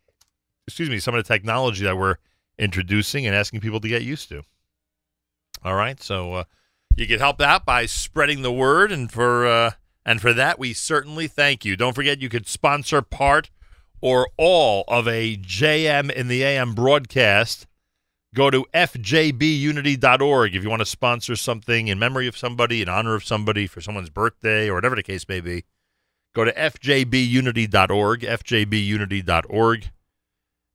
excuse 0.67 0.89
me, 0.89 0.99
some 0.99 1.15
of 1.15 1.23
the 1.23 1.29
technology 1.29 1.85
that 1.85 1.99
we're 1.99 2.17
introducing 2.59 3.27
and 3.27 3.35
asking 3.35 3.61
people 3.61 3.81
to 3.81 3.89
get 3.89 4.03
used 4.03 4.31
to. 4.31 4.43
All 5.65 5.75
right, 5.75 6.03
so 6.03 6.33
uh, 6.35 6.45
you 6.97 7.07
can 7.07 7.19
help 7.19 7.41
out 7.41 7.65
by 7.65 7.87
spreading 7.87 8.43
the 8.43 8.53
word, 8.53 8.93
and 8.93 9.11
for 9.11 9.47
uh, 9.47 9.71
and 10.05 10.21
for 10.21 10.33
that 10.33 10.59
we 10.59 10.73
certainly 10.73 11.27
thank 11.27 11.65
you. 11.65 11.77
Don't 11.77 11.95
forget 11.95 12.21
you 12.21 12.29
could 12.29 12.47
sponsor 12.47 13.03
part 13.03 13.51
or 14.01 14.29
all 14.37 14.85
of 14.89 15.09
a 15.09 15.37
JM 15.37 16.13
in 16.13 16.29
the 16.29 16.45
AM 16.45 16.75
broadcast. 16.75 17.67
Go 18.35 18.51
to 18.51 18.67
fjbunity.org 18.75 20.55
if 20.55 20.63
you 20.63 20.69
want 20.69 20.81
to 20.81 20.87
sponsor 20.87 21.37
something 21.37 21.89
in 21.89 21.99
memory 21.99 22.27
of 22.27 22.37
somebody, 22.37 22.83
in 22.83 22.89
honor 22.89 23.15
of 23.15 23.25
somebody, 23.25 23.67
for 23.67 23.81
someone's 23.81 24.11
birthday, 24.11 24.69
or 24.69 24.75
whatever 24.75 24.95
the 24.95 25.03
case 25.03 25.27
may 25.29 25.41
be. 25.41 25.65
Go 26.35 26.45
to 26.45 26.53
fjbunity.org, 26.53 28.21
fjbunity.org, 28.21 29.91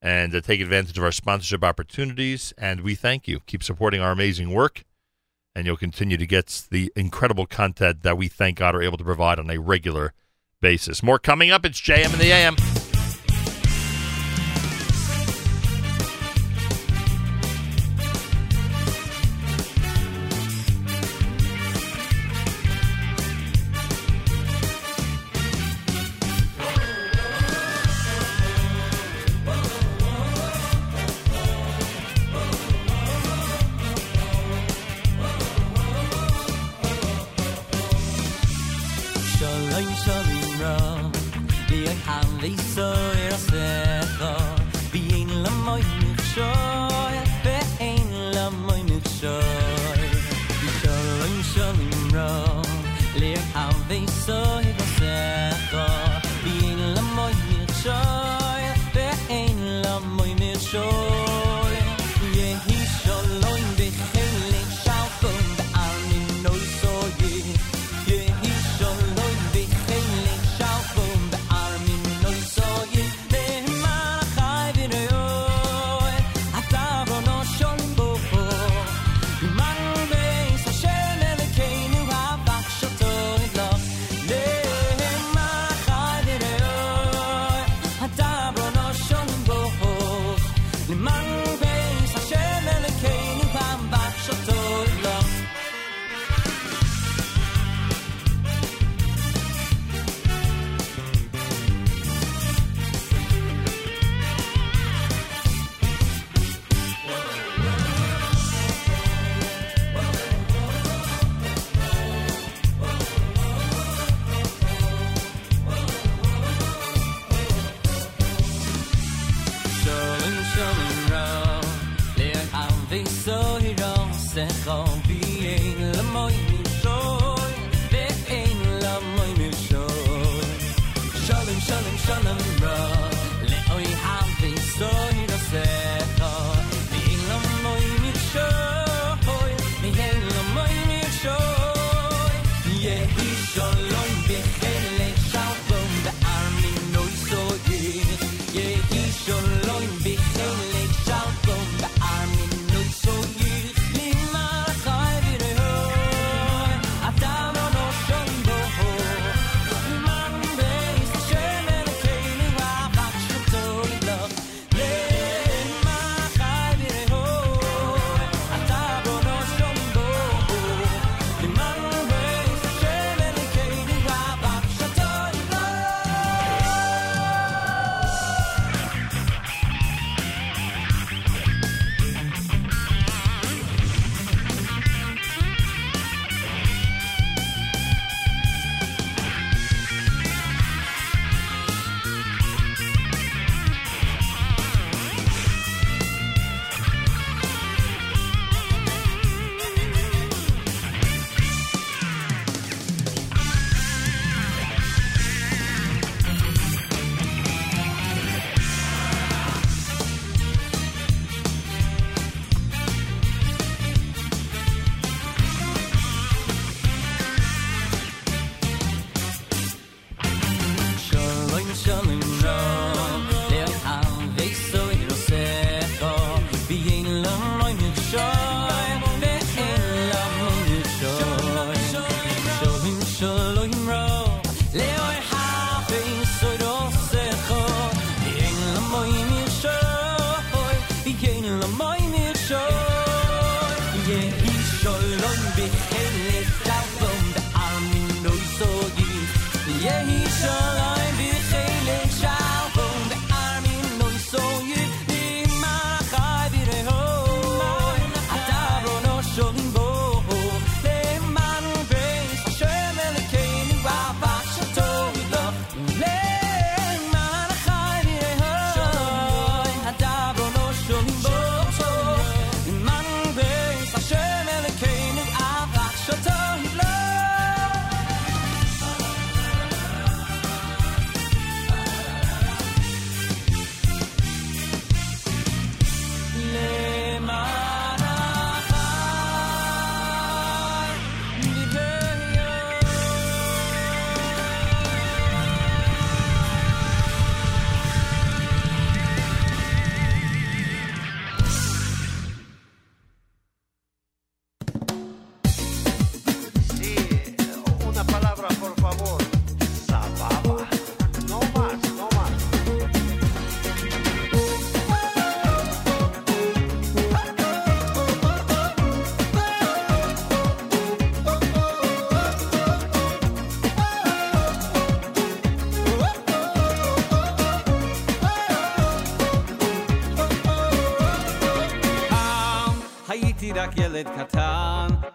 and 0.02 0.34
uh, 0.34 0.42
take 0.42 0.62
advantage 0.62 0.98
of 0.98 1.04
our 1.04 1.12
sponsorship 1.12 1.64
opportunities. 1.64 2.54
And 2.58 2.82
we 2.82 2.96
thank 2.96 3.28
you. 3.28 3.42
Keep 3.46 3.64
supporting 3.64 4.02
our 4.02 4.12
amazing 4.12 4.52
work, 4.52 4.84
and 5.56 5.66
you'll 5.66 5.78
continue 5.78 6.18
to 6.18 6.26
get 6.26 6.64
the 6.72 6.92
incredible 6.96 7.46
content 7.46 8.04
that 8.04 8.18
we 8.18 8.28
thank 8.28 8.58
God 8.58 8.76
are 8.76 8.82
able 8.82 8.98
to 8.98 9.04
provide 9.04 9.40
on 9.40 9.50
a 9.50 9.60
regular 9.60 10.14
basis. 10.62 11.04
More 11.04 11.20
coming 11.20 11.52
up. 11.52 11.66
It's 11.66 11.80
JM 11.80 12.14
and 12.14 12.22
the 12.22 12.32
AM. 12.32 12.81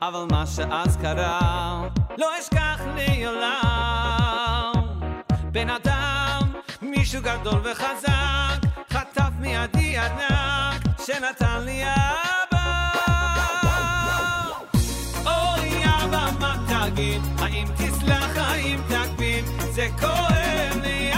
אבל 0.08 0.24
מה 0.30 0.46
שאז 0.46 0.96
קרה, 0.96 1.82
לא 2.18 2.30
אשכח 2.40 2.80
לעולם. 2.96 4.72
בן 5.52 5.70
אדם, 5.70 6.52
מישהו 6.82 7.22
גדול 7.22 7.60
וחזק, 7.64 8.58
חטף 8.90 9.30
מידי 9.38 9.98
ענק, 9.98 10.82
שנתן 11.06 11.60
לי 11.64 11.82
אבא. 11.84 12.90
אוי 15.26 15.82
אבא, 15.84 16.30
מה 16.40 16.56
תגיד? 16.68 17.22
האם 17.38 17.68
תסלח, 17.76 18.36
האם 18.36 18.80
תקביל? 18.88 19.44
זה 19.72 19.88
כואב 20.00 20.80
לי, 20.82 21.12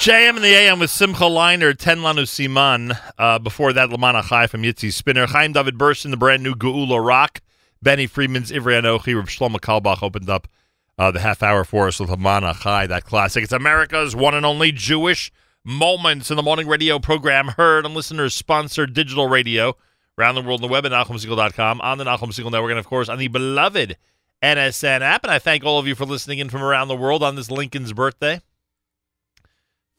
JM 0.00 0.36
in 0.36 0.42
the 0.42 0.48
AM 0.48 0.78
with 0.78 0.88
Simcha 0.88 1.24
Leiner, 1.24 1.76
Ten 1.76 1.98
Lanu 1.98 2.22
Siman. 2.22 2.98
Uh, 3.18 3.38
before 3.38 3.74
that, 3.74 3.90
Lamana 3.90 4.26
Chai 4.26 4.46
from 4.46 4.62
Yitzi 4.62 4.90
Spinner. 4.90 5.26
Chaim 5.26 5.52
David 5.52 5.76
Burst 5.76 6.06
in 6.06 6.10
the 6.10 6.16
brand 6.16 6.42
new 6.42 6.54
Geula 6.54 7.06
Rock. 7.06 7.42
Benny 7.82 8.06
Friedman's 8.06 8.50
Ivri 8.50 8.80
Anochi. 8.80 9.14
Reb 9.14 9.26
Shlomo 9.26 9.60
Carlebach 9.60 10.02
opened 10.02 10.30
up 10.30 10.48
uh, 10.96 11.10
the 11.10 11.20
half 11.20 11.42
hour 11.42 11.64
for 11.64 11.86
us 11.86 12.00
with 12.00 12.08
Lamana 12.08 12.58
Chai, 12.58 12.86
that 12.86 13.04
classic. 13.04 13.44
It's 13.44 13.52
America's 13.52 14.16
one 14.16 14.34
and 14.34 14.46
only 14.46 14.72
Jewish 14.72 15.30
Moments 15.64 16.30
in 16.30 16.38
the 16.38 16.42
Morning 16.42 16.66
Radio 16.66 16.98
program, 16.98 17.48
heard 17.48 17.84
on 17.84 17.92
listeners 17.92 18.32
sponsored 18.32 18.94
digital 18.94 19.28
radio 19.28 19.76
around 20.16 20.34
the 20.34 20.40
world 20.40 20.62
on 20.62 20.66
the 20.66 20.72
web 20.72 20.86
at 20.86 20.92
NachumSegal.com, 20.92 21.82
on 21.82 21.98
the 21.98 22.04
Nachum 22.04 22.28
Segal 22.28 22.50
Network, 22.50 22.70
and 22.70 22.78
of 22.78 22.86
course 22.86 23.10
on 23.10 23.18
the 23.18 23.28
beloved 23.28 23.98
NSN 24.42 25.02
app. 25.02 25.24
And 25.24 25.30
I 25.30 25.38
thank 25.38 25.62
all 25.62 25.78
of 25.78 25.86
you 25.86 25.94
for 25.94 26.06
listening 26.06 26.38
in 26.38 26.48
from 26.48 26.62
around 26.62 26.88
the 26.88 26.96
world 26.96 27.22
on 27.22 27.36
this 27.36 27.50
Lincoln's 27.50 27.92
birthday. 27.92 28.40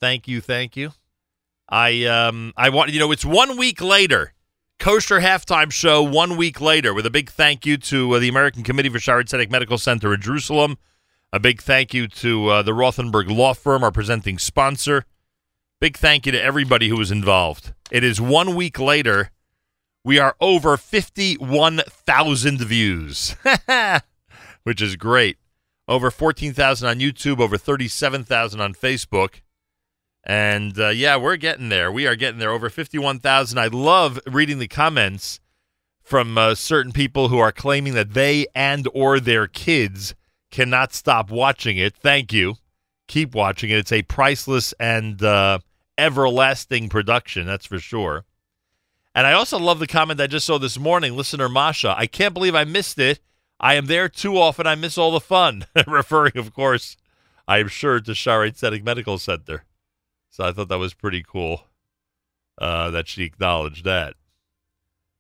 Thank 0.01 0.27
you, 0.27 0.41
thank 0.41 0.75
you. 0.75 0.93
I 1.69 2.05
um 2.05 2.53
I 2.57 2.69
want 2.69 2.91
you 2.91 2.99
know 2.99 3.11
it's 3.11 3.23
one 3.23 3.55
week 3.55 3.79
later, 3.81 4.33
kosher 4.79 5.19
halftime 5.21 5.71
show 5.71 6.01
one 6.01 6.35
week 6.35 6.59
later 6.59 6.93
with 6.93 7.05
a 7.05 7.11
big 7.11 7.29
thank 7.29 7.65
you 7.65 7.77
to 7.77 8.15
uh, 8.15 8.19
the 8.19 8.27
American 8.27 8.63
Committee 8.63 8.89
for 8.89 8.97
Zedek 8.97 9.51
Medical 9.51 9.77
Center 9.77 10.13
in 10.13 10.19
Jerusalem. 10.19 10.77
A 11.31 11.39
big 11.39 11.61
thank 11.61 11.93
you 11.93 12.07
to 12.07 12.47
uh, 12.47 12.61
the 12.61 12.73
Rothenberg 12.73 13.29
Law 13.29 13.53
Firm, 13.53 13.83
our 13.83 13.91
presenting 13.91 14.37
sponsor. 14.37 15.05
Big 15.79 15.95
thank 15.95 16.25
you 16.25 16.31
to 16.31 16.41
everybody 16.41 16.89
who 16.89 16.97
was 16.97 17.11
involved. 17.11 17.73
It 17.89 18.03
is 18.03 18.19
one 18.19 18.53
week 18.55 18.79
later. 18.79 19.31
We 20.03 20.19
are 20.19 20.35
over 20.41 20.77
51,000 20.77 22.57
views, 22.59 23.35
which 24.63 24.81
is 24.81 24.95
great. 24.95 25.37
Over 25.87 26.11
14,000 26.11 26.87
on 26.87 26.99
YouTube, 26.99 27.39
over 27.39 27.57
37,000 27.57 28.59
on 28.59 28.73
Facebook. 28.73 29.41
And 30.23 30.77
uh, 30.79 30.89
yeah, 30.89 31.17
we're 31.17 31.37
getting 31.37 31.69
there. 31.69 31.91
We 31.91 32.05
are 32.07 32.15
getting 32.15 32.39
there. 32.39 32.51
Over 32.51 32.69
51,000. 32.69 33.57
I 33.57 33.67
love 33.67 34.19
reading 34.27 34.59
the 34.59 34.67
comments 34.67 35.39
from 36.03 36.37
uh, 36.37 36.55
certain 36.55 36.91
people 36.91 37.29
who 37.29 37.39
are 37.39 37.51
claiming 37.51 37.93
that 37.93 38.13
they 38.13 38.45
and 38.53 38.87
or 38.93 39.19
their 39.19 39.47
kids 39.47 40.13
cannot 40.51 40.93
stop 40.93 41.31
watching 41.31 41.77
it. 41.77 41.95
Thank 41.95 42.33
you. 42.33 42.55
Keep 43.07 43.33
watching 43.33 43.69
it. 43.69 43.77
It's 43.77 43.91
a 43.91 44.03
priceless 44.03 44.73
and 44.79 45.21
uh, 45.23 45.59
everlasting 45.97 46.89
production, 46.89 47.45
that's 47.45 47.65
for 47.65 47.79
sure. 47.79 48.25
And 49.13 49.27
I 49.27 49.33
also 49.33 49.59
love 49.59 49.79
the 49.79 49.87
comment 49.87 50.21
I 50.21 50.27
just 50.27 50.45
saw 50.45 50.57
this 50.57 50.79
morning, 50.79 51.17
listener 51.17 51.49
Masha. 51.49 51.93
I 51.97 52.07
can't 52.07 52.33
believe 52.33 52.55
I 52.55 52.63
missed 52.63 52.99
it. 52.99 53.19
I 53.59 53.75
am 53.75 53.87
there 53.87 54.07
too 54.09 54.37
often. 54.37 54.65
I 54.65 54.75
miss 54.75 54.97
all 54.97 55.11
the 55.11 55.19
fun. 55.19 55.65
Referring, 55.87 56.37
of 56.37 56.53
course, 56.53 56.95
I 57.47 57.59
am 57.59 57.67
sure 57.67 57.99
to 57.99 58.11
Shaare 58.11 58.51
Tzedek 58.51 58.83
Medical 58.83 59.17
Center. 59.17 59.65
So 60.31 60.45
I 60.45 60.51
thought 60.51 60.69
that 60.69 60.79
was 60.79 60.93
pretty 60.93 61.23
cool 61.23 61.65
uh, 62.57 62.89
that 62.91 63.07
she 63.07 63.23
acknowledged 63.23 63.83
that. 63.85 64.15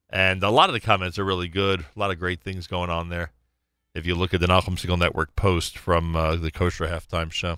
And 0.09 0.41
a 0.41 0.49
lot 0.49 0.69
of 0.69 0.73
the 0.73 0.79
comments 0.79 1.19
are 1.19 1.25
really 1.25 1.47
good. 1.47 1.81
A 1.81 1.99
lot 1.99 2.11
of 2.11 2.19
great 2.19 2.41
things 2.41 2.65
going 2.65 2.89
on 2.89 3.09
there. 3.09 3.31
If 3.93 4.05
you 4.05 4.15
look 4.15 4.33
at 4.33 4.39
the 4.39 4.47
Nachum 4.47 4.77
Segal 4.79 4.97
Network 4.97 5.35
post 5.35 5.77
from 5.77 6.15
uh, 6.15 6.37
the 6.37 6.49
Kosher 6.49 6.87
Halftime 6.87 7.31
Show. 7.31 7.57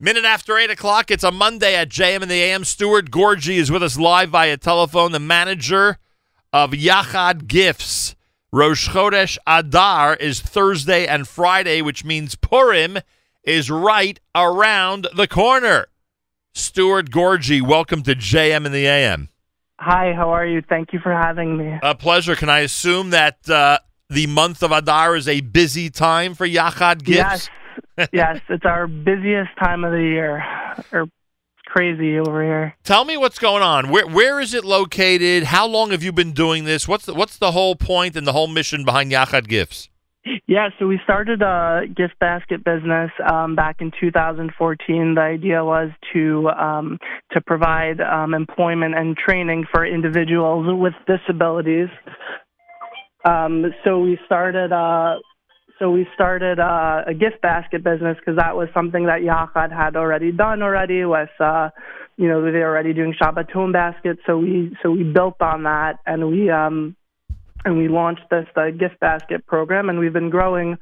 Minute 0.00 0.24
after 0.24 0.56
8 0.56 0.70
o'clock, 0.70 1.10
it's 1.10 1.24
a 1.24 1.30
Monday 1.30 1.74
at 1.74 1.90
JM 1.90 2.22
in 2.22 2.28
the 2.28 2.40
AM. 2.40 2.64
Stuart 2.64 3.10
Gourdji 3.10 3.56
is 3.56 3.70
with 3.70 3.82
us 3.82 3.98
live 3.98 4.30
via 4.30 4.56
telephone, 4.56 5.12
the 5.12 5.18
manager 5.18 5.98
of 6.52 6.70
Yachad 6.70 7.48
Gifts, 7.48 8.16
Rosh 8.50 8.88
Chodesh 8.88 9.36
Adar 9.46 10.16
is 10.16 10.40
Thursday 10.40 11.06
and 11.06 11.28
Friday, 11.28 11.82
which 11.82 12.02
means 12.02 12.34
Purim 12.34 12.98
is 13.44 13.70
right 13.70 14.18
around 14.34 15.06
the 15.14 15.28
corner. 15.28 15.88
Stuart 16.58 17.10
Gourdji, 17.10 17.62
welcome 17.62 18.02
to 18.02 18.14
JM 18.14 18.66
in 18.66 18.72
the 18.72 18.86
AM. 18.86 19.28
Hi, 19.78 20.12
how 20.12 20.30
are 20.30 20.44
you? 20.44 20.60
Thank 20.60 20.92
you 20.92 20.98
for 20.98 21.12
having 21.12 21.56
me. 21.56 21.78
A 21.82 21.94
pleasure. 21.94 22.34
Can 22.34 22.50
I 22.50 22.60
assume 22.60 23.10
that 23.10 23.48
uh, 23.48 23.78
the 24.10 24.26
month 24.26 24.64
of 24.64 24.72
Adar 24.72 25.14
is 25.14 25.28
a 25.28 25.40
busy 25.40 25.88
time 25.88 26.34
for 26.34 26.46
Yachad 26.46 27.04
Gifts? 27.04 27.48
Yes, 27.96 28.08
yes, 28.12 28.40
it's 28.48 28.64
our 28.64 28.88
busiest 28.88 29.50
time 29.62 29.84
of 29.84 29.92
the 29.92 30.02
year. 30.02 30.44
Or 30.92 31.06
crazy 31.66 32.18
over 32.18 32.42
here. 32.42 32.74
Tell 32.82 33.04
me 33.04 33.16
what's 33.16 33.38
going 33.38 33.62
on. 33.62 33.88
Where 33.90 34.06
where 34.06 34.40
is 34.40 34.52
it 34.52 34.64
located? 34.64 35.44
How 35.44 35.66
long 35.66 35.92
have 35.92 36.02
you 36.02 36.10
been 36.10 36.32
doing 36.32 36.64
this? 36.64 36.88
What's 36.88 37.06
the, 37.06 37.14
what's 37.14 37.38
the 37.38 37.52
whole 37.52 37.76
point 37.76 38.16
and 38.16 38.26
the 38.26 38.32
whole 38.32 38.48
mission 38.48 38.84
behind 38.84 39.12
Yachad 39.12 39.46
Gifts? 39.46 39.88
Yeah, 40.46 40.68
so 40.78 40.86
we 40.86 40.98
started 41.04 41.42
a 41.42 41.82
gift 41.86 42.18
basket 42.20 42.64
business 42.64 43.10
um, 43.30 43.54
back 43.54 43.76
in 43.80 43.92
2014. 44.00 45.14
The 45.14 45.20
idea 45.20 45.64
was 45.64 45.90
to 46.12 46.48
um, 46.50 46.98
to 47.32 47.40
provide 47.40 48.00
um, 48.00 48.34
employment 48.34 48.94
and 48.94 49.16
training 49.16 49.66
for 49.72 49.86
individuals 49.86 50.66
with 50.80 50.94
disabilities. 51.06 51.88
Um, 53.24 53.66
so 53.84 54.00
we 54.00 54.18
started 54.26 54.72
uh, 54.72 55.16
so 55.78 55.90
we 55.90 56.06
started 56.14 56.58
uh, 56.58 57.02
a 57.06 57.14
gift 57.14 57.40
basket 57.40 57.84
business 57.84 58.16
because 58.18 58.36
that 58.36 58.56
was 58.56 58.68
something 58.74 59.06
that 59.06 59.20
Yachad 59.20 59.70
had 59.70 59.96
already 59.96 60.32
done 60.32 60.62
already 60.62 61.04
with 61.04 61.30
uh, 61.40 61.70
you 62.16 62.28
know 62.28 62.42
they 62.44 62.58
were 62.58 62.66
already 62.66 62.92
doing 62.92 63.14
Shabbaton 63.20 63.72
baskets. 63.72 64.20
So 64.26 64.38
we 64.38 64.76
so 64.82 64.90
we 64.90 65.04
built 65.04 65.40
on 65.40 65.64
that 65.64 65.98
and 66.06 66.28
we 66.28 66.50
um, 66.50 66.96
and 67.64 67.76
we 67.76 67.88
launched 67.88 68.28
this 68.30 68.46
the 68.54 68.74
gift 68.78 69.00
basket 69.00 69.46
program 69.46 69.88
and 69.88 69.98
we've 69.98 70.12
been 70.12 70.30
growing 70.30 70.78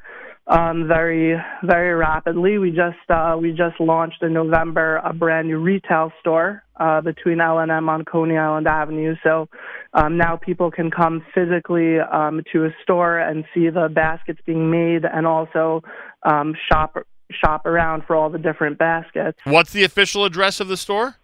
um, 0.48 0.86
very 0.86 1.36
very 1.64 1.94
rapidly. 1.94 2.58
We 2.58 2.70
just 2.70 3.10
uh, 3.10 3.36
we 3.40 3.50
just 3.50 3.80
launched 3.80 4.22
in 4.22 4.32
November 4.32 4.96
a 5.04 5.12
brand 5.12 5.48
new 5.48 5.58
retail 5.58 6.12
store 6.20 6.62
uh, 6.76 7.00
between 7.00 7.40
L 7.40 7.58
and 7.58 7.70
M 7.70 7.88
on 7.88 8.04
Coney 8.04 8.36
Island 8.36 8.68
Avenue. 8.68 9.16
So 9.24 9.48
um, 9.92 10.16
now 10.16 10.36
people 10.36 10.70
can 10.70 10.90
come 10.90 11.24
physically 11.34 11.98
um, 11.98 12.42
to 12.52 12.66
a 12.66 12.70
store 12.82 13.18
and 13.18 13.44
see 13.54 13.70
the 13.70 13.88
baskets 13.92 14.40
being 14.46 14.70
made 14.70 15.04
and 15.04 15.26
also 15.26 15.82
um, 16.22 16.54
shop 16.70 16.96
shop 17.32 17.66
around 17.66 18.04
for 18.06 18.14
all 18.14 18.30
the 18.30 18.38
different 18.38 18.78
baskets. 18.78 19.38
What's 19.44 19.72
the 19.72 19.82
official 19.82 20.24
address 20.24 20.60
of 20.60 20.68
the 20.68 20.76
store? 20.76 21.16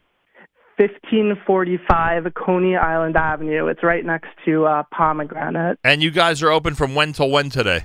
1545 0.77 2.35
Coney 2.35 2.77
Island 2.77 3.17
Avenue. 3.17 3.67
It's 3.67 3.83
right 3.83 4.05
next 4.05 4.29
to 4.45 4.65
uh, 4.67 4.83
Pomegranate. 4.93 5.79
And 5.85 6.03
you 6.03 6.11
guys 6.11 6.43
are 6.43 6.51
open 6.51 6.75
from 6.75 6.95
when 6.95 7.13
till 7.13 7.31
when 7.31 7.51
today? 7.51 7.85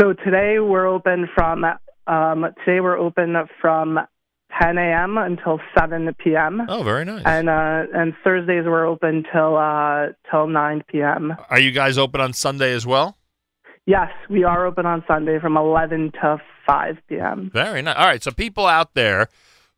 So 0.00 0.12
today 0.12 0.58
we're 0.58 0.86
open 0.86 1.28
from 1.34 1.64
um, 2.06 2.46
today 2.64 2.80
we're 2.80 2.98
open 2.98 3.36
from 3.60 3.98
10 4.60 4.78
a.m. 4.78 5.18
until 5.18 5.60
7 5.78 6.14
p.m. 6.18 6.62
Oh, 6.68 6.82
very 6.82 7.04
nice. 7.04 7.22
And 7.24 7.48
uh, 7.48 7.84
and 7.94 8.14
Thursdays 8.24 8.64
we're 8.66 8.86
open 8.86 9.24
till 9.32 9.56
uh, 9.56 10.08
till 10.30 10.46
9 10.46 10.84
p.m. 10.88 11.34
Are 11.50 11.60
you 11.60 11.72
guys 11.72 11.98
open 11.98 12.20
on 12.20 12.32
Sunday 12.32 12.72
as 12.72 12.86
well? 12.86 13.16
Yes, 13.86 14.10
we 14.30 14.44
are 14.44 14.66
open 14.66 14.86
on 14.86 15.02
Sunday 15.08 15.40
from 15.40 15.56
11 15.56 16.12
to 16.22 16.40
5 16.66 16.96
p.m. 17.08 17.50
Very 17.52 17.82
nice. 17.82 17.96
All 17.96 18.06
right, 18.06 18.22
so 18.22 18.30
people 18.30 18.66
out 18.66 18.94
there 18.94 19.28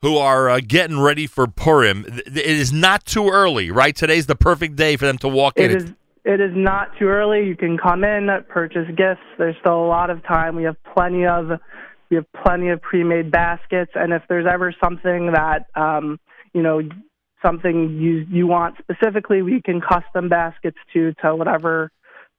who 0.04 0.18
are 0.18 0.50
uh, 0.50 0.60
getting 0.60 1.00
ready 1.00 1.26
for 1.26 1.46
Purim, 1.46 2.04
it 2.08 2.36
is 2.36 2.74
not 2.74 3.06
too 3.06 3.30
early, 3.30 3.70
right? 3.70 3.96
Today's 3.96 4.26
the 4.26 4.36
perfect 4.36 4.76
day 4.76 4.96
for 4.96 5.06
them 5.06 5.16
to 5.18 5.28
walk 5.28 5.54
It 5.56 5.70
in. 5.70 5.76
is 5.78 5.92
it 6.24 6.40
is 6.40 6.52
not 6.54 6.90
too 6.98 7.06
early. 7.06 7.46
You 7.46 7.56
can 7.56 7.78
come 7.78 8.04
in, 8.04 8.28
purchase 8.48 8.86
gifts. 8.96 9.22
There's 9.38 9.56
still 9.60 9.82
a 9.82 9.88
lot 9.88 10.10
of 10.10 10.22
time. 10.24 10.56
We 10.56 10.64
have 10.64 10.76
plenty 10.94 11.24
of 11.24 11.58
we 12.10 12.16
have 12.16 12.26
plenty 12.44 12.68
of 12.68 12.82
pre-made 12.82 13.30
baskets, 13.30 13.92
and 13.94 14.12
if 14.12 14.22
there's 14.28 14.46
ever 14.46 14.74
something 14.82 15.32
that 15.32 15.66
um, 15.74 16.20
you 16.52 16.62
know 16.62 16.82
something 17.44 17.98
you 17.98 18.26
you 18.30 18.46
want 18.46 18.76
specifically, 18.78 19.40
we 19.40 19.62
can 19.62 19.80
custom 19.80 20.28
baskets 20.28 20.76
to 20.92 21.14
to 21.22 21.34
whatever 21.34 21.90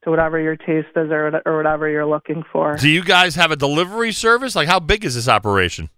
to 0.04 0.12
whatever 0.12 0.40
your 0.40 0.56
taste 0.56 0.90
is 0.96 1.10
or 1.10 1.42
or 1.48 1.58
whatever 1.58 1.90
you're 1.90 2.06
looking 2.06 2.44
for. 2.52 2.76
Do 2.78 2.90
you 2.90 3.04
guys 3.04 3.34
have 3.36 3.50
a 3.50 3.56
delivery 3.56 4.12
service? 4.12 4.56
Like, 4.56 4.68
how 4.68 4.80
big 4.80 5.04
is 5.04 5.16
this 5.16 5.28
operation? 5.28 5.90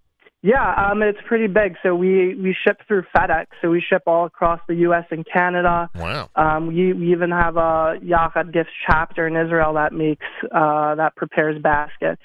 Yeah, 0.47 0.91
um, 0.91 1.01
it's 1.01 1.19
pretty 1.27 1.47
big. 1.47 1.75
So 1.83 1.93
we 1.93 2.33
we 2.35 2.55
ship 2.65 2.79
through 2.87 3.03
FedEx. 3.13 3.47
So 3.61 3.69
we 3.69 3.81
ship 3.81 4.03
all 4.07 4.25
across 4.25 4.61
the 4.69 4.75
U.S. 4.75 5.03
and 5.11 5.25
Canada. 5.25 5.89
Wow. 5.93 6.29
Um, 6.37 6.67
we, 6.67 6.93
we 6.93 7.11
even 7.11 7.31
have 7.31 7.57
a 7.57 7.99
Yachad 8.01 8.53
Gifts 8.53 8.69
chapter 8.89 9.27
in 9.27 9.35
Israel 9.35 9.73
that 9.73 9.91
makes 9.91 10.25
uh, 10.49 10.95
that 10.95 11.17
prepares 11.17 11.61
baskets. 11.61 12.21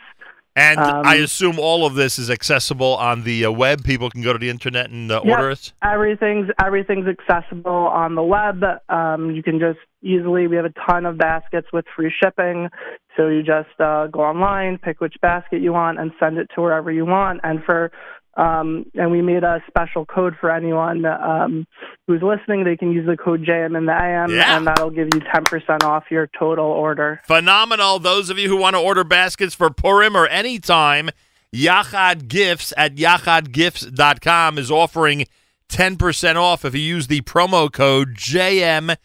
And 0.55 0.79
Um, 0.79 1.07
I 1.07 1.15
assume 1.17 1.59
all 1.59 1.87
of 1.87 1.95
this 1.95 2.19
is 2.19 2.31
accessible 2.31 2.97
on 2.97 3.25
the 3.25 3.47
uh, 3.47 3.51
web. 3.51 3.85
People 3.85 4.11
can 4.11 4.23
go 4.23 4.33
to 4.35 4.39
the 4.39 4.51
internet 4.51 4.91
and 4.91 5.11
uh, 5.11 5.23
Yep, 5.25 5.39
order 5.39 5.51
it. 5.51 5.73
Everything's 5.83 6.51
everything's 6.63 7.07
accessible 7.07 7.73
on 7.73 8.15
the 8.15 8.23
web. 8.23 8.63
Um, 8.89 9.31
you 9.31 9.43
can 9.43 9.59
just 9.59 9.79
easily. 10.03 10.47
We 10.49 10.57
have 10.57 10.67
a 10.67 10.75
ton 10.87 11.07
of 11.07 11.17
baskets 11.17 11.69
with 11.73 11.87
free 11.97 12.13
shipping. 12.23 12.69
So 13.17 13.29
you 13.29 13.43
just 13.43 13.79
uh, 13.81 14.09
go 14.09 14.21
online, 14.21 14.79
pick 14.79 15.01
which 15.01 15.15
basket 15.23 15.63
you 15.63 15.73
want, 15.73 15.99
and 15.99 16.13
send 16.21 16.39
it 16.39 16.49
to 16.55 16.61
wherever 16.61 16.91
you 16.93 17.07
want. 17.07 17.41
And 17.45 17.65
for 17.65 17.91
um, 18.37 18.87
and 18.95 19.11
we 19.11 19.21
made 19.23 19.45
a 19.45 19.63
special 19.67 20.05
code 20.07 20.35
for 20.41 20.51
anyone 20.51 21.05
um, 21.05 21.67
who's 22.07 22.23
listening. 22.23 22.65
They 22.65 22.77
can 22.77 22.93
use 22.93 23.07
the 23.07 23.17
code 23.17 23.45
JM 23.45 23.77
in 23.77 23.87
the 23.87 23.93
AM, 23.93 24.31
Yeah. 24.35 24.57
and 24.57 24.67
that'll 24.67 24.91
give 24.91 25.09
you 25.15 25.21
ten 25.33 25.45
percent 25.45 25.85
off 25.85 26.05
your 26.11 26.29
total 26.39 26.67
order. 26.67 27.21
Phenomenal. 27.27 27.99
Those 27.99 28.31
of 28.31 28.39
you 28.39 28.49
who 28.49 28.57
want 28.57 28.75
to 28.77 28.81
order 28.81 29.05
baskets 29.05 29.55
for 29.55 29.71
Purim 29.71 30.17
or 30.17 30.27
any 30.29 30.59
time, 30.59 31.11
Yachad 31.55 32.29
Gifts 32.29 32.73
at 32.77 32.97
yachadgifts.com 32.97 34.59
is 34.59 34.71
offering 34.71 35.27
10% 35.69 36.37
off 36.37 36.65
if 36.65 36.75
you 36.75 36.81
use 36.81 37.07
the 37.07 37.21
promo 37.23 37.73
code 37.73 38.15
JM 38.15 38.97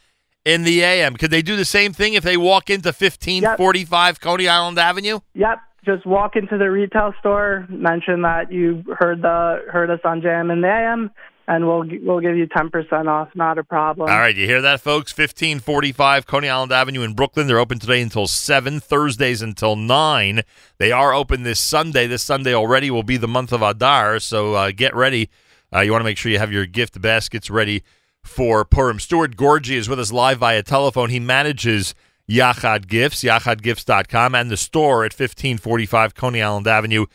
in 0.46 0.64
the 0.64 0.82
AM. 0.82 1.16
Could 1.16 1.32
they 1.32 1.42
do 1.42 1.56
the 1.56 1.66
same 1.66 1.94
thing 1.94 2.14
if 2.14 2.24
they 2.24 2.38
walk 2.38 2.70
into 2.70 2.88
1545 2.90 4.20
Coney 4.20 4.48
Island 4.48 4.78
Avenue? 4.80 5.20
Yep. 5.34 5.60
Just 5.88 6.06
walk 6.06 6.36
into 6.36 6.58
the 6.58 6.70
retail 6.70 7.14
store, 7.20 7.66
mention 7.70 8.24
that 8.24 8.52
you 8.52 8.84
heard 9.00 9.22
the 9.22 9.64
heard 9.72 9.90
us 9.90 10.02
on 10.04 10.20
JM 10.20 10.52
in 10.52 10.60
the 10.60 10.68
AM, 10.68 11.10
and 11.48 11.66
we'll 11.66 11.86
we'll 12.04 12.20
give 12.20 12.36
you 12.36 12.46
ten 12.46 12.70
percent 12.70 13.08
off. 13.08 13.30
Not 13.36 13.58
a 13.58 13.64
problem. 13.64 14.10
All 14.10 14.20
right, 14.20 14.36
you 14.36 14.46
hear 14.46 14.62
that, 14.62 14.82
folks? 14.82 15.18
1545 15.18 16.26
Coney 16.26 16.50
Island 16.50 16.74
Avenue 16.74 17.04
in 17.04 17.14
Brooklyn. 17.14 17.48
They're 17.48 17.58
open 17.58 17.80
today 17.80 18.02
until 18.02 18.28
7, 18.28 18.82
Thursdays 18.82 19.42
until 19.42 19.78
9. 19.78 20.42
They 20.78 20.92
are 20.92 21.14
open 21.14 21.44
this 21.44 21.62
Sunday. 21.62 22.06
This 22.06 22.22
Sunday 22.22 22.54
already 22.54 22.92
will 22.92 23.04
be 23.04 23.16
the 23.16 23.28
month 23.30 23.54
of 23.54 23.62
Adar, 23.62 24.20
so 24.20 24.56
uh, 24.56 24.72
get 24.72 24.94
ready. 24.94 25.30
Uh, 25.74 25.80
you 25.80 25.94
want 25.94 26.02
to 26.02 26.06
make 26.06 26.18
sure 26.18 26.30
you 26.30 26.40
have 26.40 26.52
your 26.52 26.66
gift 26.66 27.02
baskets 27.02 27.50
ready 27.50 27.82
for 28.26 28.66
Purim. 28.66 29.00
Stuart 29.00 29.38
Gourdji 29.38 29.76
is 29.76 29.88
with 29.88 30.02
us 30.02 30.12
live 30.12 30.40
via 30.40 30.64
telephone. 30.64 31.10
He 31.10 31.20
manages 31.22 31.96
Yachad 32.30 32.88
Gifts, 32.88 33.24
yachadgifts.com, 33.24 34.36
and 34.36 34.52
the 34.52 34.58
store 34.58 35.06
at 35.06 35.14
1545 35.14 36.16
Coney 36.16 36.42
Island 36.42 36.68
Avenue 36.68 37.06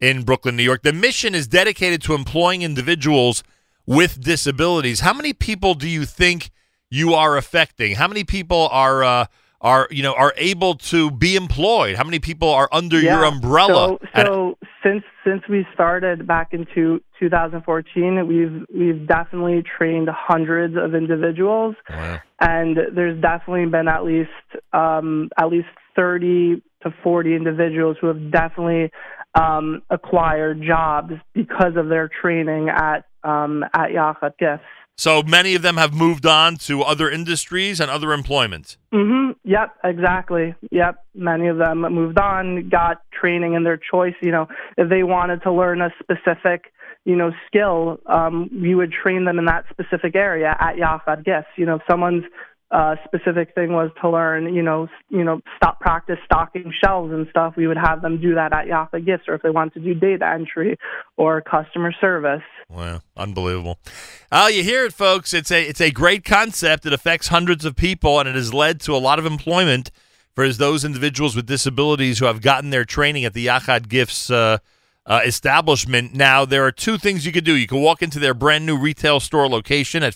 in 0.00 0.22
Brooklyn, 0.22 0.56
New 0.56 0.62
York. 0.62 0.82
The 0.82 0.92
mission 0.92 1.34
is 1.34 1.46
dedicated 1.46 2.02
to 2.02 2.14
employing 2.14 2.62
individuals 2.62 3.44
with 3.86 4.20
disabilities. 4.20 5.00
How 5.00 5.12
many 5.12 5.32
people 5.32 5.74
do 5.74 5.88
you 5.88 6.04
think 6.04 6.50
you 6.90 7.14
are 7.14 7.36
affecting? 7.36 7.96
How 7.96 8.08
many 8.08 8.24
people 8.24 8.68
are 8.72 9.04
uh, 9.04 9.26
are 9.60 9.88
you 9.90 10.02
know 10.02 10.14
are 10.14 10.34
able 10.36 10.74
to 10.74 11.10
be 11.10 11.36
employed? 11.36 11.96
How 11.96 12.04
many 12.04 12.18
people 12.18 12.48
are 12.50 12.68
under 12.72 13.00
your 13.00 13.24
umbrella? 13.24 13.98
So, 14.14 14.24
so 14.24 14.58
since 14.82 15.04
since 15.24 15.42
we 15.48 15.66
started 15.74 16.26
back 16.26 16.52
into 16.52 17.00
2014, 17.20 18.26
we've 18.26 18.66
we've 18.74 19.06
definitely 19.06 19.62
trained 19.78 20.08
hundreds 20.10 20.74
of 20.76 20.94
individuals, 20.94 21.74
and 22.40 22.76
there's 22.94 23.20
definitely 23.20 23.66
been 23.66 23.88
at 23.88 24.04
least 24.04 24.30
um, 24.72 25.30
at 25.38 25.46
least 25.48 25.68
30 25.96 26.62
to 26.82 26.94
40 27.02 27.34
individuals 27.36 27.96
who 28.00 28.08
have 28.08 28.32
definitely 28.32 28.90
um, 29.34 29.82
acquired 29.90 30.62
jobs 30.66 31.12
because 31.34 31.76
of 31.76 31.88
their 31.88 32.08
training 32.20 32.68
at 32.68 33.04
um, 33.24 33.64
at 33.74 33.90
Yachad 33.90 34.36
Gifts. 34.38 34.64
So 34.96 35.22
many 35.22 35.54
of 35.54 35.62
them 35.62 35.76
have 35.76 35.94
moved 35.94 36.26
on 36.26 36.56
to 36.56 36.82
other 36.82 37.10
industries 37.10 37.80
and 37.80 37.90
other 37.90 38.12
employment. 38.12 38.76
hmm 38.92 39.30
Yep, 39.44 39.76
exactly. 39.82 40.54
Yep. 40.70 41.04
Many 41.14 41.48
of 41.48 41.58
them 41.58 41.80
moved 41.80 42.18
on, 42.18 42.68
got 42.68 43.02
training 43.12 43.54
in 43.54 43.64
their 43.64 43.76
choice. 43.78 44.14
You 44.20 44.30
know, 44.30 44.48
if 44.76 44.88
they 44.88 45.02
wanted 45.02 45.42
to 45.42 45.52
learn 45.52 45.80
a 45.82 45.90
specific, 46.00 46.72
you 47.04 47.16
know, 47.16 47.32
skill, 47.48 47.98
um, 48.06 48.48
we 48.52 48.74
would 48.74 48.92
train 48.92 49.24
them 49.24 49.38
in 49.38 49.46
that 49.46 49.64
specific 49.70 50.14
area 50.14 50.56
at 50.60 50.76
Yachad 50.76 51.24
Gifts. 51.24 51.48
You 51.56 51.66
know, 51.66 51.76
if 51.76 51.82
someone's 51.90 52.24
uh, 52.72 52.96
specific 53.04 53.54
thing 53.54 53.72
was 53.72 53.90
to 54.00 54.08
learn, 54.08 54.54
you 54.54 54.62
know, 54.62 54.88
you 55.10 55.22
know, 55.22 55.42
stop 55.56 55.78
practice 55.78 56.16
stocking 56.24 56.72
shelves 56.82 57.12
and 57.12 57.26
stuff, 57.28 57.54
we 57.54 57.66
would 57.66 57.76
have 57.76 58.00
them 58.00 58.18
do 58.18 58.34
that 58.34 58.52
at 58.54 58.66
Yachad 58.66 59.04
Gifts. 59.04 59.24
Or 59.28 59.34
if 59.34 59.42
they 59.42 59.50
wanted 59.50 59.74
to 59.74 59.80
do 59.80 59.94
data 59.94 60.26
entry 60.26 60.78
or 61.18 61.42
customer 61.42 61.92
service. 62.00 62.42
Wow, 62.70 63.02
unbelievable! 63.14 63.78
Oh, 64.30 64.48
you 64.48 64.64
hear 64.64 64.86
it, 64.86 64.94
folks. 64.94 65.34
It's 65.34 65.50
a 65.50 65.62
it's 65.62 65.82
a 65.82 65.90
great 65.90 66.24
concept. 66.24 66.86
It 66.86 66.94
affects 66.94 67.28
hundreds 67.28 67.66
of 67.66 67.76
people, 67.76 68.18
and 68.18 68.26
it 68.26 68.34
has 68.34 68.54
led 68.54 68.80
to 68.80 68.96
a 68.96 68.98
lot 68.98 69.18
of 69.18 69.26
employment 69.26 69.90
for 70.34 70.48
those 70.48 70.82
individuals 70.82 71.36
with 71.36 71.46
disabilities 71.46 72.18
who 72.18 72.24
have 72.24 72.40
gotten 72.40 72.70
their 72.70 72.86
training 72.86 73.26
at 73.26 73.34
the 73.34 73.46
Yachad 73.46 73.88
Gifts 73.88 74.30
uh, 74.30 74.56
uh, 75.04 75.20
establishment. 75.26 76.14
Now, 76.14 76.46
there 76.46 76.64
are 76.64 76.72
two 76.72 76.96
things 76.96 77.26
you 77.26 77.32
could 77.32 77.44
do. 77.44 77.54
You 77.54 77.66
can 77.66 77.82
walk 77.82 78.02
into 78.02 78.18
their 78.18 78.32
brand 78.32 78.64
new 78.64 78.78
retail 78.78 79.20
store 79.20 79.46
location 79.46 80.02
at 80.02 80.14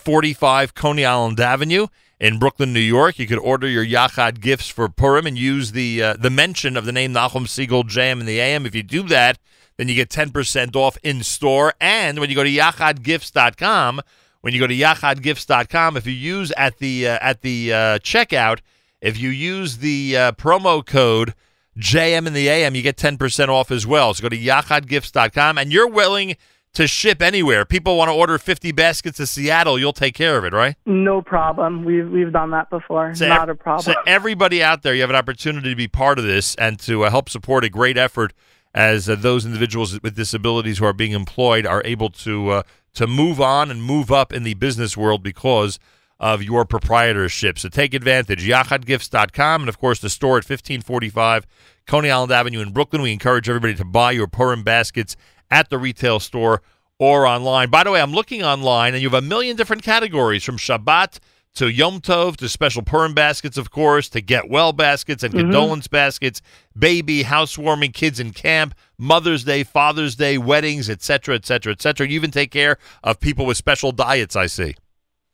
1545 0.00 0.74
Coney 0.74 1.04
Island 1.04 1.40
Avenue 1.40 1.86
in 2.18 2.38
Brooklyn, 2.38 2.72
New 2.72 2.80
York. 2.80 3.18
You 3.18 3.26
could 3.26 3.38
order 3.38 3.68
your 3.68 3.84
Yachad 3.84 4.40
gifts 4.40 4.68
for 4.68 4.88
Purim 4.88 5.26
and 5.26 5.38
use 5.38 5.72
the 5.72 6.02
uh, 6.02 6.14
the 6.14 6.30
mention 6.30 6.76
of 6.76 6.84
the 6.84 6.92
name 6.92 7.12
Nachum 7.12 7.46
Segal 7.46 7.84
JM 7.84 8.20
in 8.20 8.26
the 8.26 8.40
AM. 8.40 8.66
If 8.66 8.74
you 8.74 8.82
do 8.82 9.02
that, 9.04 9.38
then 9.76 9.88
you 9.88 9.94
get 9.94 10.10
10% 10.10 10.76
off 10.76 10.96
in 11.02 11.22
store. 11.22 11.74
And 11.80 12.18
when 12.18 12.28
you 12.28 12.36
go 12.36 12.44
to 12.44 12.50
yachadgifts.com, 12.50 14.00
when 14.42 14.54
you 14.54 14.60
go 14.60 14.66
to 14.66 14.74
yachadgifts.com, 14.74 15.96
if 15.96 16.06
you 16.06 16.12
use 16.12 16.52
at 16.56 16.78
the 16.78 17.08
uh, 17.08 17.18
at 17.20 17.42
the 17.42 17.72
uh, 17.72 17.98
checkout, 17.98 18.60
if 19.00 19.18
you 19.18 19.30
use 19.30 19.78
the 19.78 20.16
uh, 20.16 20.32
promo 20.32 20.84
code 20.84 21.34
JM 21.78 22.26
in 22.26 22.32
the 22.32 22.48
AM, 22.48 22.74
you 22.74 22.82
get 22.82 22.96
10% 22.96 23.48
off 23.48 23.70
as 23.70 23.86
well. 23.86 24.12
So 24.12 24.22
go 24.22 24.28
to 24.28 24.38
yachadgifts.com 24.38 25.58
and 25.58 25.72
you're 25.72 25.88
willing 25.88 26.36
to 26.74 26.86
ship 26.86 27.20
anywhere. 27.20 27.64
People 27.64 27.96
want 27.96 28.08
to 28.08 28.14
order 28.14 28.38
50 28.38 28.72
baskets 28.72 29.16
to 29.16 29.26
Seattle, 29.26 29.78
you'll 29.78 29.92
take 29.92 30.14
care 30.14 30.38
of 30.38 30.44
it, 30.44 30.52
right? 30.52 30.76
No 30.86 31.20
problem. 31.22 31.84
We've 31.84 32.08
we've 32.08 32.32
done 32.32 32.50
that 32.50 32.70
before. 32.70 33.14
So 33.14 33.28
Not 33.28 33.48
ev- 33.48 33.48
a 33.50 33.54
problem. 33.56 33.82
So 33.82 33.94
everybody 34.06 34.62
out 34.62 34.82
there, 34.82 34.94
you 34.94 35.00
have 35.00 35.10
an 35.10 35.16
opportunity 35.16 35.70
to 35.70 35.76
be 35.76 35.88
part 35.88 36.18
of 36.18 36.24
this 36.24 36.54
and 36.56 36.78
to 36.80 37.04
uh, 37.04 37.10
help 37.10 37.28
support 37.28 37.64
a 37.64 37.68
great 37.68 37.96
effort 37.98 38.32
as 38.72 39.08
uh, 39.08 39.16
those 39.16 39.44
individuals 39.44 40.00
with 40.00 40.14
disabilities 40.14 40.78
who 40.78 40.84
are 40.84 40.92
being 40.92 41.12
employed 41.12 41.66
are 41.66 41.82
able 41.84 42.10
to 42.10 42.50
uh, 42.50 42.62
to 42.94 43.06
move 43.06 43.40
on 43.40 43.70
and 43.70 43.82
move 43.82 44.12
up 44.12 44.32
in 44.32 44.42
the 44.44 44.54
business 44.54 44.96
world 44.96 45.22
because 45.22 45.78
of 46.20 46.42
your 46.42 46.64
proprietorship. 46.66 47.58
So 47.58 47.68
take 47.68 47.94
advantage. 47.94 48.46
YachadGifts.com 48.46 49.62
and 49.62 49.68
of 49.68 49.78
course 49.78 50.00
the 50.00 50.10
store 50.10 50.36
at 50.36 50.44
1545 50.44 51.46
Coney 51.86 52.10
Island 52.10 52.30
Avenue 52.30 52.60
in 52.60 52.72
Brooklyn. 52.72 53.02
We 53.02 53.12
encourage 53.12 53.48
everybody 53.48 53.74
to 53.74 53.84
buy 53.84 54.12
your 54.12 54.26
Purim 54.28 54.62
baskets 54.62 55.16
at 55.50 55.70
the 55.70 55.78
retail 55.78 56.20
store 56.20 56.62
or 56.98 57.26
online. 57.26 57.70
By 57.70 57.84
the 57.84 57.90
way, 57.90 58.00
I'm 58.00 58.12
looking 58.12 58.42
online 58.42 58.94
and 58.94 59.02
you 59.02 59.08
have 59.08 59.22
a 59.22 59.26
million 59.26 59.56
different 59.56 59.82
categories 59.82 60.44
from 60.44 60.56
Shabbat 60.58 61.18
to 61.54 61.68
Yom 61.68 62.00
Tov 62.00 62.36
to 62.36 62.48
special 62.48 62.82
Purim 62.82 63.12
baskets, 63.12 63.56
of 63.56 63.70
course, 63.70 64.08
to 64.10 64.20
get 64.20 64.48
well 64.48 64.72
baskets 64.72 65.24
and 65.24 65.34
Mhm. 65.34 65.38
condolence 65.40 65.88
baskets, 65.88 66.40
baby, 66.78 67.22
housewarming, 67.24 67.90
kids 67.92 68.20
in 68.20 68.32
camp, 68.32 68.74
Mother's 68.98 69.42
Day, 69.42 69.64
Father's 69.64 70.14
Day, 70.14 70.38
weddings, 70.38 70.88
etc., 70.88 71.34
etc., 71.34 71.72
etc. 71.72 72.06
You 72.06 72.14
even 72.14 72.30
take 72.30 72.52
care 72.52 72.76
of 73.02 73.18
people 73.18 73.46
with 73.46 73.56
special 73.56 73.90
diets, 73.90 74.36
I 74.36 74.46
see. 74.46 74.76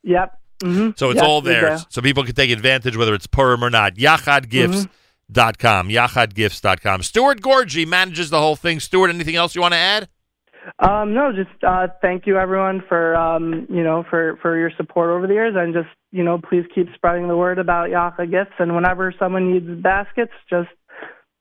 Yep. 0.04 0.38
hmm 0.62 0.90
So 0.96 1.10
it's 1.10 1.20
all 1.20 1.42
there. 1.42 1.68
So 1.90 2.00
people 2.00 2.24
can 2.24 2.34
take 2.34 2.50
advantage 2.50 2.96
whether 2.96 3.12
it's 3.12 3.26
Purim 3.26 3.62
or 3.62 3.68
not. 3.68 3.98
YachadGifts.com. 5.32 5.88
YachadGifts.com. 5.88 7.02
Stuart 7.02 7.40
Gourdji 7.40 7.86
manages 7.86 8.30
the 8.30 8.40
whole 8.40 8.56
thing. 8.56 8.80
Stuart, 8.80 9.10
anything 9.10 9.36
else 9.36 9.54
you 9.54 9.60
want 9.60 9.74
to 9.74 9.78
add? 9.78 10.08
Um, 10.80 11.14
no, 11.14 11.30
just 11.32 11.62
uh, 11.62 11.86
thank 12.02 12.26
you 12.26 12.38
everyone 12.38 12.82
for 12.88 13.14
um, 13.14 13.68
you 13.70 13.84
know 13.84 14.04
for 14.10 14.36
for 14.42 14.58
your 14.58 14.72
support 14.76 15.10
over 15.10 15.28
the 15.28 15.34
years, 15.34 15.54
and 15.56 15.72
just 15.72 15.88
you 16.10 16.24
know 16.24 16.38
please 16.38 16.64
keep 16.74 16.88
spreading 16.96 17.28
the 17.28 17.36
word 17.36 17.60
about 17.60 17.88
Yachad 17.90 18.32
Gifts. 18.32 18.56
And 18.58 18.74
whenever 18.74 19.14
someone 19.16 19.52
needs 19.52 19.80
baskets, 19.80 20.32
just 20.50 20.68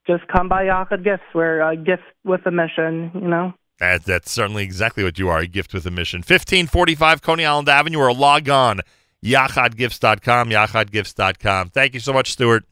just 0.05 0.27
come 0.27 0.47
by 0.47 0.65
Yachad 0.65 1.03
Gifts. 1.03 1.23
We're 1.33 1.59
a 1.61 1.75
gift 1.75 2.03
with 2.23 2.45
a 2.45 2.51
mission. 2.51 3.11
You 3.15 3.27
know. 3.27 3.53
That, 3.79 4.05
that's 4.05 4.31
certainly 4.31 4.63
exactly 4.63 5.03
what 5.03 5.19
you 5.19 5.27
are, 5.27 5.39
a 5.39 5.47
gift 5.47 5.73
with 5.73 5.85
a 5.85 5.91
mission. 5.91 6.19
1545 6.19 7.21
Coney 7.21 7.45
Island 7.45 7.67
Avenue 7.67 7.99
or 7.99 8.13
log 8.13 8.47
on, 8.47 8.79
yachadgifts.com, 9.21 10.49
yachadgifts.com. 10.49 11.69
Thank 11.71 11.93
you 11.93 11.99
so 11.99 12.13
much, 12.13 12.31
Stuart. 12.31 12.63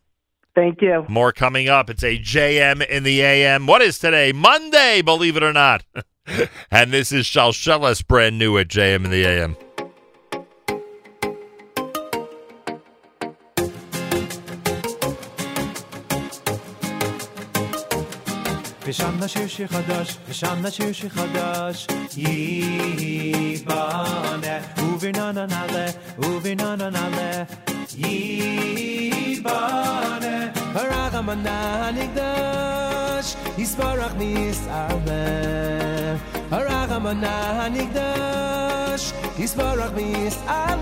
Thank 0.54 0.82
you. 0.82 1.06
More 1.08 1.32
coming 1.32 1.68
up. 1.68 1.88
It's 1.88 2.02
a 2.02 2.18
JM 2.18 2.84
in 2.84 3.04
the 3.04 3.22
AM. 3.22 3.66
What 3.66 3.80
is 3.80 3.98
today? 3.98 4.32
Monday, 4.32 5.02
believe 5.02 5.36
it 5.36 5.42
or 5.44 5.52
not. 5.52 5.84
and 6.70 6.90
this 6.90 7.12
is 7.12 7.26
Shalshelis, 7.26 8.04
brand 8.04 8.38
new 8.38 8.58
at 8.58 8.66
JM 8.66 9.04
in 9.04 9.10
the 9.10 9.24
AM. 9.24 9.56
ושם 18.88 19.18
נשיר 19.24 19.48
שיר 19.48 19.66
חדש, 19.66 20.16
ושם 20.28 20.66
נשיר 20.66 20.92
שיר 20.92 21.08
חדש. 21.08 21.86
ייבנה, 22.16 23.78
וברננה 24.78 25.46
נעלה, 25.46 25.86
וברננה 26.18 26.90
נעלה. 26.90 27.44
ייבנה, 27.96 29.58
הרחמנה 30.74 31.88
הנקדש, 31.88 33.36
יסברך 33.58 34.14
מיסעלם. 34.18 35.08
הרחמנה 36.50 37.64
הנקדש, 37.64 39.12
יסברך 39.38 39.90
מיסעלם. 39.94 40.78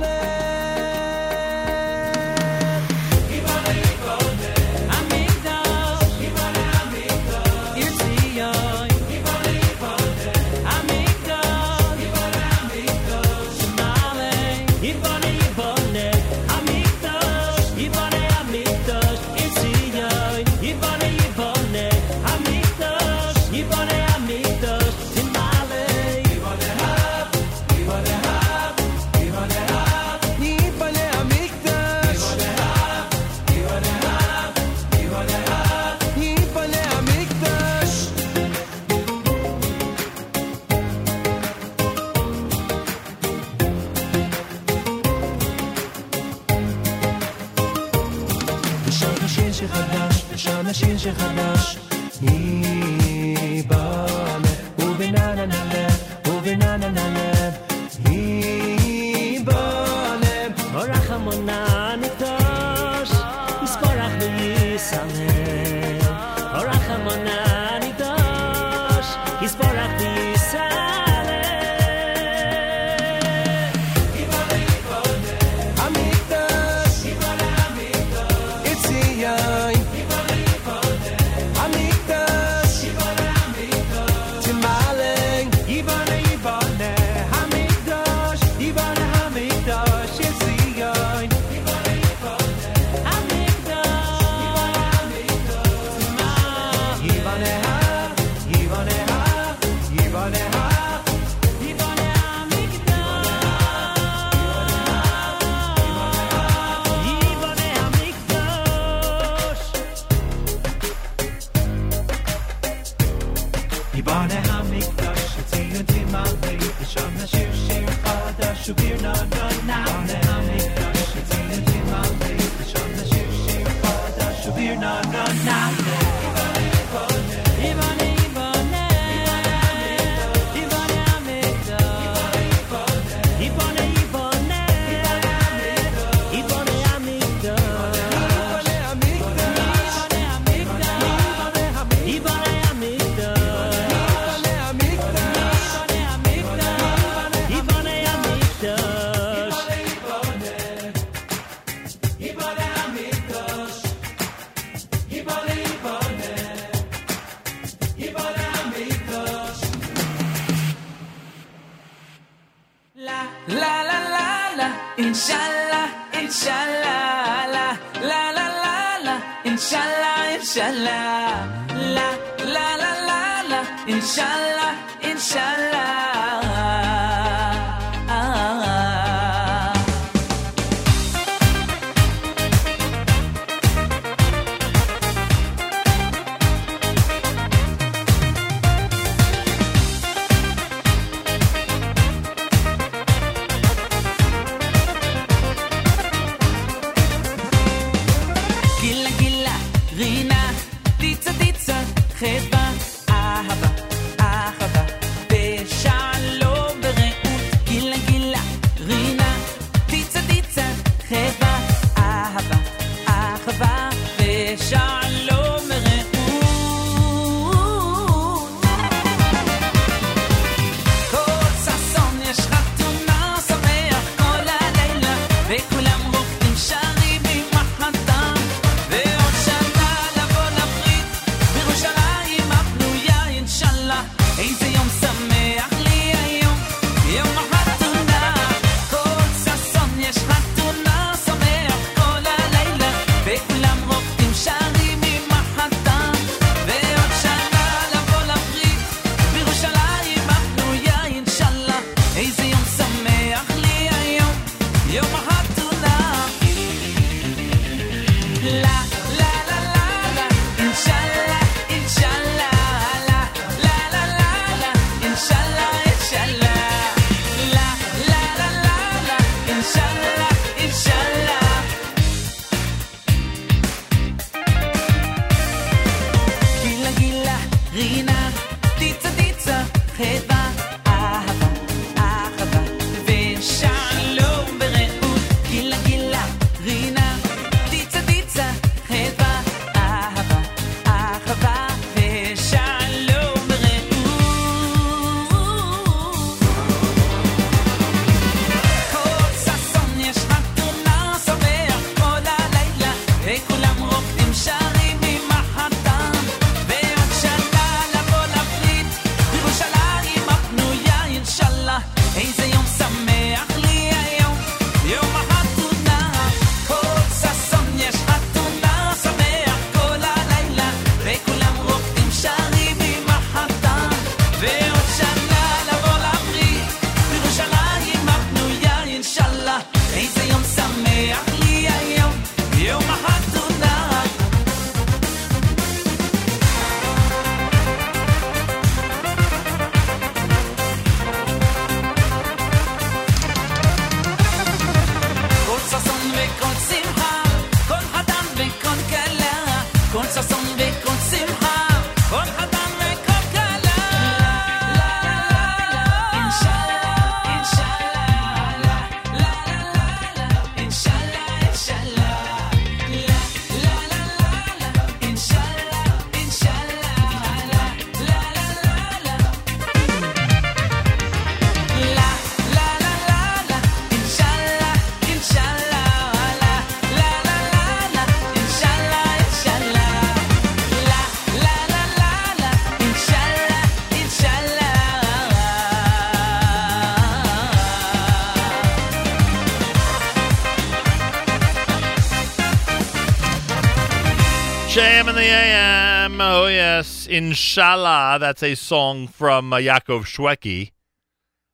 Inshallah. 397.12 398.20
That's 398.22 398.42
a 398.42 398.56
song 398.56 399.06
from 399.06 399.52
uh, 399.52 399.58
Yaakov 399.58 400.06
Shwekey. 400.06 400.72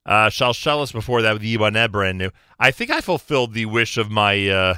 Uh, 0.05 0.29
Shalshelis 0.29 0.93
before 0.93 1.23
that 1.23 1.33
with 1.33 1.41
Yibaneh, 1.41 1.91
brand 1.91 2.19
new. 2.19 2.29
I 2.59 2.69
think 2.69 2.91
I 2.91 3.01
fulfilled 3.01 3.55
the 3.55 3.65
wish 3.65 3.97
of 3.97 4.11
my 4.11 4.47
uh, 4.47 4.75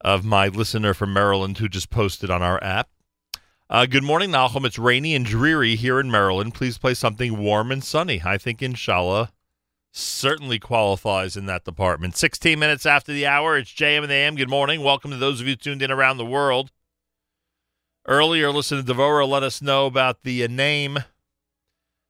of 0.00 0.24
my 0.24 0.46
listener 0.46 0.94
from 0.94 1.12
Maryland 1.12 1.58
who 1.58 1.68
just 1.68 1.90
posted 1.90 2.30
on 2.30 2.40
our 2.40 2.62
app. 2.62 2.88
Uh, 3.68 3.86
good 3.86 4.04
morning, 4.04 4.30
Nachum. 4.30 4.64
It's 4.64 4.78
rainy 4.78 5.12
and 5.12 5.26
dreary 5.26 5.74
here 5.74 5.98
in 5.98 6.08
Maryland. 6.08 6.54
Please 6.54 6.78
play 6.78 6.94
something 6.94 7.36
warm 7.36 7.72
and 7.72 7.82
sunny. 7.82 8.22
I 8.24 8.38
think 8.38 8.62
Inshallah 8.62 9.32
certainly 9.90 10.60
qualifies 10.60 11.36
in 11.36 11.46
that 11.46 11.64
department. 11.64 12.16
16 12.16 12.56
minutes 12.60 12.86
after 12.86 13.12
the 13.12 13.26
hour, 13.26 13.58
it's 13.58 13.72
JM 13.72 14.04
in 14.04 14.08
the 14.08 14.14
AM. 14.14 14.36
Good 14.36 14.48
morning. 14.48 14.84
Welcome 14.84 15.10
to 15.10 15.16
those 15.16 15.40
of 15.40 15.48
you 15.48 15.56
tuned 15.56 15.82
in 15.82 15.90
around 15.90 16.18
the 16.18 16.24
world. 16.24 16.70
Earlier, 18.06 18.50
listen 18.50 18.84
to 18.84 18.94
Devora 18.94 19.26
let 19.26 19.42
us 19.42 19.62
know 19.62 19.86
about 19.86 20.24
the 20.24 20.44
uh, 20.44 20.46
name 20.46 20.98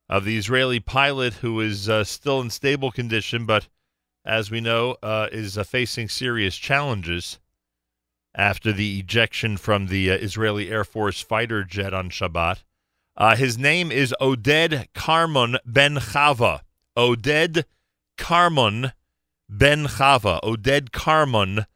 of 0.08 0.24
the 0.24 0.36
Israeli 0.36 0.80
pilot 0.80 1.34
who 1.34 1.60
is 1.60 1.88
uh, 1.88 2.02
still 2.02 2.40
in 2.40 2.50
stable 2.50 2.90
condition, 2.90 3.46
but 3.46 3.68
as 4.24 4.50
we 4.50 4.60
know, 4.60 4.96
uh, 5.04 5.28
is 5.30 5.56
uh, 5.56 5.62
facing 5.62 6.08
serious 6.08 6.56
challenges 6.56 7.38
after 8.34 8.72
the 8.72 8.98
ejection 8.98 9.56
from 9.56 9.86
the 9.86 10.10
uh, 10.10 10.14
Israeli 10.14 10.68
Air 10.68 10.82
Force 10.82 11.20
fighter 11.20 11.62
jet 11.62 11.94
on 11.94 12.10
Shabbat. 12.10 12.64
Uh, 13.16 13.36
his 13.36 13.56
name 13.56 13.92
is 13.92 14.12
Oded 14.20 14.88
Karmon 14.96 15.58
Ben 15.64 15.94
Chava. 15.94 16.62
Oded 16.98 17.66
Karmon 18.18 18.92
Ben 19.48 19.84
Chava. 19.84 20.40
Oded 20.42 20.90
Karmon 20.90 21.66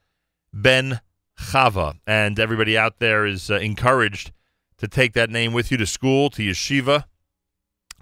Ben 0.53 1.01
Chava. 1.39 1.99
And 2.07 2.39
everybody 2.39 2.77
out 2.77 2.99
there 2.99 3.27
is 3.27 3.51
uh, 3.51 3.57
encouraged 3.57 4.33
to 4.79 4.89
take 4.89 5.13
that 5.15 5.31
name 5.31 5.53
with 5.53 5.71
you 5.71 5.77
to 5.79 5.87
school, 5.87 6.31
to 6.31 6.43
yeshiva. 6.43 7.05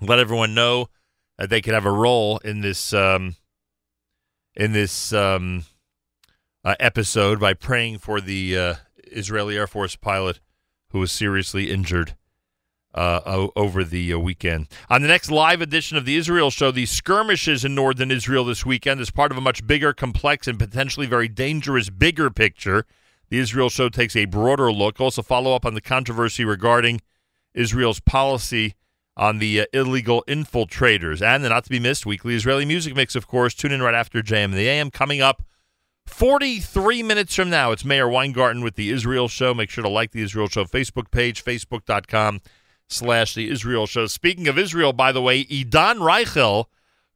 Let 0.01 0.19
everyone 0.19 0.55
know 0.55 0.89
that 1.39 1.51
they 1.51 1.61
can 1.61 1.75
have 1.75 1.87
a 1.87 1.91
role 1.91 2.39
in 2.39 2.61
this 2.61 2.93
um, 2.93 3.37
in 4.55 4.73
this 4.73 5.13
um, 5.13 5.65
uh, 6.65 6.75
episode 6.81 7.39
by 7.39 7.55
praying 7.55 7.99
for 7.99 8.21
the 8.21 8.59
uh, 8.59 8.75
Israeli 9.05 9.57
Air 9.57 9.67
Force 9.67 9.97
pilot 9.97 10.41
who 10.91 10.99
was 10.99 11.13
seriously 11.13 11.71
injured 11.71 12.17
uh, 12.95 13.49
over 13.55 13.85
the 13.85 14.13
uh, 14.13 14.19
weekend. 14.19 14.67
On 14.89 15.03
the 15.03 15.09
next 15.09 15.31
live 15.31 15.61
edition 15.61 15.99
of 15.99 16.07
the 16.07 16.17
Israel 16.17 16.51
Show, 16.51 16.71
the 16.71 16.87
skirmishes 16.87 17.65
in 17.65 17.75
northern 17.75 18.11
Israel 18.11 18.45
this 18.45 18.65
weekend 18.65 19.01
is 19.01 19.11
part 19.11 19.31
of 19.31 19.37
a 19.37 19.43
much 19.43 19.67
bigger, 19.67 19.93
complex, 19.93 20.49
and 20.49 20.59
potentially 20.59 21.07
very 21.07 21.29
dangerous, 21.29 21.91
bigger 21.91 22.31
picture. 22.31 22.87
The 23.29 23.39
Israel 23.39 23.69
Show 23.69 23.89
takes 23.89 24.15
a 24.15 24.25
broader 24.25 24.73
look. 24.73 25.01
Also, 25.01 25.23
follow 25.23 25.55
up 25.55 25.67
on 25.67 25.75
the 25.75 25.81
controversy 25.81 26.45
regarding 26.45 27.01
Israel's 27.55 28.01
policy 28.01 28.75
on 29.17 29.39
the 29.39 29.63
uh, 29.63 29.67
illegal 29.73 30.23
infiltrators. 30.29 31.23
And 31.23 31.43
the 31.43 31.49
not 31.49 31.65
to 31.65 31.71
be 31.71 31.81
missed 31.81 32.07
weekly 32.07 32.35
Israeli 32.35 32.65
music 32.65 32.95
mix, 32.95 33.17
of 33.17 33.27
course. 33.27 33.55
Tune 33.55 33.73
in 33.73 33.83
right 33.83 33.95
after 33.95 34.23
JM 34.23 34.45
in 34.47 34.51
the 34.53 34.69
AM. 34.69 34.91
Coming 34.91 35.21
up 35.21 35.43
43 36.07 37.03
minutes 37.03 37.35
from 37.35 37.51
now, 37.51 37.73
it's 37.73 37.85
Meir 37.85 38.09
Weingarten 38.09 38.63
with 38.63 38.77
the 38.77 38.91
Israel 38.91 39.27
Show. 39.27 39.55
Make 39.55 39.71
sure 39.71 39.83
to 39.83 39.91
like 39.91 40.13
the 40.13 40.23
Israel 40.23 40.49
Show 40.49 40.65
Facebook 40.65 41.11
page, 41.11 41.43
facebook.com 41.43 42.41
slash 42.89 43.35
the 43.35 43.51
Israel 43.51 43.87
Show. 43.87 44.07
Speaking 44.07 44.47
of 44.47 44.59
Israel, 44.59 44.93
by 44.93 45.11
the 45.11 45.23
way, 45.23 45.45
Idan 45.45 45.99
Reichel, 45.99 46.67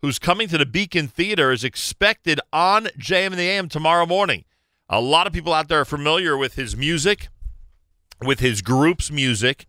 who's 0.01 0.19
coming 0.19 0.49
to 0.49 0.59
the 0.59 0.67
Beacon 0.67 1.07
Theater, 1.07 1.53
is 1.53 1.63
expected 1.63 2.41
on 2.53 2.87
JM 2.99 3.27
in 3.27 3.39
the 3.39 3.49
AM 3.49 3.69
tomorrow 3.69 4.07
morning. 4.07 4.45
A 4.93 5.01
lot 5.01 5.29
of 5.29 5.33
people 5.33 5.53
out 5.53 5.69
there 5.69 5.81
are 5.81 5.85
familiar 5.85 6.37
with 6.37 6.55
his 6.55 6.77
music, 6.77 7.29
with 8.21 8.41
his 8.41 8.61
group's 8.61 9.09
music, 9.09 9.67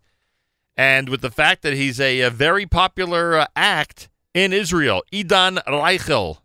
and 0.75 1.09
with 1.09 1.21
the 1.21 1.29
fact 1.29 1.61
that 1.61 1.73
he's 1.73 1.99
a, 1.99 2.21
a 2.21 2.31
very 2.31 2.65
popular 2.65 3.37
uh, 3.37 3.45
act 3.55 4.09
in 4.33 4.51
Israel. 4.51 5.03
Idan 5.13 5.63
Reichel 5.65 6.39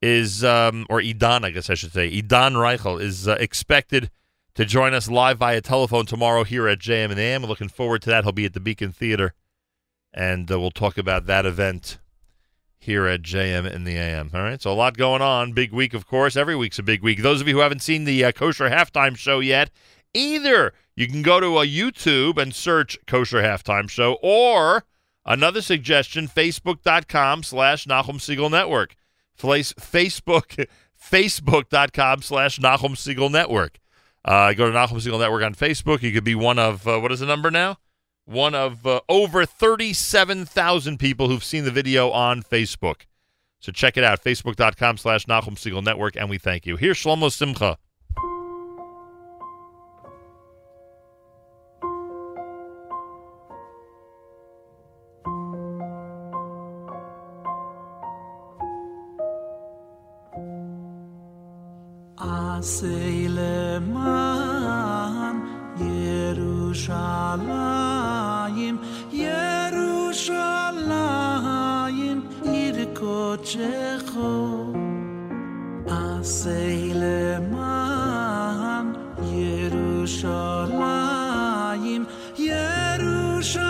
is, 0.00 0.44
um, 0.44 0.86
or 0.88 1.00
Idan, 1.00 1.44
I 1.44 1.50
guess 1.50 1.68
I 1.68 1.74
should 1.74 1.92
say, 1.92 2.08
Idan 2.08 2.52
Reichel 2.52 3.00
is 3.00 3.26
uh, 3.26 3.36
expected 3.40 4.08
to 4.54 4.64
join 4.64 4.94
us 4.94 5.10
live 5.10 5.38
via 5.38 5.60
telephone 5.60 6.06
tomorrow 6.06 6.44
here 6.44 6.68
at 6.68 6.78
JM 6.78 7.10
and 7.10 7.18
AM. 7.18 7.44
Looking 7.44 7.68
forward 7.68 8.02
to 8.02 8.10
that. 8.10 8.22
He'll 8.22 8.32
be 8.32 8.44
at 8.44 8.54
the 8.54 8.60
Beacon 8.60 8.92
Theater, 8.92 9.34
and 10.14 10.50
uh, 10.50 10.60
we'll 10.60 10.70
talk 10.70 10.96
about 10.96 11.26
that 11.26 11.44
event 11.44 11.98
here 12.80 13.06
at 13.06 13.22
JM 13.22 13.70
in 13.70 13.84
the 13.84 13.96
AM. 13.96 14.30
All 14.32 14.42
right, 14.42 14.60
so 14.60 14.72
a 14.72 14.74
lot 14.74 14.96
going 14.96 15.22
on. 15.22 15.52
Big 15.52 15.72
week, 15.72 15.94
of 15.94 16.06
course. 16.06 16.36
Every 16.36 16.56
week's 16.56 16.78
a 16.78 16.82
big 16.82 17.02
week. 17.02 17.22
Those 17.22 17.40
of 17.40 17.48
you 17.48 17.54
who 17.54 17.60
haven't 17.60 17.82
seen 17.82 18.04
the 18.04 18.24
uh, 18.24 18.32
Kosher 18.32 18.70
Halftime 18.70 19.16
Show 19.16 19.40
yet, 19.40 19.70
either 20.14 20.72
you 20.96 21.06
can 21.06 21.22
go 21.22 21.40
to 21.40 21.58
a 21.58 21.66
YouTube 21.66 22.38
and 22.38 22.54
search 22.54 22.98
Kosher 23.06 23.42
Halftime 23.42 23.88
Show, 23.88 24.18
or 24.22 24.84
another 25.26 25.60
suggestion, 25.60 26.26
Facebook.com 26.26 27.42
slash 27.42 27.86
Nachum 27.86 28.16
Segal 28.16 28.50
Network. 28.50 28.94
Place 29.38 29.72
Facebook, 29.74 30.66
Facebook.com 31.02 32.22
slash 32.22 32.58
Nachum 32.58 32.92
Segal 32.92 33.30
Network. 33.30 33.78
Uh, 34.24 34.52
go 34.54 34.70
to 34.70 34.76
Nachum 34.76 35.00
Segal 35.00 35.18
Network 35.18 35.42
on 35.42 35.54
Facebook. 35.54 36.02
You 36.02 36.12
could 36.12 36.24
be 36.24 36.34
one 36.34 36.58
of, 36.58 36.88
uh, 36.88 36.98
what 36.98 37.12
is 37.12 37.20
the 37.20 37.26
number 37.26 37.50
now? 37.50 37.78
one 38.30 38.54
of 38.54 38.86
uh, 38.86 39.00
over 39.08 39.44
37,000 39.44 40.98
people 40.98 41.28
who've 41.28 41.44
seen 41.44 41.64
the 41.64 41.70
video 41.70 42.10
on 42.10 42.42
Facebook. 42.42 43.02
So 43.58 43.72
check 43.72 43.96
it 43.96 44.04
out, 44.04 44.22
facebook.com 44.22 44.96
slash 44.96 45.26
Nachum 45.26 45.56
Segal 45.56 45.82
Network, 45.82 46.16
and 46.16 46.30
we 46.30 46.38
thank 46.38 46.64
you. 46.64 46.76
Here's 46.76 46.96
Shlomo 46.96 47.30
Simcha. 47.30 47.78
Say, 62.62 63.26
ירושלים, 66.69 68.77
עיר 72.43 72.75
קודשך. 72.93 74.17
עשה 75.87 76.75
למען 76.95 78.93
ירושלים, 79.33 80.35
ירושלים, 82.37 83.65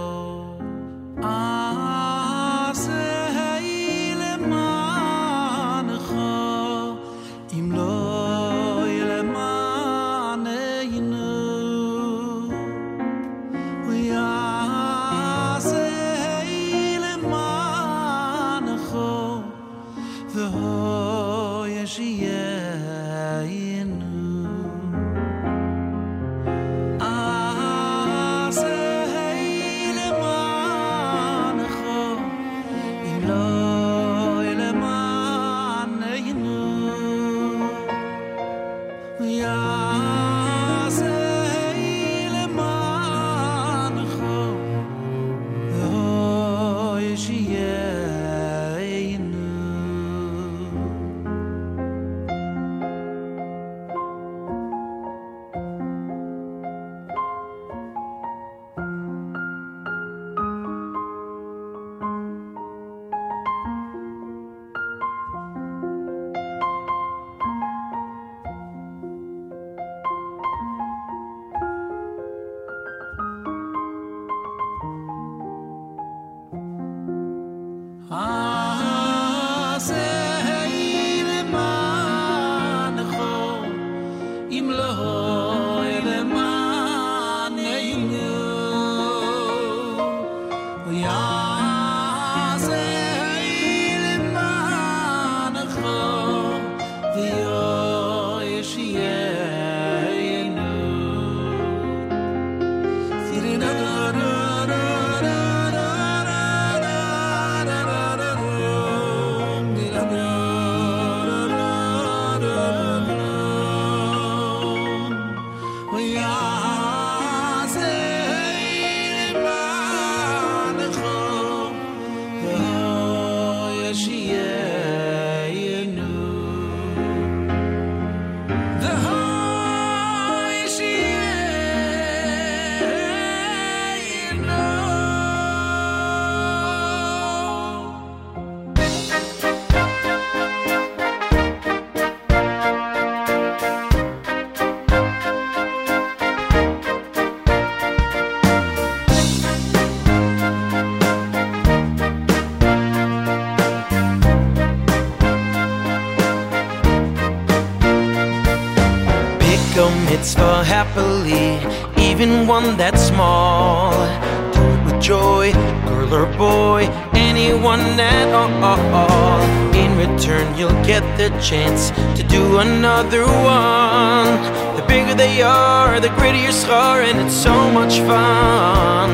Anyone 167.69 167.99
at 167.99 168.33
all. 168.33 169.41
In 169.75 169.97
return, 169.97 170.57
you'll 170.57 170.83
get 170.83 171.03
the 171.17 171.29
chance 171.39 171.91
to 172.17 172.23
do 172.27 172.57
another 172.57 173.25
one. 173.25 174.41
The 174.75 174.85
bigger 174.87 175.13
they 175.13 175.41
are, 175.41 175.99
the 175.99 176.09
greater 176.17 176.41
your 176.41 176.51
scar, 176.51 177.01
and 177.01 177.19
it's 177.19 177.35
so 177.35 177.69
much 177.71 177.99
fun. 177.99 179.09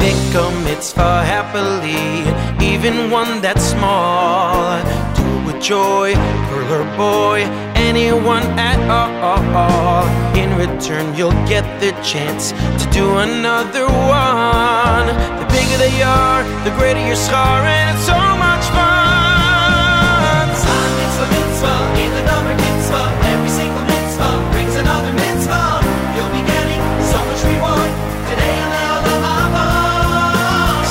Pick 0.00 0.34
a 0.34 0.50
mitzvah 0.64 1.24
happily, 1.24 2.22
even 2.64 3.10
one 3.10 3.40
that's 3.40 3.64
small. 3.64 4.80
Do 5.16 5.46
with 5.46 5.60
joy, 5.62 6.14
girl 6.50 6.72
or 6.72 6.96
boy, 6.96 7.40
anyone 7.74 8.44
at 8.58 8.80
all. 8.88 10.06
In 10.36 10.56
return, 10.56 11.14
you'll 11.16 11.40
get 11.48 11.64
the 11.80 11.90
chance 12.02 12.52
to 12.52 12.90
do 12.92 13.18
another 13.18 13.86
one. 13.86 15.25
The 15.56 15.62
bigger 15.64 15.80
they 15.88 16.02
are, 16.02 16.44
the 16.64 16.70
greater 16.76 17.00
your 17.00 17.16
scar, 17.16 17.64
and 17.64 17.96
it's 17.96 18.04
so 18.04 18.12
much 18.12 18.60
fun. 18.76 20.52
Mitzvah, 20.52 21.32
mitzvah, 21.32 21.96
in 21.96 22.12
the 22.12 22.20
mitzvah. 22.60 23.08
Every 23.32 23.48
single 23.48 23.80
mitzvah 23.88 24.36
brings 24.52 24.76
another 24.76 25.12
mitzvah. 25.16 25.80
You'll 26.12 26.28
be 26.28 26.44
getting 26.44 26.76
so 27.08 27.16
much 27.24 27.40
reward 27.48 27.88
today 28.28 28.52
and 28.52 28.68
Le'olam 28.76 29.24
haba. 29.24 29.64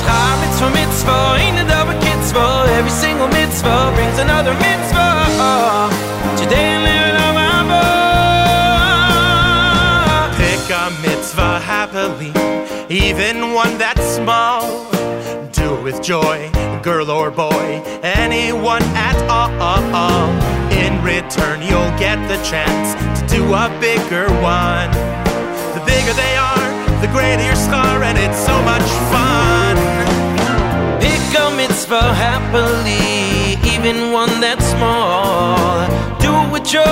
Schar 0.02 0.34
mitzvah, 0.42 0.74
mitzvah, 0.74 1.46
in 1.46 1.54
the 1.62 1.62
mitzvah. 2.02 2.66
Every 2.74 2.90
single 2.90 3.28
mitzvah 3.28 3.94
brings 3.94 4.18
another 4.18 4.54
mitzvah. 4.58 5.94
Today 6.42 6.74
and 6.74 6.82
Le'olam. 6.90 7.70
Pick 10.34 10.66
a 10.74 10.90
mitzvah 11.06 11.62
happily, 11.62 12.34
even 12.90 13.54
one 13.54 13.78
that's 13.78 13.95
small. 13.95 13.95
Do 13.95 13.95
it 13.95 13.95
with 15.96 16.04
joy, 16.04 16.50
girl 16.82 17.10
or 17.10 17.30
boy, 17.30 17.82
anyone 18.02 18.82
at 18.94 19.16
all. 19.28 20.30
In 20.72 21.02
return, 21.02 21.62
you'll 21.62 21.96
get 21.98 22.16
the 22.28 22.42
chance 22.42 22.94
to 23.20 23.26
do 23.36 23.42
a 23.54 23.68
bigger 23.80 24.26
one. 24.42 24.90
The 25.74 25.82
bigger 25.86 26.12
they 26.12 26.36
are, 26.36 27.00
the 27.00 27.08
greater 27.08 27.44
your 27.44 27.56
scar, 27.56 28.02
and 28.02 28.18
it's 28.18 28.38
so 28.38 28.56
much 28.62 28.88
fun. 29.12 29.76
Pick 31.00 31.40
a 31.40 31.54
mitzvah 31.56 32.14
happily, 32.14 33.56
even 33.74 34.12
one 34.12 34.40
that's 34.40 34.64
small. 34.66 35.86
Joy, 36.66 36.82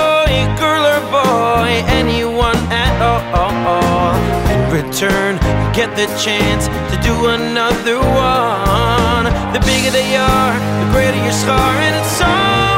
girl 0.57 0.85
or 0.87 1.01
boy, 1.11 1.83
anyone 1.91 2.55
at 2.71 2.95
all. 3.01 4.15
In 4.47 4.71
return, 4.71 5.35
you 5.35 5.73
get 5.73 5.93
the 5.97 6.07
chance 6.17 6.67
to 6.67 7.01
do 7.03 7.27
another 7.27 7.99
one. 7.99 9.25
The 9.51 9.59
bigger 9.67 9.91
they 9.91 10.15
are, 10.15 10.53
the 10.79 10.91
greater 10.93 11.21
your 11.21 11.33
scar, 11.33 11.75
and 11.75 11.93
it's 11.93 12.17
so 12.17 12.74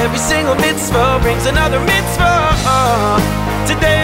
Every 0.00 0.18
single 0.18 0.54
mitzvah 0.54 1.18
brings 1.22 1.46
another 1.46 1.78
mitzvah. 1.80 3.20
Today, 3.66 4.00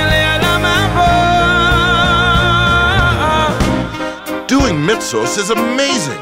Doing 4.46 4.76
mitzvahs 4.76 5.38
is 5.38 5.50
amazing 5.50 6.20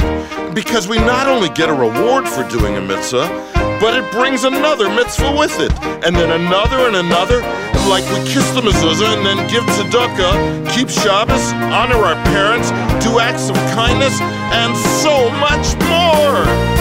because 0.54 0.88
we 0.88 0.98
not 0.98 1.26
only 1.26 1.50
get 1.50 1.68
a 1.68 1.74
reward 1.74 2.26
for 2.26 2.48
doing 2.48 2.76
a 2.76 2.80
mitzvah, 2.80 3.26
but 3.80 3.92
it 3.94 4.10
brings 4.12 4.44
another 4.44 4.88
mitzvah 4.88 5.36
with 5.36 5.58
it, 5.60 5.72
and 6.06 6.16
then 6.16 6.30
another 6.30 6.86
and 6.86 6.96
another. 6.96 7.40
Like 7.88 8.04
we 8.14 8.24
kiss 8.32 8.48
the 8.52 8.62
mezuzah 8.62 9.16
and 9.16 9.26
then 9.26 9.38
give 9.50 9.64
tzedakah, 9.64 10.70
keep 10.74 10.88
Shabbos, 10.88 11.52
honor 11.74 11.96
our 11.96 12.16
parents, 12.32 12.70
do 13.04 13.18
acts 13.18 13.50
of 13.50 13.56
kindness, 13.76 14.18
and 14.20 14.74
so 15.02 15.28
much 15.38 15.76
more. 15.90 16.73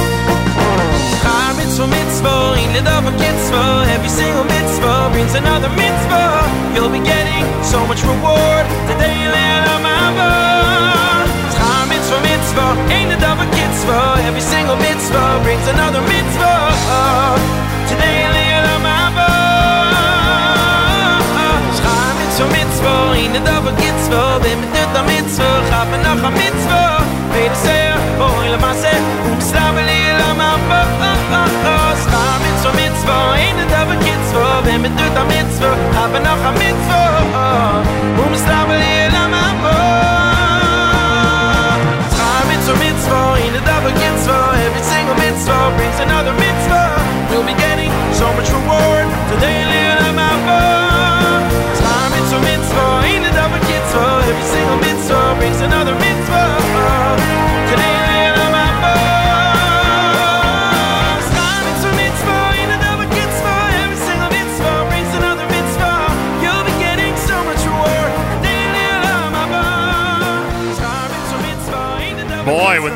Mitzvah, 2.14 2.54
ain't 2.62 2.74
the 2.78 2.82
double 2.86 3.10
mitzvah. 3.10 3.90
Every 3.90 4.08
single 4.08 4.46
mitzvah 4.46 5.10
brings 5.14 5.34
another 5.34 5.70
mitzvah. 5.74 6.46
You'll 6.78 6.94
be 6.94 7.02
getting 7.02 7.42
so 7.66 7.82
much 7.90 8.06
reward 8.06 8.70
today, 8.86 9.18
Le'olam 9.34 9.82
haba. 9.82 11.26
Schar 11.58 11.90
mitzvah, 11.90 12.22
mitzvah, 12.22 12.78
ain't 12.94 13.10
the 13.10 13.18
double 13.18 13.50
mitzvah. 13.50 14.22
Every 14.30 14.46
single 14.46 14.78
mitzvah 14.78 15.42
brings 15.42 15.66
another 15.74 16.06
mitzvah. 16.06 16.54
Today, 17.90 18.30
Le'olam 18.30 18.86
haba. 18.94 19.30
Schar 21.74 22.10
mitzvah, 22.22 22.50
mitzvah, 22.54 23.18
ain't 23.18 23.34
the 23.34 23.42
double 23.42 23.74
mitzvah. 23.74 24.38
Wenn 24.38 24.62
mit 24.62 24.70
der 24.70 25.02
mitzvah, 25.10 25.66
hab 25.74 25.90
noch 26.06 26.30
a 26.30 26.30
mitzvah. 26.30 27.02
Weder 27.34 27.58
sehr, 27.66 27.98
oh, 28.22 28.46
ile 28.46 28.60
masse, 28.62 28.94
um 29.26 29.42
slabe 29.42 29.82
Le'olam 29.82 30.38
haba. 30.38 31.53
Mitzvah, 33.04 33.36
mitzvah. 34.00 34.64
Wenn 34.64 34.82
mit 34.82 34.96
mitzvah, 35.28 35.76
noch 36.24 36.54
mitzvah. 36.56 37.20
Um 37.36 38.34
Le'olam 38.80 39.34
haba. 39.44 39.76
Schar 42.16 42.44
mitzvah, 42.48 42.80
mitzvah. 42.80 44.56
Every 44.66 44.84
single 44.84 45.16
mitzvah 45.16 45.76
brings 45.76 46.00
another 46.00 46.34
mitzvah. 46.34 46.96
We'll 47.30 47.44
be 47.44 47.56
getting 47.60 47.92
so 48.16 48.32
much 48.38 48.50
reward 48.56 49.08
today, 49.32 49.68
mitzvah, 52.16 52.40
mitzvah, 52.40 53.04
ain't 53.04 53.24
the 53.26 53.32
double 53.36 53.60
mitzvah. 53.68 54.24
Every 54.30 54.48
single 54.54 54.80
mitzvah 54.80 55.36
brings 55.40 55.60
another 55.60 55.96
mitzvah. 56.00 57.63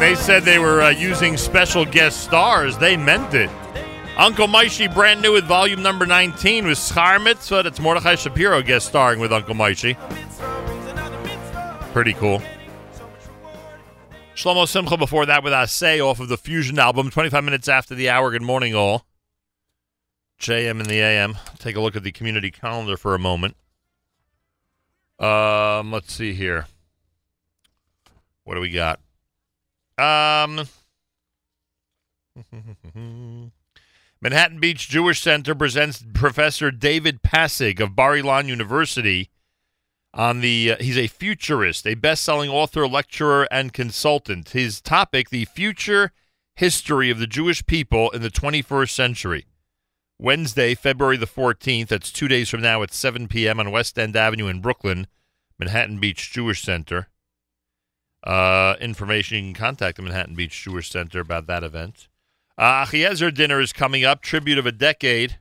They 0.08 0.16
said 0.16 0.44
they 0.44 0.58
were 0.58 0.82
uh, 0.82 0.92
using 0.92 1.36
special 1.36 1.84
guest 1.84 2.24
stars, 2.24 2.77
they 2.77 2.95
meant 2.95 3.34
it. 3.34 3.50
Uncle 4.16 4.48
Moishy, 4.48 4.88
brand 4.94 5.22
new 5.22 5.34
with 5.34 5.44
volume 5.44 5.82
number 5.82 6.06
19 6.06 6.66
with 6.66 6.77
Schar 6.77 7.22
Mitzvah. 7.22 7.64
That's 7.64 7.82
Mordechai 7.82 8.16
Shapiro 8.16 8.61
guest 8.61 8.88
starring 8.88 9.19
with 9.19 9.34
Uncle 9.34 9.53
Moishy. 9.53 9.98
Pretty 11.92 12.14
cool. 12.14 12.42
Shlomo 14.34 14.66
Simcha 14.66 14.95
before 14.95 15.26
that 15.26 15.44
with 15.44 15.52
Asei 15.52 16.00
off 16.00 16.22
of 16.22 16.30
the 16.30 16.38
Fusion 16.38 16.80
album, 16.80 17.10
25 17.10 17.44
minutes 17.44 17.68
after 17.68 17.94
the 17.94 18.08
hour. 18.10 18.32
Good 18.32 18.42
morning, 18.42 18.74
all. 18.74 19.06
JM 20.40 20.80
in 20.80 20.88
the 20.88 21.02
AM. 21.02 21.36
Take 21.60 21.76
a 21.76 21.82
look 21.82 21.98
at 21.98 22.03
the 22.03 22.14
community 22.14 22.50
calendar 22.50 22.95
for 22.95 23.14
a 23.14 23.19
moment. 23.19 23.58
Um, 25.19 25.92
let's 25.92 26.14
see 26.14 26.32
here. 26.32 26.68
What 28.45 28.56
do 28.56 28.61
we 28.61 28.69
got? 28.69 29.02
Um, 29.98 30.67
Manhattan 34.22 34.59
Beach 34.59 34.90
Jewish 34.90 35.22
Center 35.22 35.56
presents 35.56 36.03
Professor 36.14 36.69
David 36.72 37.24
Passig 37.24 37.80
of 37.80 37.95
Bar 37.95 38.14
Ilan 38.14 38.48
University 38.48 39.30
on 40.14 40.42
the. 40.42 40.74
Uh, 40.74 40.77
he's 40.80 40.98
a 40.98 41.08
futurist, 41.08 41.88
a 41.88 41.95
best-selling 41.95 42.50
author, 42.50 42.88
lecturer, 42.88 43.48
and 43.51 43.74
consultant. 43.74 44.50
His 44.50 44.82
topic: 44.82 45.30
the 45.30 45.45
future 45.45 46.11
history 46.56 47.09
of 47.09 47.19
the 47.19 47.27
Jewish 47.27 47.66
people 47.66 48.11
in 48.11 48.22
the 48.22 48.32
21st 48.32 48.90
century. 48.90 49.45
Wednesday, 50.19 50.74
February 50.74 51.17
the 51.17 51.27
14th. 51.27 51.88
That's 51.88 52.11
two 52.11 52.27
days 52.27 52.50
from 52.50 52.61
now 52.61 52.82
at 52.82 52.93
7 52.93 53.27
p.m. 53.27 53.59
on 53.59 53.72
West 53.72 54.00
End 54.00 54.16
Avenue 54.16 54.48
in 54.48 54.61
Brooklyn, 54.61 55.08
Manhattan 55.59 56.00
Beach 56.00 56.32
Jewish 56.32 56.64
Center. 56.64 57.08
Uh, 58.23 58.75
information, 58.81 59.37
you 59.37 59.43
can 59.43 59.53
contact 59.53 59.97
the 59.97 60.03
Manhattan 60.03 60.35
Beach 60.35 60.63
Jewish 60.63 60.89
Center 60.89 61.19
about 61.19 61.47
that 61.47 61.63
event. 61.63 62.07
Uh, 62.57 62.85
Achiezer 62.85 63.33
dinner 63.33 63.59
is 63.59 63.71
coming 63.71 64.03
up, 64.03 64.21
tribute 64.21 64.57
of 64.57 64.65
a 64.65 64.71
decade. 64.71 65.37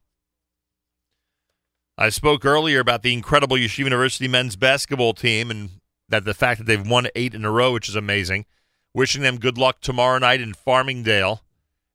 I 1.96 2.08
spoke 2.08 2.44
earlier 2.44 2.80
about 2.80 3.02
the 3.02 3.12
incredible 3.12 3.56
Yeshiva 3.56 3.78
University 3.78 4.26
men's 4.26 4.56
basketball 4.56 5.14
team 5.14 5.52
and 5.52 5.70
that 6.08 6.24
the 6.24 6.34
fact 6.34 6.58
that 6.58 6.64
they've 6.64 6.84
won 6.84 7.06
eight 7.14 7.34
in 7.34 7.44
a 7.44 7.52
row, 7.52 7.72
which 7.72 7.88
is 7.88 7.94
amazing. 7.94 8.46
Wishing 8.92 9.22
them 9.22 9.38
good 9.38 9.56
luck 9.56 9.80
tomorrow 9.80 10.18
night 10.18 10.40
in 10.40 10.54
Farmingdale. 10.54 11.42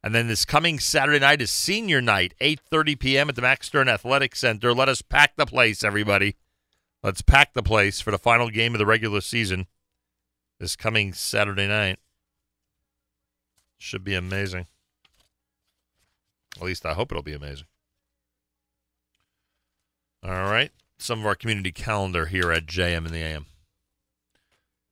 And 0.02 0.16
then 0.16 0.28
this 0.28 0.46
coming 0.46 0.80
Saturday 0.80 1.20
night 1.20 1.42
is 1.42 1.52
senior 1.52 2.02
night, 2.02 2.34
8.30 2.40 2.98
p.m. 2.98 3.28
at 3.28 3.36
the 3.36 3.42
Max 3.42 3.68
Stern 3.68 3.90
Athletic 3.90 4.38
Center. 4.38 4.74
Let 4.74 4.88
us 4.88 5.02
pack 5.02 5.36
the 5.36 5.46
place, 5.46 5.84
everybody. 5.84 6.38
Let's 7.08 7.22
pack 7.22 7.53
the 7.53 7.64
place 7.64 8.02
for 8.02 8.11
the 8.11 8.18
final 8.18 8.50
game 8.50 8.76
of 8.76 8.80
the 8.80 8.86
regular 8.86 9.22
season 9.22 9.68
this 10.60 10.76
coming 10.76 11.14
Saturday 11.14 11.66
night. 11.66 12.00
Should 13.77 14.03
be 14.03 14.14
amazing. 14.14 14.66
At 16.58 16.64
least 16.64 16.86
I 16.86 16.92
hope 16.92 17.10
it'll 17.10 17.24
be 17.24 17.32
amazing. 17.32 17.68
All 20.22 20.32
right. 20.32 20.69
Some 21.00 21.22
of 21.22 21.26
our 21.26 21.36
community 21.36 21.72
calendar 21.72 22.26
here 22.26 22.52
at 22.52 22.66
JM 22.66 23.06
in 23.06 23.14
the 23.14 23.24
AM. 23.24 23.45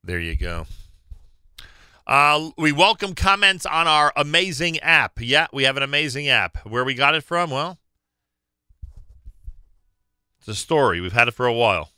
There 0.02 0.22
you 0.22 0.38
go. 0.38 0.68
Uh, 2.08 2.52
we 2.58 2.72
welcome 2.72 3.14
comments 3.14 3.66
on 3.66 3.88
our 3.88 4.14
amazing 4.16 4.80
app. 4.80 5.20
Yeah, 5.20 5.48
we 5.52 5.64
have 5.64 5.76
an 5.76 5.84
amazing 5.84 6.30
app. 6.30 6.66
Where 6.66 6.86
we 6.86 6.94
got 6.94 7.14
it 7.14 7.26
from? 7.26 7.50
Well, 7.50 7.78
it's 10.40 10.48
a 10.48 10.56
story. 10.56 11.02
We've 11.02 11.12
had 11.12 11.28
it 11.28 11.34
for 11.34 11.46
a 11.46 11.54
while. 11.54 11.92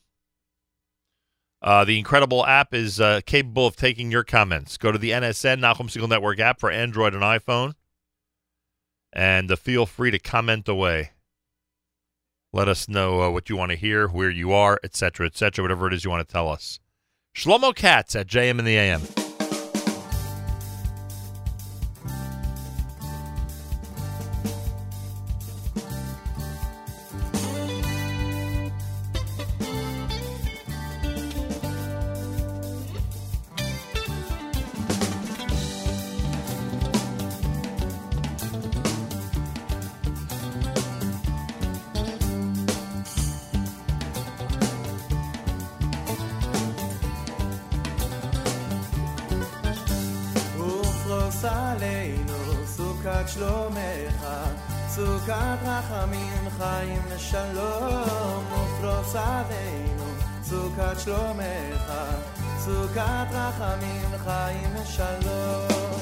Uh, 1.61 1.83
the 1.83 1.97
incredible 1.97 2.45
app 2.45 2.73
is 2.73 3.01
uh, 3.01 3.21
capable 3.25 3.65
of 3.65 3.75
taking 3.75 4.11
your 4.11 4.23
comments. 4.23 4.77
Go 4.77 4.91
to 4.91 4.97
the 4.97 5.11
NSN 5.11 5.59
Nachum 5.59 5.89
Segal 5.89 6.07
Network 6.07 6.39
app 6.39 6.59
for 6.59 6.69
Android 6.69 7.13
and 7.13 7.23
iPhone, 7.23 7.73
and 9.11 9.51
uh, 9.51 9.55
feel 9.55 9.85
free 9.85 10.11
to 10.11 10.19
comment 10.19 10.67
away. 10.67 11.11
Let 12.53 12.67
us 12.67 12.87
know 12.87 13.21
uh, 13.21 13.29
what 13.29 13.49
you 13.49 13.57
want 13.57 13.71
to 13.71 13.77
hear, 13.77 14.07
where 14.07 14.29
you 14.29 14.53
are, 14.53 14.79
etc., 14.83 15.25
etc., 15.25 15.63
whatever 15.63 15.87
it 15.87 15.93
is 15.93 16.03
you 16.03 16.11
want 16.11 16.27
to 16.27 16.31
tell 16.31 16.47
us. 16.47 16.79
Shlomo 17.35 17.75
Katz 17.75 18.15
at 18.15 18.27
JM 18.27 18.59
in 18.59 18.65
the 18.65 18.77
AM. 18.77 19.26
חיים 56.58 57.02
ושלום. 57.08 58.44
ופרוס 58.52 59.16
עלינו 59.16 60.04
סוכת 60.42 61.00
שלומך, 61.00 61.92
סוכת 62.58 63.26
רחמים 63.32 64.08
חיים 64.24 64.70
ושלום. 64.82 65.92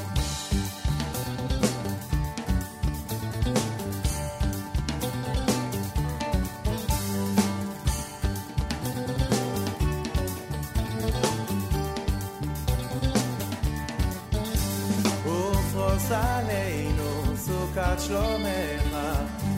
ופרוס 15.24 16.10
עלינו 16.10 17.36
סוכת 17.36 18.00
שלומך, 18.00 18.83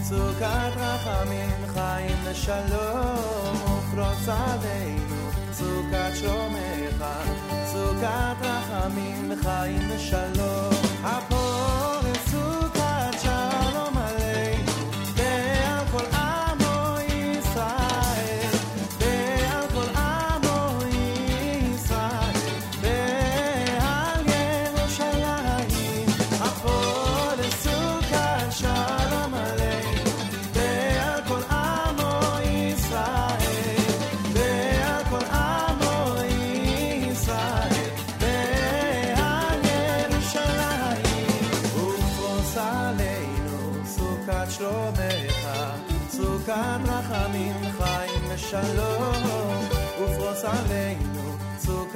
סוכת 0.10 0.72
רחמים 0.78 1.50
חיים 1.74 2.18
ושלום. 2.24 3.56
ופרוס 3.64 4.30
עלינו 4.30 5.32
סוכת 5.52 6.16
שלומך, 6.16 7.06
סוכת 7.66 8.36
רחמים 8.42 9.32
חיים 9.44 9.92
ושלום. 9.96 10.77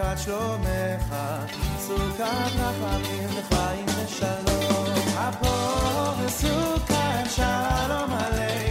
סוכת 0.00 0.18
שלומך, 0.24 1.14
סוכת 1.78 2.50
רחמים 2.58 3.28
חיים 3.48 3.86
ושלום. 3.86 4.86
הפורס 5.16 6.40
סוכת 6.40 7.30
שלום 7.36 8.10
עלינו, 8.10 8.69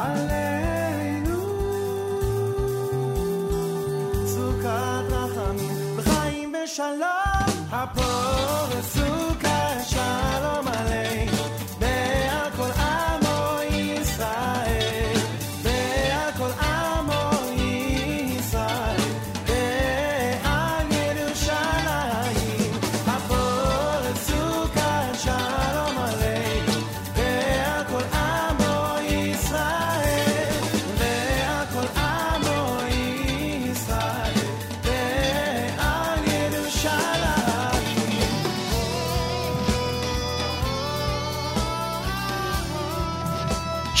I 0.00 0.39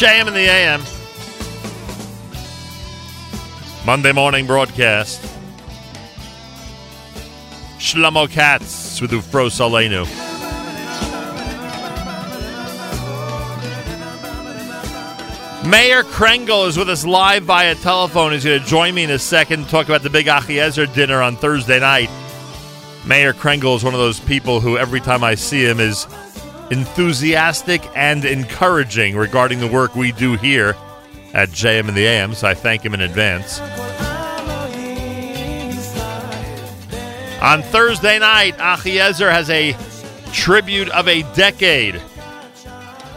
JM 0.00 0.28
in 0.28 0.32
the 0.32 0.48
AM. 0.48 0.80
Monday 3.84 4.12
morning 4.12 4.46
broadcast. 4.46 5.20
Shlomo 7.76 8.26
Katz 8.30 9.02
with 9.02 9.10
Ufro 9.10 9.50
Salenu. 9.50 10.06
Meir 15.68 16.04
Krengel 16.04 16.66
is 16.66 16.78
with 16.78 16.88
us 16.88 17.04
live 17.04 17.42
via 17.42 17.74
telephone. 17.74 18.32
He's 18.32 18.44
going 18.44 18.58
to 18.58 18.66
join 18.66 18.94
me 18.94 19.04
in 19.04 19.10
a 19.10 19.18
second 19.18 19.64
to 19.64 19.70
talk 19.70 19.84
about 19.84 20.02
the 20.02 20.08
big 20.08 20.24
Achiezer 20.24 20.90
dinner 20.94 21.20
on 21.20 21.36
Thursday 21.36 21.78
night. 21.78 22.08
Meir 23.04 23.34
Krengel 23.34 23.76
is 23.76 23.84
one 23.84 23.92
of 23.92 24.00
those 24.00 24.18
people 24.18 24.60
who 24.60 24.78
every 24.78 25.00
time 25.00 25.22
I 25.22 25.34
see 25.34 25.62
him 25.62 25.78
is 25.78 26.06
enthusiastic 26.70 27.82
and 27.94 28.24
encouraging 28.24 29.16
regarding 29.16 29.60
the 29.60 29.66
work 29.66 29.94
we 29.94 30.12
do 30.12 30.36
here 30.36 30.76
at 31.34 31.50
JM 31.50 31.88
in 31.88 31.94
the 31.94 32.06
AM, 32.06 32.34
so 32.34 32.48
I 32.48 32.54
thank 32.54 32.84
him 32.84 32.94
in 32.94 33.00
advance. 33.00 33.60
On 37.40 37.62
Thursday 37.62 38.18
night, 38.18 38.56
Achiezer 38.58 39.30
has 39.30 39.48
a 39.48 39.74
tribute 40.32 40.90
of 40.90 41.08
a 41.08 41.22
decade. 41.34 42.00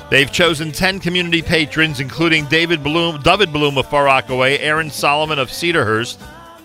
They've 0.09 0.31
chosen 0.31 0.71
10 0.71 0.99
community 0.99 1.41
patrons, 1.41 1.99
including 1.99 2.45
David 2.45 2.83
Bloom, 2.83 3.21
David 3.21 3.51
Bloom 3.51 3.77
of 3.77 3.87
Far 3.87 4.05
Rockaway, 4.05 4.59
Aaron 4.59 4.89
Solomon 4.89 5.39
of 5.39 5.49
Cedarhurst, 5.49 6.17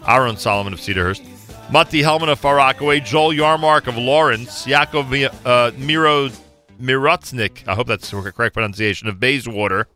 Aaron 0.06 0.36
Solomon 0.36 0.72
of 0.72 0.80
Cedarhurst, 0.80 1.24
Matti 1.70 2.02
Hellman 2.02 2.28
of 2.28 2.38
Far 2.38 2.56
Rockaway, 2.56 3.00
Joel 3.00 3.32
Yarmark 3.32 3.86
of 3.88 3.96
Lawrence, 3.96 4.64
Yaakov 4.64 5.34
uh, 5.44 5.72
Miro 5.76 6.30
Mirotznik, 6.78 7.66
I 7.66 7.74
hope 7.74 7.86
that's 7.86 8.10
the 8.10 8.32
correct 8.32 8.54
pronunciation, 8.54 9.08
of 9.08 9.20
Bayswater, 9.20 9.86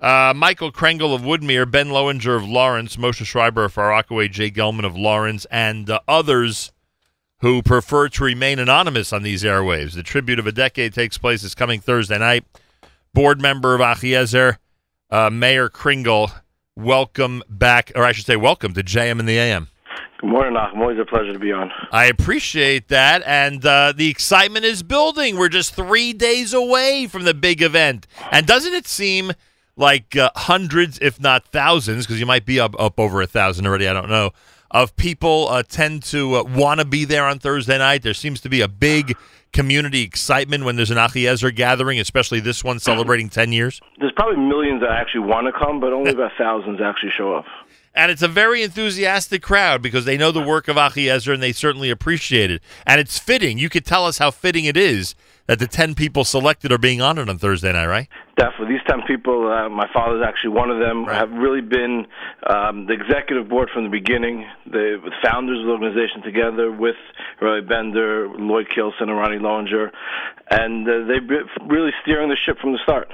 uh, 0.00 0.34
Michael 0.36 0.70
Krengel 0.70 1.14
of 1.14 1.22
Woodmere, 1.22 1.70
Ben 1.70 1.88
Lowinger 1.88 2.36
of 2.36 2.46
Lawrence, 2.46 2.96
Moshe 2.96 3.24
Schreiber 3.24 3.64
of 3.64 3.72
Far 3.72 3.88
Rockaway, 3.88 4.28
Jay 4.28 4.50
Gelman 4.50 4.84
of 4.84 4.96
Lawrence, 4.96 5.46
and 5.50 5.88
uh, 5.88 6.00
others 6.06 6.72
who 7.38 7.62
prefer 7.62 8.08
to 8.08 8.24
remain 8.24 8.58
anonymous 8.58 9.12
on 9.12 9.22
these 9.22 9.42
airwaves. 9.42 9.94
The 9.94 10.02
tribute 10.02 10.38
of 10.38 10.46
a 10.46 10.52
decade 10.52 10.94
takes 10.94 11.18
place 11.18 11.42
this 11.42 11.54
coming 11.54 11.80
Thursday 11.80 12.18
night. 12.18 12.44
Board 13.12 13.40
member 13.40 13.74
of 13.74 13.80
Achiezer, 13.80 14.58
uh, 15.10 15.30
Meir 15.30 15.68
Krengel, 15.68 16.32
welcome 16.76 17.42
back, 17.48 17.92
or 17.94 18.04
I 18.04 18.12
should 18.12 18.26
say, 18.26 18.36
welcome 18.36 18.74
to 18.74 18.82
JM 18.82 19.20
in 19.20 19.26
the 19.26 19.38
AM. 19.38 19.68
Good 20.24 20.30
morning, 20.30 20.54
Nachum. 20.54 20.78
Always 20.78 20.98
a 20.98 21.04
pleasure 21.04 21.34
to 21.34 21.38
be 21.38 21.52
on. 21.52 21.70
I 21.92 22.06
appreciate 22.06 22.88
that, 22.88 23.22
and 23.26 23.64
uh, 23.66 23.92
the 23.94 24.08
excitement 24.08 24.64
is 24.64 24.82
building. 24.82 25.36
We're 25.36 25.50
just 25.50 25.74
three 25.74 26.14
days 26.14 26.54
away 26.54 27.06
from 27.08 27.24
the 27.24 27.34
big 27.34 27.60
event, 27.60 28.06
and 28.32 28.46
doesn't 28.46 28.72
it 28.72 28.86
seem 28.86 29.32
like 29.76 30.16
uh, 30.16 30.30
hundreds, 30.34 30.98
if 31.02 31.20
not 31.20 31.44
thousands, 31.48 32.06
because 32.06 32.18
you 32.18 32.24
might 32.24 32.46
be 32.46 32.58
up 32.58 32.74
up 32.78 32.98
over 32.98 33.20
a 33.20 33.26
thousand 33.26 33.66
already? 33.66 33.86
I 33.86 33.92
don't 33.92 34.08
know. 34.08 34.30
Of 34.70 34.96
people 34.96 35.48
uh, 35.50 35.62
tend 35.62 36.02
to 36.04 36.36
uh, 36.36 36.44
want 36.44 36.80
to 36.80 36.86
be 36.86 37.04
there 37.04 37.26
on 37.26 37.38
Thursday 37.38 37.76
night. 37.76 38.02
There 38.02 38.14
seems 38.14 38.40
to 38.40 38.48
be 38.48 38.62
a 38.62 38.68
big 38.68 39.18
community 39.52 40.00
excitement 40.00 40.64
when 40.64 40.76
there's 40.76 40.90
an 40.90 40.96
Achiezer 40.96 41.54
gathering, 41.54 42.00
especially 42.00 42.40
this 42.40 42.64
one 42.64 42.78
celebrating 42.78 43.28
ten 43.28 43.52
years. 43.52 43.78
There's 44.00 44.12
probably 44.16 44.42
millions 44.42 44.80
that 44.80 44.90
actually 44.90 45.26
want 45.26 45.48
to 45.48 45.52
come, 45.52 45.80
but 45.80 45.92
only 45.92 46.10
about 46.12 46.30
thousands 46.38 46.80
actually 46.80 47.12
show 47.14 47.34
up. 47.34 47.44
And 47.94 48.10
it's 48.10 48.22
a 48.22 48.28
very 48.28 48.62
enthusiastic 48.62 49.42
crowd 49.42 49.80
because 49.80 50.04
they 50.04 50.16
know 50.16 50.32
the 50.32 50.42
work 50.42 50.66
of 50.66 50.76
Achiezer 50.76 51.32
and 51.32 51.42
they 51.42 51.52
certainly 51.52 51.90
appreciate 51.90 52.50
it. 52.50 52.62
And 52.86 53.00
it's 53.00 53.18
fitting. 53.18 53.58
You 53.58 53.68
could 53.68 53.86
tell 53.86 54.04
us 54.04 54.18
how 54.18 54.32
fitting 54.32 54.64
it 54.64 54.76
is 54.76 55.14
that 55.46 55.58
the 55.58 55.66
10 55.66 55.94
people 55.94 56.24
selected 56.24 56.72
are 56.72 56.78
being 56.78 57.00
honored 57.00 57.28
on 57.28 57.38
Thursday 57.38 57.72
night, 57.72 57.86
right? 57.86 58.08
Definitely. 58.36 58.74
These 58.74 58.86
10 58.88 59.02
people, 59.06 59.52
uh, 59.52 59.68
my 59.68 59.88
father's 59.92 60.24
actually 60.26 60.50
one 60.50 60.70
of 60.70 60.80
them, 60.80 61.04
have 61.04 61.30
really 61.30 61.60
been 61.60 62.06
um, 62.48 62.86
the 62.86 62.94
executive 62.94 63.48
board 63.48 63.68
from 63.72 63.84
the 63.84 63.90
beginning, 63.90 64.46
the 64.66 64.98
founders 65.22 65.60
of 65.60 65.66
the 65.66 65.72
organization 65.72 66.22
together 66.22 66.72
with 66.72 66.96
Roy 67.40 67.60
Bender, 67.60 68.28
Lloyd 68.28 68.68
Kilson, 68.74 69.08
and 69.08 69.16
Ronnie 69.16 69.38
Lowinger. 69.38 69.92
And 70.50 70.88
uh, 70.88 71.04
they've 71.06 71.26
been 71.26 71.46
really 71.68 71.92
steering 72.02 72.30
the 72.30 72.36
ship 72.36 72.58
from 72.58 72.72
the 72.72 72.80
start. 72.82 73.12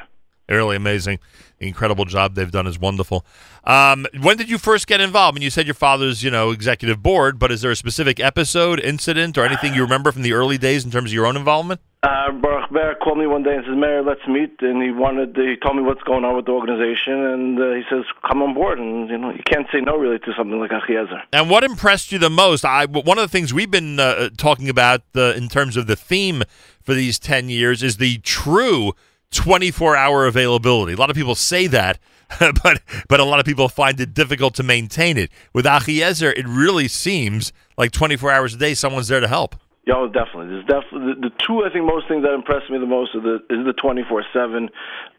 Really 0.50 0.76
amazing. 0.76 1.20
The 1.58 1.68
incredible 1.68 2.06
job 2.06 2.34
they've 2.34 2.50
done 2.50 2.66
is 2.66 2.78
wonderful. 2.78 3.24
Um, 3.64 4.06
when 4.20 4.36
did 4.36 4.48
you 4.48 4.58
first 4.58 4.86
get 4.86 5.00
involved? 5.00 5.36
I 5.36 5.38
mean, 5.38 5.42
you 5.42 5.50
said 5.50 5.66
your 5.66 5.74
father's, 5.74 6.24
you 6.24 6.30
know, 6.30 6.50
executive 6.50 7.02
board, 7.02 7.38
but 7.38 7.52
is 7.52 7.60
there 7.60 7.70
a 7.70 7.76
specific 7.76 8.18
episode, 8.18 8.80
incident, 8.80 9.36
or 9.36 9.44
anything 9.44 9.74
you 9.74 9.82
remember 9.82 10.10
from 10.10 10.22
the 10.22 10.32
early 10.32 10.58
days 10.58 10.84
in 10.84 10.90
terms 10.90 11.10
of 11.10 11.14
your 11.14 11.26
own 11.26 11.36
involvement? 11.36 11.80
Uh, 12.02 12.32
Baruch 12.32 12.70
Ber 12.70 12.94
called 12.94 13.18
me 13.18 13.26
one 13.26 13.42
day 13.42 13.54
and 13.54 13.64
says, 13.66 13.76
Meir, 13.76 14.02
let's 14.02 14.26
meet. 14.26 14.56
And 14.60 14.82
he 14.82 14.90
wanted, 14.90 15.36
he 15.36 15.56
told 15.62 15.76
me 15.76 15.82
what's 15.82 16.02
going 16.04 16.24
on 16.24 16.34
with 16.34 16.46
the 16.46 16.52
organization. 16.52 17.12
And 17.12 17.60
uh, 17.60 17.74
he 17.74 17.82
says, 17.90 18.04
come 18.26 18.42
on 18.42 18.54
board. 18.54 18.78
And, 18.78 19.10
you 19.10 19.18
know, 19.18 19.30
you 19.30 19.42
can't 19.44 19.66
say 19.70 19.80
no 19.80 19.98
really 19.98 20.18
to 20.20 20.32
something 20.36 20.58
like 20.58 20.70
Achiezer. 20.70 21.20
And 21.32 21.50
what 21.50 21.62
impressed 21.62 22.10
you 22.10 22.18
the 22.18 22.30
most? 22.30 22.64
I 22.64 22.86
one 22.86 23.18
of 23.18 23.22
the 23.22 23.28
things 23.28 23.52
we've 23.52 23.70
been 23.70 24.00
uh, 24.00 24.30
talking 24.38 24.70
about 24.70 25.02
uh, 25.14 25.34
in 25.34 25.48
terms 25.48 25.76
of 25.76 25.86
the 25.86 25.96
theme 25.96 26.42
for 26.82 26.94
these 26.94 27.18
ten 27.18 27.50
years 27.50 27.82
is 27.82 27.98
the 27.98 28.16
true 28.18 28.94
twenty-four 29.30 29.96
hour 29.96 30.26
availability. 30.26 30.92
A 30.92 30.96
lot 30.96 31.10
of 31.10 31.16
people 31.16 31.34
say 31.34 31.66
that, 31.68 31.98
but 32.40 32.82
but 33.08 33.20
a 33.20 33.24
lot 33.24 33.40
of 33.40 33.46
people 33.46 33.68
find 33.68 33.98
it 34.00 34.14
difficult 34.14 34.54
to 34.54 34.62
maintain 34.62 35.16
it. 35.16 35.30
With 35.52 35.64
Achiezer, 35.64 36.32
it 36.36 36.46
really 36.46 36.88
seems 36.88 37.52
like 37.76 37.92
twenty-four 37.92 38.30
hours 38.30 38.54
a 38.54 38.58
day, 38.58 38.74
someone's 38.74 39.08
there 39.08 39.20
to 39.20 39.28
help. 39.28 39.56
Yeah, 39.86 39.94
oh, 39.96 40.06
definitely. 40.06 40.48
There's 40.48 40.66
definitely 40.66 41.14
the, 41.14 41.30
the 41.30 41.34
two. 41.44 41.64
I 41.64 41.72
think 41.72 41.86
most 41.86 42.06
things 42.06 42.22
that 42.22 42.34
impress 42.34 42.68
me 42.68 42.78
the 42.78 42.86
most 42.86 43.12
the, 43.14 43.40
is 43.48 43.64
the 43.64 43.72
24/7 43.72 44.68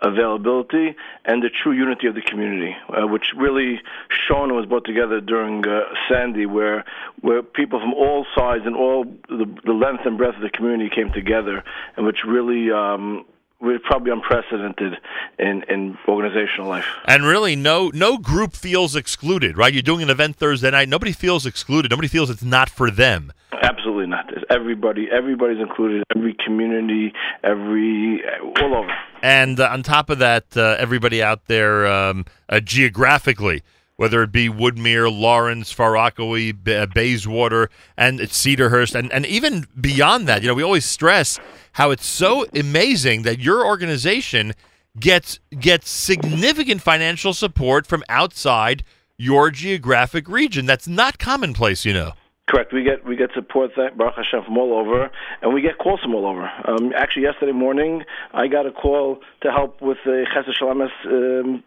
availability 0.04 0.96
and 1.26 1.42
the 1.42 1.50
true 1.50 1.72
unity 1.72 2.08
of 2.08 2.14
the 2.14 2.22
community, 2.22 2.76
uh, 2.88 3.08
which 3.08 3.34
really 3.36 3.82
shone 4.30 4.50
and 4.50 4.56
was 4.56 4.68
brought 4.68 4.86
together 4.86 5.20
during 5.20 5.68
uh, 5.68 5.82
Sandy, 6.08 6.46
where 6.46 6.86
where 7.22 7.42
people 7.42 7.80
from 7.80 7.94
all 7.94 8.26
sides 8.38 8.64
and 8.66 8.76
all 8.76 9.04
the, 9.28 9.46
the 9.66 9.74
length 9.74 10.06
and 10.06 10.18
breadth 10.18 10.36
of 10.36 10.44
the 10.44 10.50
community 10.50 10.90
came 10.94 11.12
together, 11.12 11.64
and 11.98 12.06
which 12.06 12.24
really. 12.26 12.72
Um, 12.72 13.26
we're 13.62 13.80
probably 13.80 14.12
unprecedented 14.12 14.94
in, 15.38 15.64
in 15.70 15.98
organizational 16.08 16.68
life. 16.68 16.86
And 17.06 17.24
really, 17.24 17.56
no 17.56 17.92
no 17.94 18.18
group 18.18 18.54
feels 18.56 18.96
excluded, 18.96 19.58
right? 19.58 19.72
You're 19.72 19.84
doing 19.84 20.02
an 20.04 20.10
event 20.10 20.36
Thursday 20.36 20.72
night. 20.72 20.90
Nobody 20.90 21.12
feels 21.12 21.46
excluded. 21.46 21.92
Nobody 21.92 22.08
feels 22.08 22.30
it's 22.30 22.44
not 22.44 22.70
for 22.70 22.90
them. 22.90 23.32
Absolutely 23.62 24.08
not. 24.08 24.32
It's 24.34 24.44
everybody, 24.50 25.08
everybody's 25.12 25.60
included. 25.60 26.04
Every 26.16 26.36
community, 26.44 27.14
every 27.44 28.22
all 28.62 28.76
over. 28.76 28.94
And 29.22 29.60
uh, 29.60 29.70
on 29.70 29.84
top 29.84 30.10
of 30.10 30.20
that, 30.20 30.58
uh, 30.58 30.78
everybody 30.80 31.22
out 31.22 31.46
there 31.46 31.86
um, 31.86 32.26
uh, 32.50 32.60
geographically, 32.60 33.62
whether 33.98 34.24
it 34.24 34.32
be 34.32 34.50
Woodmere, 34.50 35.12
Lawrence, 35.12 35.72
Far 35.72 35.92
Rockaway, 35.92 36.54
uh, 36.68 36.88
Bayswater, 36.88 37.70
and 37.96 38.20
Cedarhurst, 38.20 38.96
and, 38.96 39.12
and 39.14 39.28
even 39.28 39.68
beyond 39.80 40.28
that, 40.28 40.42
you 40.42 40.48
know, 40.48 40.56
we 40.56 40.64
always 40.64 40.86
stress 40.86 41.40
how 41.74 41.92
it's 41.92 42.06
so 42.06 42.46
amazing 42.54 43.24
that 43.24 43.40
your 43.40 43.66
organization 43.66 44.54
gets 45.00 45.40
gets 45.60 45.90
significant 45.90 46.82
financial 46.82 47.34
support 47.34 47.88
from 47.88 48.04
outside 48.10 48.84
your 49.18 49.52
geographic 49.52 50.28
region. 50.28 50.66
That's 50.66 50.88
not 50.88 51.20
commonplace, 51.20 51.86
you 51.86 51.94
know. 51.94 52.14
Correct. 52.52 52.74
We 52.74 52.84
get 52.84 53.06
we 53.06 53.16
get 53.16 53.30
support 53.34 53.72
Baruch 53.76 54.16
Hashem 54.16 54.44
from 54.44 54.58
all 54.58 54.74
over, 54.74 55.10
and 55.42 55.54
we 55.54 55.62
get 55.62 55.78
calls 55.78 56.02
from 56.02 56.14
all 56.16 56.26
over. 56.26 56.52
Um, 56.66 56.92
actually, 56.94 57.24
yesterday 57.24 57.54
morning, 57.54 58.04
I 58.34 58.48
got 58.48 58.66
a 58.66 58.72
call 58.72 59.20
to 59.42 59.52
help 59.52 59.82
with 59.82 60.00
the 60.04 60.26
Chesed 60.36 60.54
Shel 60.54 60.68
Emes 60.68 60.92
um, 61.06 61.64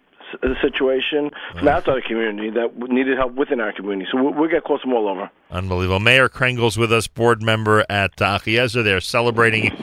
situation 0.61 1.31
from 1.53 1.69
outside 1.69 1.97
the 1.97 2.03
community 2.03 2.51
that 2.51 2.77
needed 2.77 3.17
help 3.17 3.35
within 3.35 3.61
our 3.61 3.73
community. 3.73 4.09
So 4.11 4.23
we, 4.23 4.43
we 4.43 4.49
get 4.49 4.65
calls 4.65 4.81
from 4.81 4.93
all 4.93 5.09
over. 5.09 5.31
Unbelievable. 5.51 6.01
Meir 6.01 6.29
Krengel's 6.29 6.77
with 6.77 6.93
us, 6.93 7.07
board 7.07 7.43
member 7.43 7.85
at 7.89 8.21
uh, 8.21 8.39
Achiezer. 8.39 8.83
They're 8.83 9.01
celebrating 9.01 9.77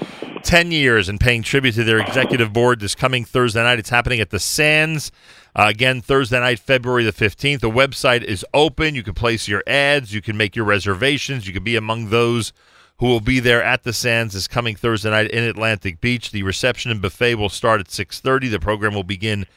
10 0.43 0.71
years 0.71 1.07
and 1.07 1.19
paying 1.19 1.43
tribute 1.43 1.73
to 1.75 1.83
their 1.83 1.99
executive 1.99 2.51
board 2.51 2.79
this 2.79 2.95
coming 2.95 3.25
Thursday 3.25 3.61
night. 3.63 3.79
It's 3.79 3.89
happening 3.89 4.19
at 4.19 4.29
the 4.29 4.39
Sands. 4.39 5.11
Uh, 5.55 5.67
again, 5.69 6.01
Thursday 6.01 6.39
night, 6.39 6.59
February 6.59 7.03
the 7.03 7.13
15th. 7.13 7.59
The 7.59 7.69
website 7.69 8.23
is 8.23 8.45
open. 8.53 8.95
You 8.95 9.03
can 9.03 9.13
place 9.13 9.47
your 9.47 9.63
ads. 9.67 10.13
You 10.13 10.21
can 10.21 10.37
make 10.37 10.55
your 10.55 10.65
reservations. 10.65 11.47
You 11.47 11.53
can 11.53 11.63
be 11.63 11.75
among 11.75 12.09
those 12.09 12.53
who 12.99 13.07
will 13.07 13.19
be 13.19 13.39
there 13.39 13.63
at 13.63 13.83
the 13.83 13.93
Sands 13.93 14.35
this 14.35 14.47
coming 14.47 14.75
Thursday 14.75 15.09
night 15.09 15.31
in 15.31 15.43
Atlantic 15.43 15.99
Beach. 15.99 16.31
The 16.31 16.43
reception 16.43 16.91
and 16.91 17.01
buffet 17.01 17.35
will 17.35 17.49
start 17.49 17.81
at 17.81 17.87
6:30. 17.87 18.49
The 18.49 18.59
program 18.59 18.93
will 18.93 19.03
begin 19.03 19.47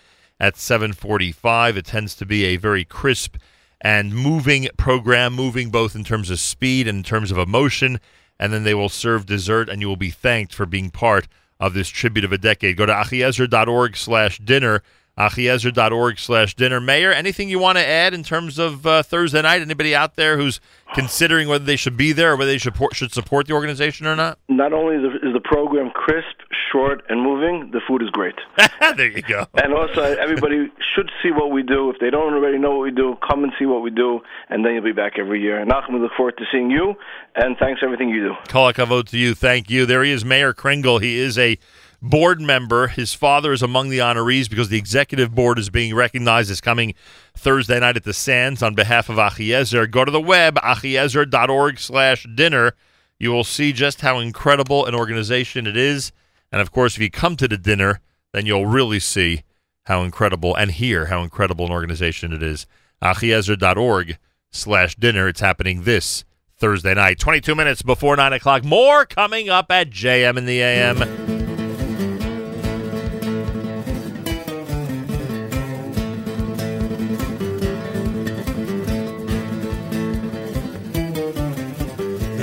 at 0.45 0.57
7:45. 0.57 1.79
It 1.79 1.87
tends 1.87 2.15
to 2.17 2.27
be 2.27 2.45
a 2.45 2.57
very 2.57 2.85
crisp 2.85 3.37
and 3.81 4.15
moving 4.15 4.69
program, 4.77 5.33
moving 5.33 5.71
both 5.71 5.95
in 5.95 6.05
terms 6.05 6.29
of 6.29 6.39
speed 6.39 6.87
and 6.87 6.99
in 6.99 7.03
terms 7.03 7.31
of 7.31 7.39
emotion. 7.39 7.99
And 8.39 8.53
then 8.53 8.65
they 8.65 8.75
will 8.75 8.91
serve 8.91 9.25
dessert, 9.25 9.71
and 9.71 9.81
you 9.81 9.89
will 9.89 9.97
be 9.97 10.11
thanked 10.11 10.55
for 10.55 10.67
being 10.67 10.91
part 10.91 11.29
of 11.59 11.73
this 11.73 11.89
tribute 11.89 12.27
of 12.27 12.33
a 12.33 12.37
decade. 12.37 12.77
Go 12.77 12.85
to 12.85 12.93
achiezer.org 12.93 13.97
slash 13.97 14.39
dinner, 14.39 14.83
achiezer.org 15.17 16.19
slash 16.19 16.55
dinner. 16.55 16.81
Meir, 16.81 17.13
anything 17.13 17.49
you 17.49 17.59
want 17.59 17.79
to 17.79 17.87
add 17.87 18.15
in 18.15 18.23
terms 18.23 18.59
of 18.59 18.87
uh, 18.87 19.03
Thursday 19.03 19.43
night? 19.43 19.63
Anybody 19.63 19.95
out 19.95 20.17
there 20.17 20.37
who's 20.37 20.61
considering 20.95 21.49
whether 21.49 21.65
they 21.65 21.77
should 21.77 21.97
be 21.97 22.13
there 22.13 22.33
or 22.33 22.37
whether 22.37 22.51
they 22.51 22.59
should, 22.59 22.75
should 22.93 23.13
support 23.13 23.47
the 23.47 23.53
organization 23.53 24.07
or 24.07 24.17
not? 24.17 24.39
Not 24.49 24.73
only 24.73 24.97
is 24.97 25.33
the, 25.33 25.41
program 25.45 25.91
crisp, 25.91 26.41
short, 26.73 27.05
and 27.09 27.23
moving, 27.23 27.71
the 27.71 27.81
food 27.87 28.03
is 28.03 28.11
great. 28.11 28.35
there 28.97 29.11
you 29.11 29.23
go. 29.23 29.47
And 29.55 29.73
also, 29.73 30.03
everybody 30.03 30.73
should 30.95 31.11
see 31.23 31.31
what 31.31 31.51
we 31.51 31.63
do. 31.63 31.91
If 31.91 31.97
they 32.01 32.11
don't 32.11 32.33
already 32.33 32.59
know 32.59 32.71
what 32.71 32.81
we 32.81 32.91
do, 32.91 33.17
come 33.27 33.45
and 33.45 33.53
see 33.59 33.67
what 33.67 33.83
we 33.83 33.91
do, 33.91 34.21
and 34.49 34.65
then 34.65 34.75
you'll 34.75 34.83
be 34.85 34.93
back 34.93 35.13
every 35.19 35.41
year. 35.41 35.61
And 35.61 35.71
Nachum, 35.71 35.95
we 35.95 36.01
look 36.01 36.13
forward 36.17 36.37
to 36.39 36.45
seeing 36.51 36.71
you, 36.71 36.95
and 37.37 37.57
thanks 37.59 37.81
for 37.81 37.87
everything 37.87 38.09
you 38.09 38.29
do. 38.29 38.35
Kol 38.49 38.73
hakavod 38.73 39.09
to 39.11 39.19
you. 39.19 39.35
Thank 39.35 39.71
you. 39.71 39.87
There 39.87 40.03
he 40.03 40.11
is, 40.11 40.25
Meir 40.25 40.55
Krengel. 40.55 41.01
He 41.01 41.19
is 41.19 41.39
a 41.39 41.59
board 42.05 42.41
member. 42.41 42.89
His 42.89 43.15
father 43.15 43.53
is 43.53 43.63
among 43.63 43.89
the 43.89 43.99
honorees 43.99 44.49
because 44.49 44.69
the 44.69 44.79
executive 44.79 45.35
board 45.35 45.59
is 45.59 45.71
being 45.71 45.95
recognized 45.95 46.51
as 46.51 46.61
coming 46.61 46.95
Thursday 47.35 47.81
night 47.81 47.97
at 47.97 48.05
the 48.05 48.13
Sands 48.13 48.63
on 48.63 48.75
behalf 48.75 49.09
of 49.09 49.17
Achiezer. 49.17 49.91
Go 49.91 50.05
to 50.05 50.11
the 50.11 50.21
web, 50.21 50.57
achiezer.org 50.57 51.79
slash 51.79 52.27
dinner. 52.35 52.75
You 53.19 53.31
will 53.31 53.45
see 53.45 53.73
just 53.73 54.03
how 54.03 54.19
incredible 54.19 54.85
an 54.85 54.95
organization 54.95 55.67
it 55.67 55.77
is. 55.77 56.13
And 56.53 56.61
of 56.61 56.71
course, 56.71 56.95
if 56.97 57.03
you 57.03 57.11
come 57.11 57.37
to 57.37 57.49
the 57.49 57.57
dinner, 57.57 58.01
then 58.33 58.45
you'll 58.45 58.67
really 58.67 59.01
see 59.01 59.43
how 59.85 60.03
incredible 60.03 60.55
and 60.55 60.71
hear 60.71 61.07
how 61.07 61.23
incredible 61.23 61.67
an 61.67 61.73
organization 61.73 62.33
it 62.33 62.43
is. 62.43 62.67
Achiezer.org 63.03 64.19
slash 64.51 64.95
dinner. 64.97 65.29
It's 65.29 65.41
happening 65.41 65.85
this 65.85 66.25
Thursday 66.59 66.95
night. 66.95 67.19
22 67.19 67.55
minutes 67.55 67.83
before 67.83 68.17
9 68.17 68.33
o'clock. 68.35 68.63
More 68.63 69.07
coming 69.07 69.49
up 69.49 69.71
at 69.71 69.91
JM 69.91 70.37
in 70.37 70.45
the 70.45 70.61
AM. 70.61 71.24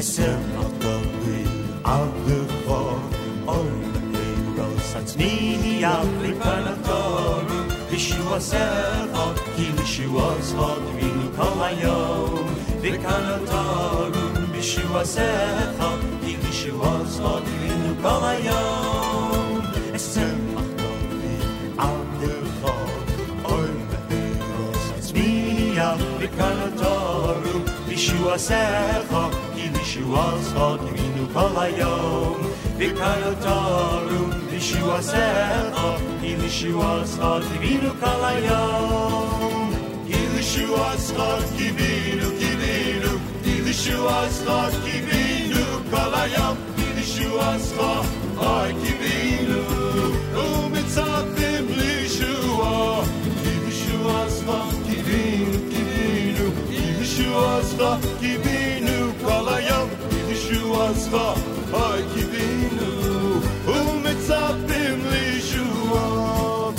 Messer 0.02 0.36
Matawi 0.58 1.42
Avdechor 1.84 3.02
Oy 3.56 3.74
Eiros 4.22 4.90
Atzmi 5.00 5.84
Afrikanator 5.98 7.46
Yeshua 7.92 8.40
Sercha 8.50 9.26
Ki 9.56 9.66
Yeshua 9.78 10.28
Schot 10.48 10.82
Vinu 10.98 11.28
Kol 11.36 11.54
Hayom 11.62 12.48
Vikanator 12.82 14.10
Yeshua 14.58 15.04
Sercha 15.14 15.90
Ki 16.22 16.34
Yeshua 16.46 16.94
Schot 17.14 17.46
Vinu 17.62 17.92
Kol 18.02 18.22
Hayom 18.26 19.56
Messer 19.92 20.34
Matawi 20.56 21.36
Avdechor 21.90 22.90
Oy 23.54 23.82
Yeshua 28.02 28.36
Sercha 28.36 29.24
Yeshua 29.54 30.26
Kivinu 30.80 31.26
Kol 31.34 31.54
Hayom 31.54 32.40
V'Kanotaru 32.80 34.22
Yeshua 34.50 35.00
Secha 35.10 35.90
Yeshua 36.24 37.06
Kivinu 37.50 37.92
Kol 38.02 38.22
Hayom 38.26 39.70
Yeshua 40.10 40.90
Kivinu 41.56 42.28
Kivinu 42.40 43.12
Yeshua 43.46 44.18
Kivinu 44.84 45.64
Kol 45.92 46.12
Hayom 46.18 46.58
Yeshua 46.98 47.50
Ay 48.42 48.72
Kivinu 48.82 49.62
Umitzapim 50.42 51.66
Yeshua 51.78 53.06
Yeshua 53.46 54.20
Kivinu 54.34 54.66
Kivinu 54.88 55.70
şu 57.22 57.35
gidişi 57.35 57.35
vazga 57.35 58.00
gidinu 58.22 59.14
kalayam 59.27 59.88
gidişi 60.11 60.69
vazga 60.69 61.27
ay 61.85 62.01
gidinu 62.16 62.91
umet 63.67 64.19
sabbim 64.27 65.00
li 65.11 65.41
şuvam 65.50 66.75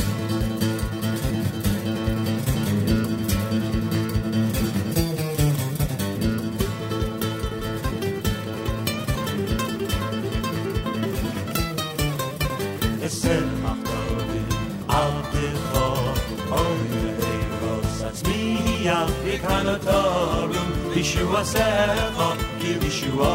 Esel 13.04 13.44
mahtavi 13.62 14.40
abdi 14.88 15.46
kho 15.72 15.86
oyne 16.52 17.12
Afrikaner 18.90 19.78
Tag. 19.80 20.31
Yeshua 21.02 21.42
Secha 21.44 22.28
Yeshua 22.62 23.30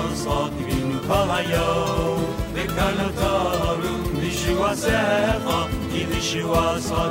Kivinu 0.55 0.99
Kol 1.05 1.27
Hayom 1.27 2.19
V'Kanotaru 2.55 3.93
Yeshua 4.23 4.71
Secha 4.83 5.57
Yeshua 5.91 6.65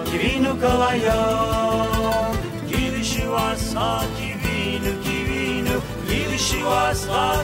Kivinu 0.07 0.52
Kol 0.59 0.83
Hayom 0.86 2.33
Yeshua 2.70 3.47
Kivinu 4.17 4.93
Kivinu 5.05 5.76
Yeshua 6.09 6.85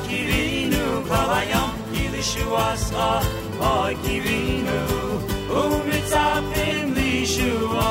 Kivinu 0.08 0.84
Kol 1.06 1.30
Hayom 1.36 1.70
Yeshua 1.92 2.68
Kivinu 4.02 4.78
Umitzapim 5.52 6.86
Lishua 6.96 7.90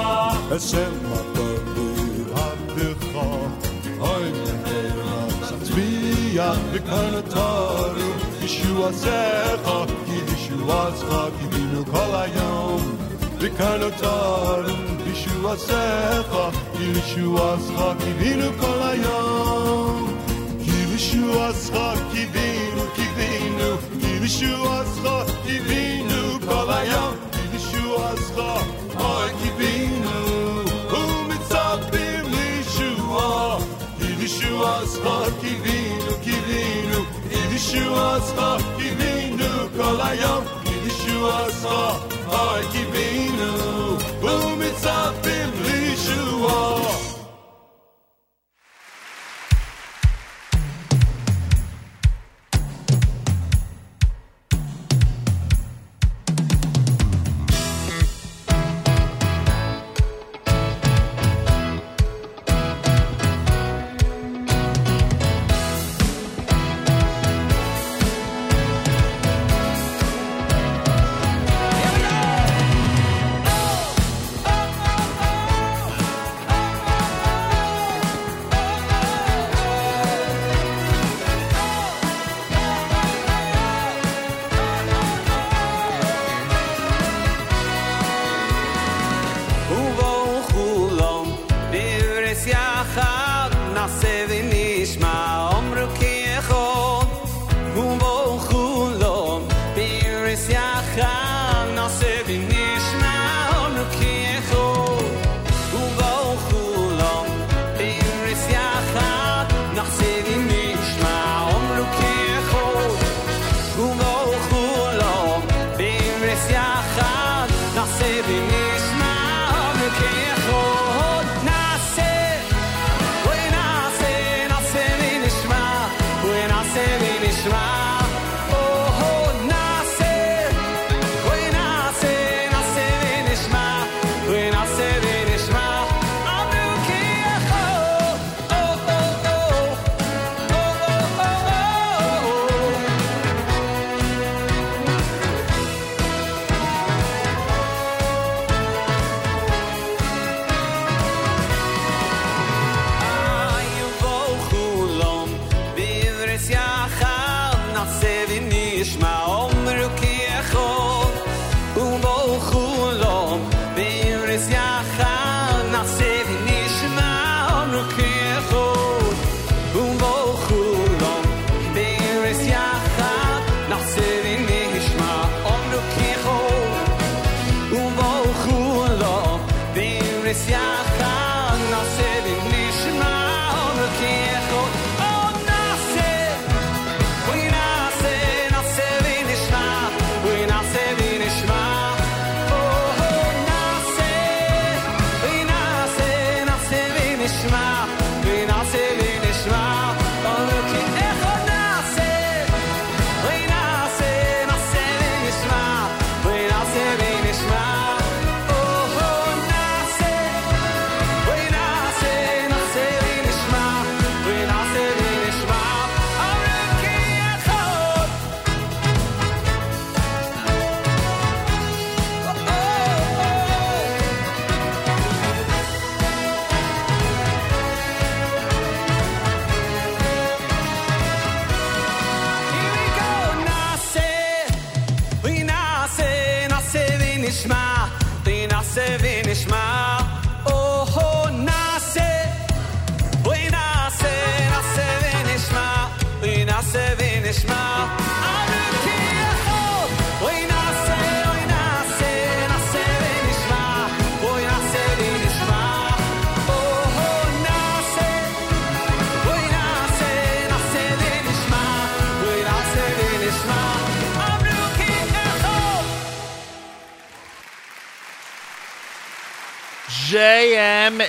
Hashem 0.49 0.93
Tzviya 6.31 6.55
V'Kanataru 6.71 8.07
Yeshua 8.39 8.89
Secha 8.93 9.85
Ki 10.05 10.17
Yeshua 10.29 10.79
Secha 10.95 11.21
Kivinu 11.37 11.83
Kol 11.91 12.11
Hayom 12.19 12.83
V'Kanataru 13.39 14.75
Yeshua 15.07 15.53
Secha 15.57 16.45
Ki 16.77 16.85
Yeshua 16.95 17.47
Secha 17.59 17.87
Kivinu 17.99 18.49
Kol 18.61 18.79
Hayom 18.87 20.07
Ki 20.63 20.77
Yeshua 20.91 21.51
Secha 21.51 21.87
Kivinu 22.11 22.83
Kivinu 22.95 23.69
Ki 23.99 24.11
Yeshua 24.23 24.77
Secha 24.93 25.17
Kivinu 25.43 26.21
Kol 26.47 26.67
Hayom 26.73 27.13
Ki 27.31 27.43
Yeshua 27.53 28.09
Secha 28.15 28.51
Oy 29.03 29.29
Kivinu 29.41 30.15
Umitzapim 30.15 30.30
Yeshua 34.61 34.85
Schar 34.85 35.31
Kivinu 35.41 36.13
Kivinu 36.23 36.99
Yeshua 37.51 38.19
Schar 38.27 38.59
Kivinu 38.77 39.49
Kol 39.75 39.97
Hayom 39.97 40.43
Yeshua 40.85 41.49
Schar 41.59 41.95
Ay 42.29 42.63
Kivinu 42.71 43.49
Umitzapim 44.21 45.51
Lishua 45.65 47.10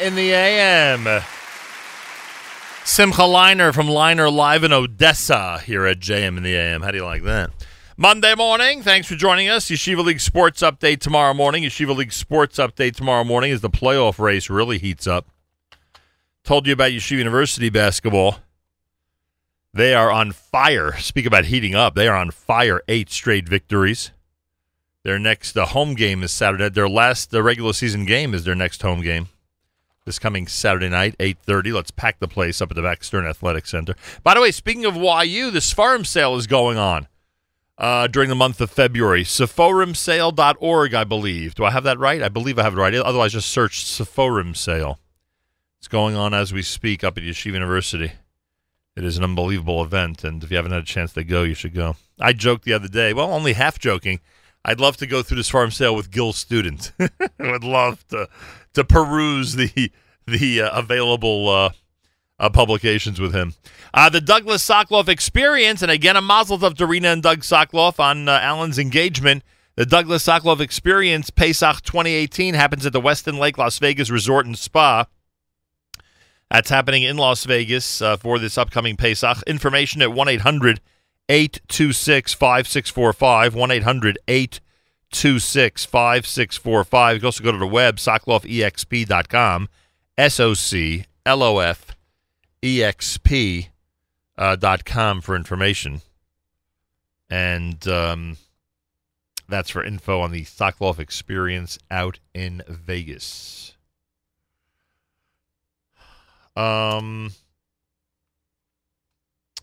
in 0.00 0.14
the 0.14 0.32
AM. 0.32 1.22
Simcha 2.84 3.22
Leiner 3.22 3.74
from 3.74 3.86
Leiner 3.86 4.32
Live 4.32 4.64
in 4.64 4.72
Odessa 4.72 5.60
here 5.60 5.86
at 5.86 6.00
JM 6.00 6.36
in 6.36 6.42
the 6.42 6.54
AM. 6.54 6.82
How 6.82 6.90
do 6.90 6.98
you 6.98 7.04
like 7.04 7.22
that? 7.24 7.50
Monday 7.96 8.34
morning. 8.34 8.82
Thanks 8.82 9.06
for 9.06 9.14
joining 9.14 9.48
us. 9.48 9.66
Yeshiva 9.66 10.04
League 10.04 10.20
Sports 10.20 10.62
Update 10.62 11.00
tomorrow 11.00 11.34
morning. 11.34 11.62
Yeshiva 11.62 11.94
League 11.94 12.12
Sports 12.12 12.58
Update 12.58 12.96
tomorrow 12.96 13.24
morning 13.24 13.52
as 13.52 13.60
the 13.60 13.70
playoff 13.70 14.18
race 14.18 14.48
really 14.48 14.78
heats 14.78 15.06
up. 15.06 15.26
Told 16.42 16.66
you 16.66 16.72
about 16.72 16.90
Yeshiva 16.90 17.18
University 17.18 17.70
basketball. 17.70 18.38
They 19.74 19.94
are 19.94 20.10
on 20.10 20.32
fire. 20.32 20.96
Speak 20.98 21.26
about 21.26 21.46
heating 21.46 21.74
up. 21.74 21.94
They 21.94 22.08
are 22.08 22.16
on 22.16 22.30
fire. 22.30 22.82
Eight 22.88 23.10
straight 23.10 23.48
victories. 23.48 24.10
Their 25.04 25.18
next 25.18 25.56
uh, 25.56 25.66
home 25.66 25.94
game 25.94 26.22
is 26.22 26.30
Saturday. 26.30 26.68
Their 26.68 26.88
last 26.88 27.34
uh, 27.34 27.42
regular 27.42 27.72
season 27.72 28.04
game 28.04 28.34
is 28.34 28.44
their 28.44 28.54
next 28.54 28.82
home 28.82 29.02
game. 29.02 29.28
This 30.04 30.18
coming 30.18 30.48
Saturday 30.48 30.88
night, 30.88 31.16
8.30. 31.18 31.74
Let's 31.74 31.92
pack 31.92 32.18
the 32.18 32.26
place 32.26 32.60
up 32.60 32.72
at 32.72 32.74
the 32.74 32.82
Max 32.82 33.06
Stern 33.06 33.24
Athletic 33.24 33.66
Center. 33.66 33.94
By 34.24 34.34
the 34.34 34.40
way, 34.40 34.50
speaking 34.50 34.84
of 34.84 34.96
YU, 34.96 35.52
the 35.52 35.60
farm 35.60 36.04
sale 36.04 36.34
is 36.34 36.48
going 36.48 36.76
on 36.76 37.06
uh, 37.78 38.08
during 38.08 38.28
the 38.28 38.34
month 38.34 38.60
of 38.60 38.70
February. 38.70 39.22
Sephorimsale.org, 39.22 40.94
I 40.94 41.04
believe. 41.04 41.54
Do 41.54 41.64
I 41.64 41.70
have 41.70 41.84
that 41.84 42.00
right? 42.00 42.20
I 42.20 42.28
believe 42.28 42.58
I 42.58 42.64
have 42.64 42.74
it 42.74 42.80
right. 42.80 42.92
Otherwise, 42.94 43.32
just 43.32 43.48
search 43.48 43.84
Sephorim 43.84 44.56
Sale. 44.56 44.98
It's 45.78 45.88
going 45.88 46.16
on 46.16 46.34
as 46.34 46.52
we 46.52 46.62
speak 46.62 47.04
up 47.04 47.16
at 47.16 47.22
Yeshiva 47.22 47.54
University. 47.54 48.12
It 48.96 49.04
is 49.04 49.16
an 49.16 49.24
unbelievable 49.24 49.82
event, 49.82 50.22
and 50.24 50.42
if 50.42 50.50
you 50.50 50.56
haven't 50.56 50.72
had 50.72 50.82
a 50.82 50.86
chance 50.86 51.12
to 51.14 51.24
go, 51.24 51.44
you 51.44 51.54
should 51.54 51.74
go. 51.74 51.96
I 52.20 52.32
joked 52.32 52.64
the 52.64 52.72
other 52.72 52.88
day, 52.88 53.12
well, 53.12 53.32
only 53.32 53.54
half 53.54 53.78
joking. 53.78 54.20
I'd 54.64 54.80
love 54.80 54.96
to 54.98 55.06
go 55.06 55.22
through 55.22 55.38
this 55.38 55.48
farm 55.48 55.70
sale 55.70 55.96
with 55.96 56.10
Gil 56.10 56.32
Student. 56.32 56.92
I 57.00 57.08
would 57.40 57.64
love 57.64 58.06
to 58.08 58.28
to 58.74 58.84
peruse 58.84 59.54
the 59.54 59.92
the 60.26 60.62
uh, 60.62 60.78
available 60.78 61.48
uh, 61.48 61.70
uh, 62.38 62.50
publications 62.50 63.20
with 63.20 63.34
him. 63.34 63.54
Uh, 63.94 64.08
the 64.08 64.20
Douglas 64.20 64.66
Sokoloff 64.66 65.08
Experience, 65.08 65.82
and 65.82 65.90
again, 65.90 66.16
a 66.16 66.22
mazel 66.22 66.58
tov 66.58 66.76
to 66.76 66.86
Rena 66.86 67.08
and 67.08 67.22
Doug 67.22 67.40
Sokoloff 67.40 68.00
on 68.00 68.28
uh, 68.28 68.38
Alan's 68.42 68.78
engagement. 68.78 69.42
The 69.76 69.86
Douglas 69.86 70.26
Sokoloff 70.26 70.60
Experience 70.60 71.30
Pesach 71.30 71.82
2018 71.82 72.54
happens 72.54 72.84
at 72.84 72.92
the 72.92 73.00
Westin 73.00 73.38
Lake 73.38 73.58
Las 73.58 73.78
Vegas 73.78 74.10
Resort 74.10 74.46
and 74.46 74.58
Spa. 74.58 75.06
That's 76.50 76.68
happening 76.68 77.02
in 77.02 77.16
Las 77.16 77.44
Vegas 77.44 78.02
uh, 78.02 78.16
for 78.18 78.38
this 78.38 78.58
upcoming 78.58 78.96
Pesach. 78.96 79.42
Information 79.46 80.02
at 80.02 80.12
1 80.12 80.28
800 80.28 80.80
826 81.28 82.34
5645. 82.34 83.54
1 83.54 83.70
800 83.70 84.18
826 84.28 84.71
5645. 85.14 87.14
You 87.14 87.20
can 87.20 87.26
also 87.26 87.44
go 87.44 87.52
to 87.52 87.58
the 87.58 87.66
web, 87.66 87.96
sokoloffexp.com. 87.96 89.68
S 90.18 90.40
O 90.40 90.54
C 90.54 91.06
L 91.24 91.42
O 91.42 91.58
F 91.58 91.96
E 92.62 92.82
X 92.82 93.18
P 93.18 93.68
uh, 94.36 94.56
dot 94.56 94.84
com 94.84 95.20
for 95.20 95.34
information. 95.34 96.02
And 97.30 97.86
um, 97.88 98.36
that's 99.48 99.70
for 99.70 99.82
info 99.82 100.20
on 100.20 100.32
the 100.32 100.44
Sokoloff 100.44 100.98
experience 100.98 101.78
out 101.90 102.18
in 102.34 102.62
Vegas. 102.68 103.74
Um, 106.54 107.32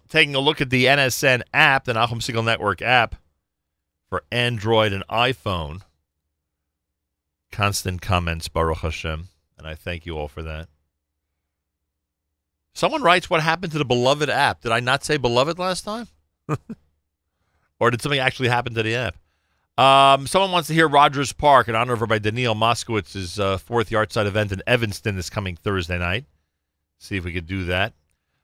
taking 0.09 0.33
a 0.33 0.39
look 0.39 0.61
at 0.61 0.71
the 0.71 0.85
NSN 0.85 1.43
app, 1.53 1.85
the 1.85 1.93
Nachum 1.93 2.21
Segal 2.21 2.43
Network 2.43 2.81
app 2.81 3.15
for 4.09 4.23
Android 4.31 4.91
and 4.91 5.07
iPhone. 5.07 5.81
Constant 7.51 8.01
comments, 8.01 8.47
Baruch 8.47 8.79
Hashem, 8.79 9.29
and 9.57 9.67
I 9.67 9.75
thank 9.75 10.05
you 10.05 10.17
all 10.17 10.27
for 10.27 10.43
that. 10.43 10.67
Someone 12.73 13.01
writes, 13.01 13.29
What 13.29 13.41
happened 13.41 13.71
to 13.73 13.77
the 13.77 13.85
beloved 13.85 14.29
app? 14.29 14.61
Did 14.61 14.71
I 14.71 14.79
not 14.79 15.03
say 15.03 15.17
beloved 15.17 15.57
last 15.57 15.83
time? 15.83 16.07
or 17.79 17.91
did 17.91 18.01
something 18.01 18.19
actually 18.19 18.49
happen 18.49 18.73
to 18.75 18.83
the 18.83 18.95
app? 18.95 19.15
Um, 19.77 20.27
someone 20.27 20.51
wants 20.51 20.67
to 20.67 20.73
hear 20.73 20.88
Rogers 20.88 21.31
Park 21.31 21.69
in 21.69 21.75
honor 21.75 21.93
of 21.93 22.09
by 22.09 22.19
Daniel 22.19 22.53
Moskowitz's 22.53 23.39
uh, 23.39 23.57
fourth 23.57 23.89
Yahrzeit 23.89 24.25
event 24.25 24.51
in 24.51 24.61
Evanston 24.67 25.15
this 25.15 25.29
coming 25.29 25.55
Thursday 25.55 25.97
night. 25.97 26.25
See 26.97 27.15
if 27.15 27.23
we 27.23 27.31
could 27.31 27.47
do 27.47 27.63
that. 27.65 27.93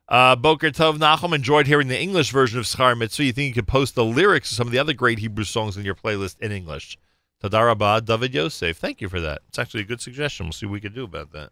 Uh, 0.08 0.36
Boker 0.36 0.70
Tov 0.70 0.98
Nachum 0.98 1.34
enjoyed 1.34 1.66
hearing 1.66 1.88
the 1.88 2.00
English 2.00 2.32
version 2.32 2.60
of 2.60 2.66
Schar 2.66 2.96
Mitzvah. 2.98 3.24
You 3.24 3.34
think 3.34 3.48
you 3.48 3.54
could 3.54 3.68
post 3.68 3.96
the 3.96 4.06
lyrics 4.06 4.52
of 4.52 4.58
some 4.58 4.68
of 4.68 4.72
the 4.72 4.80
other 4.80 4.94
great 4.94 5.20
Hebrew 5.20 5.44
songs 5.44 5.78
in 5.78 5.86
your 5.86 5.96
playlist 5.96 6.40
in 6.40 6.52
English? 6.52 6.98
Tadarabah, 7.44 8.06
David 8.06 8.34
Yosef. 8.34 8.78
Thank 8.78 9.02
you 9.02 9.10
for 9.10 9.20
that. 9.20 9.42
It's 9.48 9.58
actually 9.58 9.82
a 9.82 9.86
good 9.86 10.02
suggestion. 10.02 10.46
We'll 10.46 10.54
see 10.54 10.68
what 10.68 10.74
we 10.74 10.82
can 10.82 10.94
do 10.94 11.04
about 11.04 11.32
that. 11.32 11.50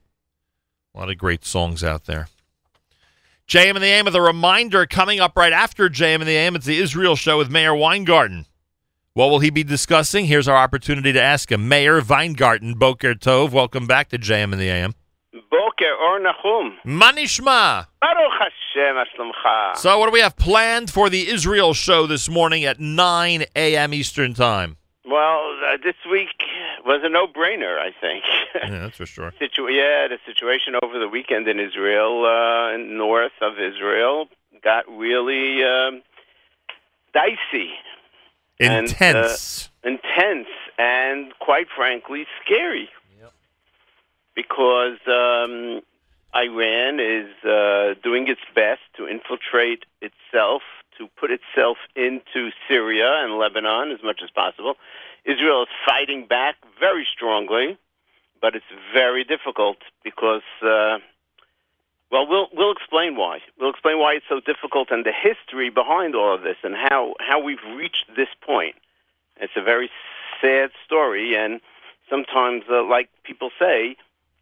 A 0.93 0.99
lot 0.99 1.09
of 1.09 1.17
great 1.17 1.45
songs 1.45 1.83
out 1.83 2.05
there. 2.05 2.27
JM 3.47 3.75
in 3.75 3.81
the 3.81 3.87
AM 3.87 4.05
with 4.05 4.15
a 4.15 4.21
reminder 4.21 4.85
coming 4.85 5.19
up 5.19 5.35
right 5.35 5.51
after 5.51 5.89
JM 5.89 6.21
in 6.21 6.27
the 6.27 6.37
AM. 6.37 6.55
It's 6.55 6.65
the 6.65 6.77
Israel 6.77 7.15
show 7.15 7.39
with 7.39 7.51
Meir 7.51 7.73
Weingarten. 7.75 8.45
What 9.13 9.29
will 9.29 9.39
he 9.39 9.49
be 9.49 9.63
discussing? 9.63 10.25
Here's 10.25 10.47
our 10.47 10.55
opportunity 10.55 11.11
to 11.11 11.21
ask 11.21 11.51
him. 11.51 11.67
Meir 11.67 12.01
Weingarten, 12.01 12.75
Boker 12.75 13.15
Tov, 13.15 13.51
welcome 13.51 13.85
back 13.85 14.09
to 14.09 14.17
JM 14.17 14.53
in 14.53 14.59
the 14.59 14.69
AM. 14.69 14.93
Or. 15.91 16.19
Manishma. 16.85 17.87
Baruch 18.01 18.31
Hashem 18.39 18.95
Aslomcha. 18.95 19.77
So, 19.77 19.99
what 19.99 20.07
do 20.07 20.11
we 20.11 20.19
have 20.19 20.35
planned 20.35 20.89
for 20.91 21.09
the 21.09 21.27
Israel 21.27 21.73
show 21.73 22.07
this 22.07 22.29
morning 22.29 22.63
at 22.63 22.79
9 22.79 23.45
a.m. 23.55 23.93
Eastern 23.93 24.33
Time? 24.33 24.77
Well, 25.05 25.57
uh, 25.67 25.77
this 25.83 25.95
week 26.09 26.29
was 26.85 27.01
a 27.03 27.09
no-brainer, 27.09 27.77
I 27.77 27.91
think. 27.99 28.23
Yeah, 28.55 28.79
that's 28.79 28.97
for 28.97 29.05
sure. 29.05 29.33
Situ- 29.39 29.69
yeah, 29.69 30.07
the 30.07 30.19
situation 30.25 30.75
over 30.81 30.99
the 30.99 31.07
weekend 31.09 31.47
in 31.47 31.59
Israel, 31.59 32.25
uh, 32.25 32.77
north 32.77 33.33
of 33.41 33.53
Israel, 33.59 34.27
got 34.63 34.85
really 34.89 35.63
um, 35.63 36.01
dicey. 37.13 37.71
Intense. 38.59 39.69
And, 39.83 39.97
uh, 39.97 39.97
intense, 39.97 40.47
and 40.77 41.33
quite 41.39 41.67
frankly, 41.75 42.25
scary. 42.43 42.89
Because 44.35 44.97
um, 45.07 45.81
Iran 46.35 46.99
is 46.99 47.29
uh, 47.45 47.93
doing 48.03 48.27
its 48.27 48.41
best 48.55 48.81
to 48.97 49.07
infiltrate 49.07 49.85
itself, 50.01 50.63
to 50.97 51.07
put 51.19 51.29
itself 51.31 51.77
into 51.95 52.49
Syria 52.67 53.23
and 53.23 53.37
Lebanon 53.37 53.91
as 53.91 54.03
much 54.03 54.21
as 54.23 54.29
possible. 54.31 54.75
Israel 55.25 55.63
is 55.63 55.69
fighting 55.85 56.25
back 56.25 56.55
very 56.79 57.07
strongly, 57.11 57.77
but 58.41 58.55
it's 58.55 58.65
very 58.93 59.23
difficult 59.23 59.77
because, 60.03 60.41
uh, 60.61 60.97
well, 62.11 62.27
we'll 62.27 62.47
we'll 62.53 62.71
explain 62.71 63.15
why. 63.15 63.39
We'll 63.59 63.69
explain 63.69 63.99
why 63.99 64.13
it's 64.13 64.25
so 64.27 64.39
difficult 64.39 64.91
and 64.91 65.05
the 65.05 65.13
history 65.13 65.69
behind 65.69 66.15
all 66.15 66.33
of 66.33 66.41
this 66.41 66.57
and 66.63 66.75
how 66.75 67.13
how 67.19 67.39
we've 67.39 67.63
reached 67.75 68.05
this 68.15 68.27
point. 68.41 68.75
It's 69.37 69.53
a 69.55 69.61
very 69.63 69.89
sad 70.41 70.71
story, 70.85 71.35
and 71.35 71.61
sometimes, 72.09 72.63
uh, 72.69 72.83
like 72.83 73.09
people 73.23 73.49
say, 73.57 73.95